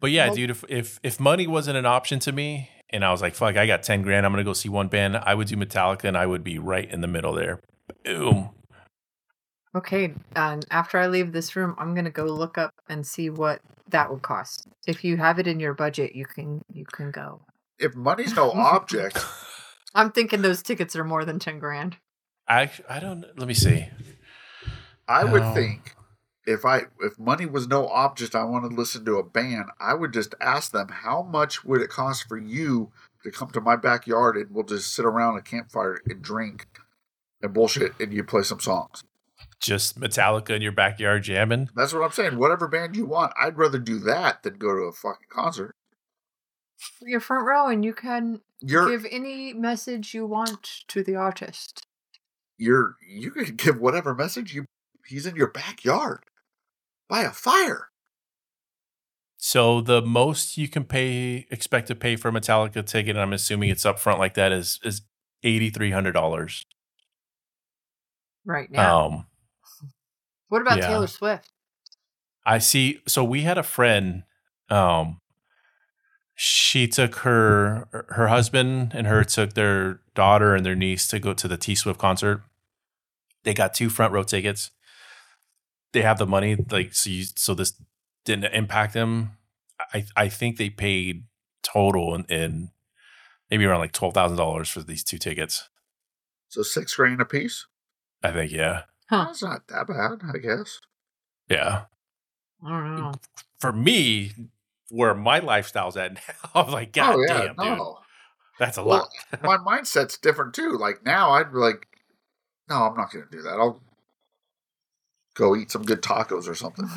But 0.00 0.10
yeah, 0.10 0.26
Well- 0.26 0.34
dude, 0.36 0.50
if, 0.50 0.64
if 0.68 1.00
if 1.02 1.18
money 1.20 1.46
wasn't 1.46 1.76
an 1.78 1.86
option 1.86 2.18
to 2.20 2.32
me, 2.32 2.68
and 2.90 3.02
I 3.04 3.10
was 3.12 3.20
like, 3.22 3.34
"Fuck, 3.34 3.56
I 3.56 3.66
got 3.66 3.82
ten 3.82 4.02
grand, 4.02 4.24
I'm 4.26 4.32
gonna 4.32 4.44
go 4.44 4.52
see 4.52 4.68
one 4.68 4.88
band," 4.88 5.16
I 5.16 5.34
would 5.34 5.48
do 5.48 5.56
Metallica, 5.56 6.04
and 6.04 6.16
I 6.18 6.26
would 6.26 6.44
be 6.44 6.58
right 6.58 6.88
in 6.90 7.00
the 7.00 7.06
middle 7.06 7.32
there. 7.32 7.60
Boom. 8.04 8.50
Okay, 9.74 10.14
and 10.34 10.64
after 10.70 10.98
I 10.98 11.06
leave 11.08 11.32
this 11.32 11.54
room, 11.54 11.74
I'm 11.78 11.94
gonna 11.94 12.10
go 12.10 12.24
look 12.24 12.56
up 12.58 12.72
and 12.88 13.06
see 13.06 13.30
what 13.30 13.60
that 13.88 14.10
would 14.10 14.22
cost. 14.22 14.66
If 14.86 15.04
you 15.04 15.16
have 15.18 15.38
it 15.38 15.46
in 15.46 15.60
your 15.60 15.74
budget, 15.74 16.14
you 16.14 16.24
can 16.24 16.62
you 16.72 16.84
can 16.84 17.10
go. 17.10 17.42
If 17.78 17.94
money's 17.94 18.34
no 18.34 18.50
object, 18.56 19.24
I'm 19.94 20.10
thinking 20.10 20.42
those 20.42 20.62
tickets 20.62 20.96
are 20.96 21.04
more 21.04 21.24
than 21.24 21.38
ten 21.38 21.58
grand. 21.58 21.96
I 22.48 22.70
I 22.88 22.98
don't. 23.00 23.24
Let 23.38 23.48
me 23.48 23.54
see. 23.54 23.86
I 25.06 25.24
would 25.24 25.42
No. 25.42 25.54
think 25.54 25.94
if 26.46 26.64
I 26.64 26.82
if 27.00 27.18
money 27.18 27.46
was 27.46 27.68
no 27.68 27.88
object, 27.88 28.34
I 28.34 28.44
want 28.44 28.68
to 28.70 28.74
listen 28.74 29.04
to 29.04 29.16
a 29.16 29.22
band. 29.22 29.66
I 29.78 29.94
would 29.94 30.12
just 30.12 30.34
ask 30.40 30.72
them 30.72 30.88
how 30.88 31.22
much 31.22 31.64
would 31.64 31.82
it 31.82 31.90
cost 31.90 32.26
for 32.26 32.38
you 32.38 32.90
to 33.22 33.30
come 33.30 33.50
to 33.50 33.60
my 33.60 33.76
backyard 33.76 34.36
and 34.36 34.50
we'll 34.50 34.64
just 34.64 34.94
sit 34.94 35.04
around 35.04 35.36
a 35.36 35.42
campfire 35.42 36.00
and 36.08 36.22
drink 36.22 36.66
and 37.42 37.52
bullshit 37.52 37.92
and 38.00 38.12
you 38.12 38.24
play 38.24 38.42
some 38.42 38.60
songs. 38.60 39.04
Just 39.60 39.98
Metallica 39.98 40.50
in 40.50 40.62
your 40.62 40.72
backyard 40.72 41.24
jamming. 41.24 41.68
That's 41.74 41.92
what 41.92 42.02
I'm 42.02 42.12
saying. 42.12 42.38
Whatever 42.38 42.68
band 42.68 42.96
you 42.96 43.06
want, 43.06 43.32
I'd 43.40 43.58
rather 43.58 43.78
do 43.78 43.98
that 44.00 44.42
than 44.42 44.54
go 44.54 44.68
to 44.68 44.82
a 44.82 44.92
fucking 44.92 45.28
concert. 45.30 45.74
Your 47.02 47.20
front 47.20 47.44
row, 47.44 47.66
and 47.66 47.84
you 47.84 47.92
can 47.92 48.40
You're 48.60 48.88
give 48.88 49.04
any 49.10 49.52
message 49.52 50.14
you 50.14 50.26
want 50.26 50.84
to 50.86 51.02
the 51.02 51.16
artist. 51.16 51.82
you're 52.56 52.96
you 53.08 53.32
can 53.32 53.56
give 53.56 53.80
whatever 53.80 54.14
message 54.14 54.54
you 54.54 54.64
he's 55.06 55.26
in 55.26 55.34
your 55.34 55.48
backyard 55.50 56.20
by 57.08 57.22
a 57.22 57.30
fire. 57.30 57.88
So 59.38 59.80
the 59.80 60.02
most 60.02 60.58
you 60.58 60.68
can 60.68 60.84
pay, 60.84 61.46
expect 61.50 61.86
to 61.88 61.94
pay 61.94 62.16
for 62.16 62.28
a 62.28 62.32
Metallica 62.32 62.84
ticket, 62.84 63.10
and 63.10 63.20
I'm 63.20 63.32
assuming 63.32 63.70
it's 63.70 63.86
up 63.86 63.98
front 63.98 64.18
like 64.18 64.34
that, 64.34 64.52
is 64.52 64.80
is 64.84 65.02
eighty 65.42 65.70
three 65.70 65.90
hundred 65.90 66.12
dollars. 66.12 66.66
Right 68.44 68.70
now. 68.70 69.06
Um, 69.06 69.26
what 70.48 70.62
about 70.62 70.78
yeah. 70.78 70.88
Taylor 70.88 71.06
Swift? 71.06 71.50
I 72.44 72.58
see. 72.58 73.00
So 73.06 73.22
we 73.24 73.42
had 73.42 73.58
a 73.58 73.62
friend. 73.62 74.24
Um, 74.70 75.20
she 76.34 76.86
took 76.86 77.16
her 77.16 77.88
her 78.10 78.28
husband 78.28 78.92
and 78.94 79.06
her 79.06 79.24
took 79.24 79.54
their 79.54 80.00
daughter 80.14 80.54
and 80.54 80.64
their 80.64 80.76
niece 80.76 81.08
to 81.08 81.18
go 81.18 81.34
to 81.34 81.48
the 81.48 81.56
T 81.56 81.74
Swift 81.74 81.98
concert. 81.98 82.42
They 83.44 83.54
got 83.54 83.74
two 83.74 83.90
front 83.90 84.12
row 84.12 84.22
tickets. 84.22 84.70
They 85.92 86.02
have 86.02 86.18
the 86.18 86.26
money, 86.26 86.56
like 86.70 86.94
so. 86.94 87.10
You, 87.10 87.24
so 87.24 87.54
this 87.54 87.74
didn't 88.24 88.52
impact 88.54 88.94
them. 88.94 89.32
I 89.92 90.04
I 90.16 90.28
think 90.28 90.56
they 90.56 90.70
paid 90.70 91.24
total 91.62 92.14
in, 92.14 92.24
in 92.26 92.70
maybe 93.50 93.64
around 93.64 93.80
like 93.80 93.92
twelve 93.92 94.14
thousand 94.14 94.36
dollars 94.36 94.68
for 94.68 94.82
these 94.82 95.02
two 95.02 95.18
tickets. 95.18 95.68
So 96.48 96.62
six 96.62 96.94
grand 96.94 97.20
a 97.20 97.24
piece. 97.24 97.66
I 98.22 98.30
think 98.30 98.52
yeah, 98.52 98.82
Huh. 99.08 99.24
That's 99.26 99.42
not 99.42 99.68
that 99.68 99.86
bad, 99.86 100.20
I 100.34 100.38
guess. 100.38 100.80
yeah. 101.48 101.84
I 102.64 102.68
don't 102.70 102.96
know. 102.96 103.12
For 103.60 103.72
me, 103.72 104.32
where 104.90 105.14
my 105.14 105.38
lifestyle's 105.38 105.96
at 105.96 106.14
now, 106.28 106.50
I'm 106.54 106.70
like, 106.72 106.88
oh, 106.88 106.92
God 106.92 107.14
oh 107.16 107.24
yeah, 107.26 107.52
damn, 107.54 107.76
dude. 107.76 107.86
That's 108.58 108.76
a 108.78 108.82
Well, 108.84 109.08
lot. 109.32 109.42
my 109.42 109.56
mindset's 109.56 110.18
different 110.18 110.54
too. 110.54 110.76
Like 110.76 111.04
now, 111.04 111.30
I'd 111.30 111.52
be 111.52 111.58
like, 111.58 111.86
no, 112.68 112.76
I'm 112.82 112.96
not 112.96 113.12
going 113.12 113.24
to 113.24 113.30
do 113.30 113.42
that. 113.42 113.54
I'll 113.54 113.80
go 115.34 115.54
eat 115.56 115.70
some 115.70 115.84
good 115.84 116.02
tacos 116.02 116.48
or 116.48 116.54
something. 116.54 116.88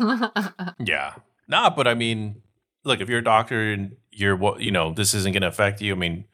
yeah. 0.79 1.13
Nah, 1.47 1.69
but 1.69 1.87
I 1.87 1.93
mean, 1.93 2.41
look, 2.83 2.99
if 3.01 3.07
you're 3.09 3.19
a 3.19 3.23
doctor 3.23 3.71
and 3.71 3.95
you're 4.11 4.35
what 4.35 4.61
you 4.61 4.71
know, 4.71 4.91
this 4.93 5.13
isn't 5.13 5.31
going 5.33 5.41
to 5.43 5.47
affect 5.47 5.79
you. 5.81 5.93
I 5.93 5.97
mean, 5.97 6.25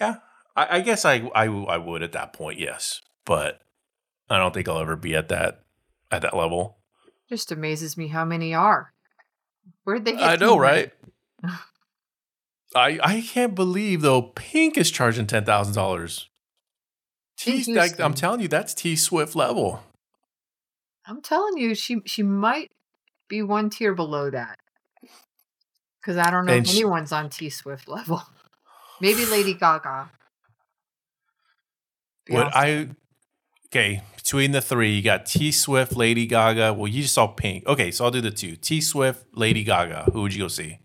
yeah, 0.00 0.16
I, 0.56 0.78
I 0.78 0.80
guess 0.80 1.04
I, 1.04 1.30
I 1.34 1.44
I 1.46 1.76
would 1.78 2.02
at 2.02 2.12
that 2.12 2.32
point, 2.32 2.58
yes, 2.58 3.00
but 3.24 3.60
I 4.28 4.38
don't 4.38 4.52
think 4.52 4.68
I'll 4.68 4.78
ever 4.80 4.96
be 4.96 5.14
at 5.14 5.28
that 5.28 5.62
at 6.10 6.22
that 6.22 6.36
level. 6.36 6.78
Just 7.28 7.50
amazes 7.52 7.96
me 7.96 8.08
how 8.08 8.24
many 8.24 8.54
are. 8.54 8.92
Where'd 9.84 10.04
they 10.04 10.12
get? 10.12 10.22
I 10.22 10.36
know, 10.36 10.58
right? 10.58 10.92
I 12.74 12.98
I 13.02 13.20
can't 13.26 13.54
believe 13.54 14.02
though. 14.02 14.22
Pink 14.22 14.76
is 14.76 14.90
charging 14.90 15.26
ten 15.26 15.44
thousand 15.44 15.74
dollars. 15.74 16.28
T, 17.38 17.74
like, 17.74 18.00
I'm 18.00 18.14
telling 18.14 18.40
you, 18.40 18.48
that's 18.48 18.72
T 18.72 18.96
Swift 18.96 19.36
level. 19.36 19.82
I'm 21.06 21.20
telling 21.20 21.58
you, 21.58 21.74
she 21.74 21.98
she 22.06 22.22
might 22.22 22.72
be 23.28 23.42
one 23.42 23.70
tier 23.70 23.94
below 23.94 24.30
that. 24.30 24.58
Because 26.00 26.16
I 26.16 26.30
don't 26.30 26.46
know 26.46 26.52
And 26.54 26.64
if 26.66 26.72
she- 26.72 26.78
anyone's 26.80 27.12
on 27.12 27.28
T 27.30 27.50
Swift 27.50 27.88
level. 27.88 28.22
Maybe 29.00 29.26
Lady 29.26 29.52
Gaga. 29.54 30.10
What 32.28 32.46
Beyonce. 32.48 32.52
I 32.54 32.88
okay 33.66 34.02
between 34.26 34.50
the 34.50 34.60
three, 34.60 34.90
you 34.90 35.02
got 35.02 35.24
T 35.24 35.52
Swift, 35.52 35.94
Lady 35.94 36.26
Gaga. 36.26 36.74
Well, 36.74 36.88
you 36.88 37.02
just 37.02 37.14
saw 37.14 37.28
Pink. 37.28 37.64
Okay, 37.64 37.92
so 37.92 38.04
I'll 38.04 38.10
do 38.10 38.20
the 38.20 38.32
two: 38.32 38.56
T 38.56 38.80
Swift, 38.80 39.24
Lady 39.32 39.62
Gaga. 39.62 40.10
Who 40.12 40.22
would 40.22 40.34
you 40.34 40.40
go 40.42 40.48
see? 40.48 40.80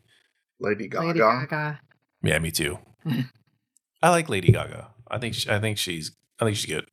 Lady 0.60 0.88
Gaga. 0.88 1.08
Lady 1.08 1.20
Gaga. 1.20 1.80
Yeah, 2.22 2.38
me 2.38 2.52
too. 2.52 2.78
I 4.04 4.10
like 4.10 4.30
Lady 4.30 4.52
Gaga. 4.52 4.90
I 5.10 5.18
think 5.18 5.34
she, 5.34 5.50
I 5.50 5.60
think 5.60 5.80
she's 5.80 6.12
I 6.40 6.46
think 6.46 6.56
she's 6.56 6.68
good. 6.70 6.86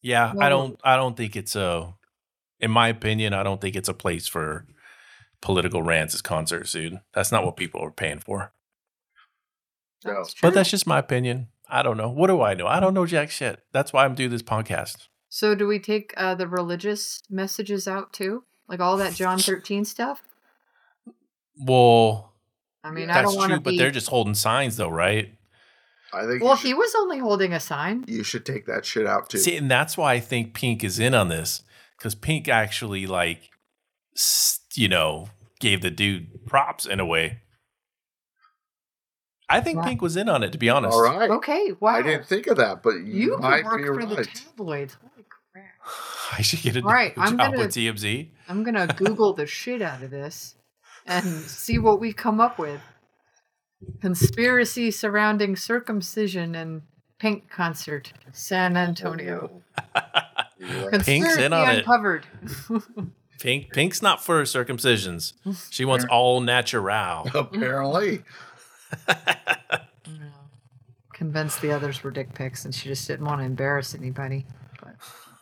Yeah, 0.00 0.32
I 0.40 0.48
don't 0.48 0.78
I 0.84 0.94
don't 0.94 1.16
think 1.16 1.34
it's 1.34 1.56
a 1.56 1.92
in 2.60 2.70
my 2.70 2.86
opinion, 2.86 3.34
I 3.34 3.42
don't 3.42 3.60
think 3.60 3.74
it's 3.74 3.88
a 3.88 3.94
place 3.94 4.28
for 4.28 4.64
political 5.40 5.82
rants 5.82 6.14
as 6.14 6.22
concerts, 6.22 6.70
dude. 6.70 7.00
That's 7.14 7.32
not 7.32 7.44
what 7.44 7.56
people 7.56 7.82
are 7.82 7.90
paying 7.90 8.20
for. 8.20 8.52
No. 10.04 10.14
That's. 10.14 10.34
But 10.40 10.54
that's 10.54 10.70
just 10.70 10.86
my 10.86 11.00
opinion. 11.00 11.48
I 11.68 11.82
don't 11.82 11.96
know. 11.96 12.08
What 12.08 12.28
do 12.28 12.40
I 12.42 12.54
know? 12.54 12.66
I 12.66 12.78
don't 12.80 12.94
know 12.94 13.06
jack 13.06 13.30
shit. 13.30 13.60
That's 13.72 13.92
why 13.92 14.04
I'm 14.04 14.14
doing 14.14 14.30
this 14.30 14.42
podcast. 14.42 15.08
so 15.28 15.54
do 15.54 15.66
we 15.66 15.78
take 15.78 16.14
uh, 16.16 16.34
the 16.34 16.46
religious 16.46 17.22
messages 17.28 17.88
out 17.88 18.12
too? 18.12 18.44
Like 18.68 18.80
all 18.80 18.96
that 18.98 19.14
John 19.14 19.38
13 19.38 19.84
stuff? 19.84 20.22
Well, 21.58 22.32
I 22.84 22.90
mean, 22.90 23.10
I 23.10 23.22
don't 23.22 23.34
want 23.36 23.48
true, 23.48 23.56
to 23.56 23.62
but 23.62 23.76
they're 23.76 23.90
just 23.90 24.08
holding 24.08 24.34
signs 24.34 24.76
though, 24.76 24.88
right? 24.88 25.32
I 26.12 26.24
think 26.26 26.42
Well, 26.42 26.56
should, 26.56 26.68
he 26.68 26.74
was 26.74 26.94
only 26.96 27.18
holding 27.18 27.52
a 27.52 27.60
sign. 27.60 28.04
you 28.06 28.22
should 28.22 28.46
take 28.46 28.66
that 28.66 28.84
shit 28.84 29.06
out 29.06 29.28
too. 29.30 29.38
See, 29.38 29.56
and 29.56 29.70
that's 29.70 29.96
why 29.96 30.14
I 30.14 30.20
think 30.20 30.54
Pink 30.54 30.84
is 30.84 30.98
in 30.98 31.14
on 31.14 31.28
this 31.28 31.62
because 31.98 32.14
Pink 32.14 32.48
actually 32.48 33.06
like, 33.06 33.50
s- 34.14 34.60
you 34.74 34.88
know, 34.88 35.28
gave 35.60 35.80
the 35.80 35.90
dude 35.90 36.46
props 36.46 36.86
in 36.86 37.00
a 37.00 37.06
way. 37.06 37.40
I 39.48 39.60
think 39.60 39.78
Wow. 39.78 39.84
Pink 39.84 40.02
was 40.02 40.16
in 40.16 40.28
on 40.28 40.42
it, 40.42 40.52
to 40.52 40.58
be 40.58 40.68
honest. 40.68 40.94
All 40.94 41.02
right. 41.02 41.30
Okay, 41.30 41.72
wow. 41.78 41.94
I 41.94 42.02
didn't 42.02 42.26
think 42.26 42.46
of 42.48 42.56
that, 42.56 42.82
but 42.82 42.96
you, 42.96 43.04
you 43.32 43.38
might 43.38 43.64
work 43.64 43.78
be 43.80 43.84
for 43.86 44.04
the 44.06 44.24
tabloids. 44.24 44.96
Holy 45.00 45.24
crap. 45.28 45.64
I 46.38 46.42
should 46.42 46.62
get 46.62 46.76
a 46.76 46.82
All 46.82 46.92
right, 46.92 47.12
I'm 47.16 47.36
job 47.38 47.52
gonna- 47.52 47.58
with 47.58 47.70
TMZ. 47.70 48.28
I'm 48.48 48.64
gonna 48.64 48.86
Google 48.96 49.32
the 49.34 49.46
shit 49.46 49.82
out 49.82 50.02
of 50.02 50.10
this 50.10 50.56
and 51.06 51.24
see 51.24 51.78
what 51.78 52.00
we 52.00 52.12
come 52.12 52.40
up 52.40 52.58
with. 52.58 52.80
Conspiracy 54.00 54.90
surrounding 54.90 55.54
circumcision 55.56 56.54
and 56.54 56.82
Pink 57.18 57.48
concert, 57.50 58.12
San 58.32 58.76
Antonio. 58.76 59.62
Oh, 59.94 60.00
Pink's 60.60 61.08
in 61.08 61.22
Conspiracy 61.22 61.44
on 61.46 61.70
it. 61.70 61.78
uncovered. 61.78 62.26
Pink, 63.40 63.72
Pink's 63.72 64.02
not 64.02 64.22
for 64.24 64.42
circumcisions. 64.42 65.32
She 65.70 65.84
wants 65.84 66.04
all 66.10 66.40
natural. 66.40 67.26
Apparently, 67.34 68.22
Convinced 71.12 71.62
the 71.62 71.72
others 71.72 72.02
were 72.04 72.10
dick 72.10 72.34
pics, 72.34 72.64
and 72.66 72.74
she 72.74 72.88
just 72.90 73.06
didn't 73.08 73.24
want 73.24 73.40
to 73.40 73.44
embarrass 73.46 73.94
anybody. 73.94 74.44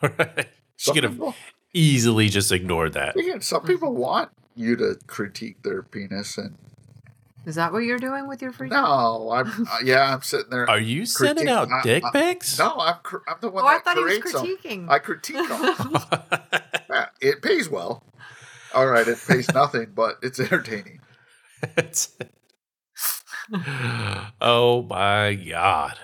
But 0.00 0.48
she 0.76 0.84
some 0.84 0.94
could 0.94 1.02
have 1.04 1.12
people, 1.14 1.34
easily 1.72 2.28
just 2.28 2.52
ignored 2.52 2.92
that. 2.92 3.16
again, 3.16 3.40
some 3.40 3.62
people 3.64 3.92
want 3.92 4.30
you 4.54 4.76
to 4.76 4.96
critique 5.08 5.62
their 5.64 5.82
penis, 5.82 6.38
and 6.38 6.56
Is 7.44 7.56
that 7.56 7.72
what 7.72 7.80
you're 7.80 7.98
doing 7.98 8.28
with 8.28 8.40
your 8.40 8.52
free? 8.52 8.68
No, 8.68 9.32
I'm 9.32 9.48
uh, 9.70 9.78
yeah, 9.82 10.14
I'm 10.14 10.22
sitting 10.22 10.50
there. 10.50 10.70
Are 10.70 10.78
you 10.78 11.06
sending 11.06 11.48
out 11.48 11.68
I- 11.72 11.82
dick 11.82 12.04
I- 12.04 12.10
pics? 12.12 12.56
No, 12.56 12.76
I'm 12.78 12.98
cr- 13.02 13.16
I'm 13.26 13.38
the 13.40 13.48
one 13.50 13.64
Oh, 13.64 13.66
I 13.66 13.74
that 13.74 13.84
thought 13.84 13.96
he 13.96 14.04
was 14.04 14.18
creates 14.18 14.32
them. 14.32 14.46
critiquing. 14.46 14.88
I 14.90 14.98
critique 15.00 15.48
them. 15.48 16.60
Yeah, 16.90 17.06
it 17.20 17.42
pays 17.42 17.68
well. 17.68 18.04
All 18.72 18.86
right, 18.86 19.08
it 19.08 19.18
pays 19.26 19.52
nothing, 19.52 19.88
but 19.96 20.18
it's 20.22 20.38
entertaining. 20.38 21.00
It's- 21.76 22.14
oh 24.40 24.82
my 24.88 25.34
god. 25.34 25.98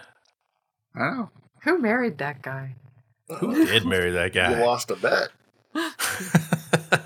I 0.94 0.98
know. 0.98 1.30
Who 1.64 1.78
married 1.78 2.18
that 2.18 2.42
guy? 2.42 2.74
Who 3.38 3.54
did 3.66 3.86
marry 3.86 4.10
that 4.12 4.34
You 4.34 4.40
guy? 4.40 4.64
lost 4.64 4.90
a 4.90 4.96
bet. 4.96 5.28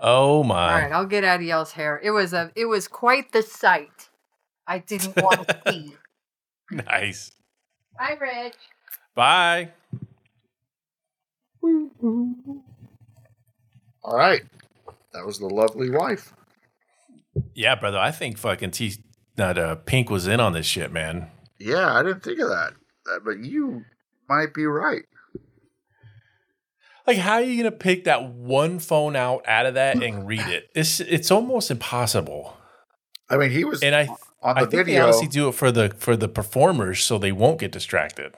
oh 0.00 0.44
my. 0.44 0.72
All 0.72 0.78
right, 0.82 0.92
I'll 0.92 1.06
get 1.06 1.24
Adiel's 1.24 1.72
hair. 1.72 2.00
It 2.02 2.10
was 2.12 2.32
a 2.32 2.50
it 2.54 2.66
was 2.66 2.88
quite 2.88 3.32
the 3.32 3.42
sight. 3.42 4.08
I 4.66 4.78
didn't 4.78 5.16
want 5.16 5.48
to 5.48 5.60
see. 5.68 5.94
Nice. 6.70 7.32
Bye, 7.98 8.16
Rich. 8.20 8.54
Bye. 9.14 9.70
All 14.04 14.16
right, 14.16 14.42
that 15.12 15.26
was 15.26 15.38
the 15.38 15.46
lovely 15.46 15.90
wife. 15.90 16.32
Yeah, 17.54 17.74
brother. 17.74 17.98
I 17.98 18.10
think 18.10 18.38
fucking 18.38 18.70
T 18.72 18.94
not 19.38 19.58
uh 19.58 19.76
Pink 19.76 20.10
was 20.10 20.26
in 20.26 20.40
on 20.40 20.52
this 20.52 20.66
shit, 20.66 20.92
man. 20.92 21.30
Yeah, 21.58 21.94
I 21.94 22.02
didn't 22.02 22.22
think 22.22 22.40
of 22.40 22.48
that, 22.48 22.74
Uh, 23.10 23.18
but 23.24 23.38
you 23.38 23.84
might 24.28 24.52
be 24.54 24.66
right. 24.66 25.02
Like, 27.06 27.16
how 27.18 27.34
are 27.34 27.42
you 27.42 27.56
gonna 27.62 27.74
pick 27.74 28.04
that 28.04 28.24
one 28.30 28.78
phone 28.78 29.16
out 29.16 29.46
out 29.48 29.66
of 29.66 29.74
that 29.74 30.02
and 30.02 30.26
read 30.26 30.46
it? 30.46 30.70
It's 30.74 31.00
it's 31.00 31.30
almost 31.30 31.70
impossible. 31.70 32.56
I 33.28 33.36
mean, 33.38 33.50
he 33.50 33.64
was 33.64 33.82
And 33.82 33.94
I 33.94 34.08
on 34.42 34.58
I 34.58 34.64
the 34.64 34.70
think 34.70 34.86
they 34.86 34.92
video. 34.92 35.04
honestly 35.04 35.28
do 35.28 35.48
it 35.48 35.52
for 35.54 35.72
the 35.72 35.94
for 35.98 36.16
the 36.16 36.28
performers 36.28 37.02
so 37.02 37.18
they 37.18 37.32
won't 37.32 37.58
get 37.60 37.72
distracted. 37.72 38.34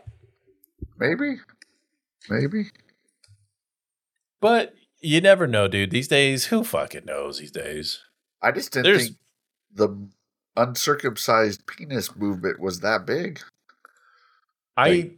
Maybe, 0.98 1.38
maybe. 2.30 2.70
But 4.40 4.74
you 5.00 5.20
never 5.20 5.46
know, 5.46 5.68
dude. 5.68 5.90
These 5.90 6.08
days, 6.08 6.46
who 6.46 6.62
fucking 6.64 7.04
knows 7.04 7.38
these 7.40 7.50
days? 7.50 8.00
I 8.44 8.52
just 8.52 8.72
didn't 8.72 8.84
There's- 8.84 9.04
think 9.06 9.16
the 9.74 10.08
uncircumcised 10.56 11.66
penis 11.66 12.14
movement 12.14 12.60
was 12.60 12.80
that 12.80 13.06
big. 13.06 13.40
I 14.76 15.12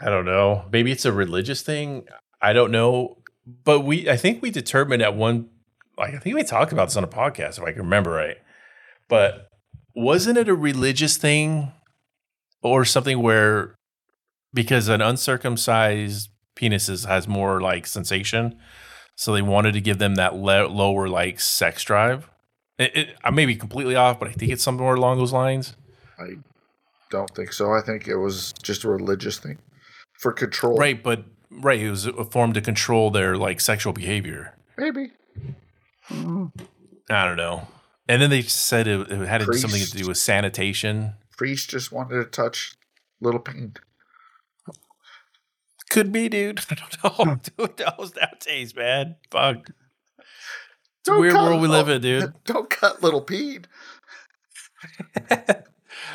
I 0.00 0.06
don't 0.10 0.24
know. 0.24 0.66
Maybe 0.72 0.92
it's 0.92 1.04
a 1.04 1.12
religious 1.12 1.62
thing. 1.62 2.06
I 2.40 2.52
don't 2.52 2.70
know. 2.70 3.18
But 3.64 3.80
we 3.80 4.08
I 4.08 4.16
think 4.16 4.42
we 4.42 4.50
determined 4.50 5.02
at 5.02 5.14
one 5.16 5.48
like 5.96 6.14
I 6.14 6.18
think 6.18 6.36
we 6.36 6.44
talked 6.44 6.72
about 6.72 6.88
this 6.88 6.96
on 6.96 7.04
a 7.04 7.08
podcast 7.08 7.58
if 7.58 7.64
I 7.64 7.72
can 7.72 7.82
remember 7.82 8.10
right. 8.10 8.36
But 9.08 9.48
wasn't 9.94 10.38
it 10.38 10.48
a 10.48 10.54
religious 10.54 11.16
thing 11.16 11.72
or 12.62 12.84
something 12.84 13.22
where 13.22 13.74
because 14.54 14.88
an 14.88 15.00
uncircumcised 15.00 16.30
penises 16.56 17.06
has 17.06 17.26
more 17.28 17.60
like 17.60 17.86
sensation, 17.86 18.58
so 19.16 19.32
they 19.32 19.42
wanted 19.42 19.72
to 19.72 19.80
give 19.80 19.98
them 19.98 20.14
that 20.16 20.36
le- 20.36 20.66
lower 20.68 21.08
like 21.08 21.40
sex 21.40 21.82
drive. 21.84 22.28
It, 22.78 22.96
it, 22.96 23.16
I 23.24 23.30
may 23.30 23.46
be 23.46 23.56
completely 23.56 23.96
off, 23.96 24.18
but 24.18 24.28
I 24.28 24.32
think 24.32 24.52
it's 24.52 24.62
somewhere 24.62 24.94
along 24.94 25.18
those 25.18 25.32
lines. 25.32 25.74
I 26.18 26.36
don't 27.10 27.30
think 27.34 27.52
so. 27.52 27.72
I 27.72 27.80
think 27.80 28.06
it 28.06 28.16
was 28.16 28.52
just 28.62 28.84
a 28.84 28.88
religious 28.88 29.38
thing 29.38 29.58
for 30.20 30.32
control. 30.32 30.76
Right, 30.76 31.02
but 31.02 31.24
right, 31.50 31.80
it 31.80 31.90
was 31.90 32.06
a 32.06 32.24
form 32.24 32.52
to 32.52 32.60
control 32.60 33.10
their 33.10 33.36
like 33.36 33.60
sexual 33.60 33.92
behavior. 33.92 34.54
Maybe. 34.76 35.12
I 36.10 37.24
don't 37.24 37.36
know. 37.36 37.68
And 38.08 38.22
then 38.22 38.30
they 38.30 38.42
said 38.42 38.86
it, 38.86 39.10
it 39.10 39.28
had 39.28 39.42
something 39.42 39.82
to 39.82 39.90
do 39.90 40.08
with 40.08 40.16
sanitation. 40.16 41.14
Priest 41.36 41.70
just 41.70 41.92
wanted 41.92 42.14
to 42.16 42.24
touch 42.24 42.74
little 43.20 43.40
peen. 43.40 43.74
Could 45.90 46.12
be, 46.12 46.28
dude. 46.28 46.60
I 46.70 46.74
don't 46.74 47.18
know. 47.26 47.40
Dude 47.56 47.78
knows 47.78 48.12
nowadays, 48.14 48.74
man. 48.74 49.16
Fuck. 49.30 49.70
It's 51.00 51.08
a 51.08 51.12
Don't 51.12 51.20
weird 51.20 51.34
cut 51.34 51.44
world 51.44 51.62
we 51.62 51.68
live 51.68 51.88
in, 51.88 52.02
dude. 52.02 52.32
Don't 52.44 52.70
cut 52.70 53.02
little 53.02 53.22
peen. 53.22 53.64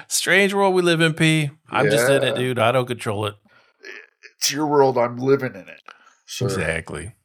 Strange 0.07 0.53
world 0.53 0.73
we 0.73 0.81
live 0.81 1.01
in, 1.01 1.13
P. 1.13 1.49
I'm 1.69 1.89
just 1.89 2.09
in 2.09 2.23
it, 2.23 2.35
dude. 2.35 2.59
I 2.59 2.71
don't 2.71 2.85
control 2.85 3.25
it. 3.25 3.35
It's 4.37 4.51
your 4.51 4.67
world. 4.67 4.97
I'm 4.97 5.17
living 5.17 5.55
in 5.55 5.67
it. 5.67 5.81
Sir. 6.25 6.45
Exactly. 6.45 7.15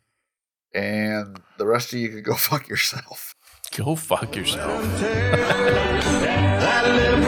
And 0.75 1.41
the 1.59 1.67
rest 1.67 1.93
of 1.93 1.99
you 1.99 2.09
can 2.09 2.23
go 2.23 2.35
fuck 2.35 2.69
yourself. 2.69 3.35
Go 3.77 3.95
fuck 3.95 4.35
yourself. 4.35 4.83
That 5.01 6.85
little 6.87 7.19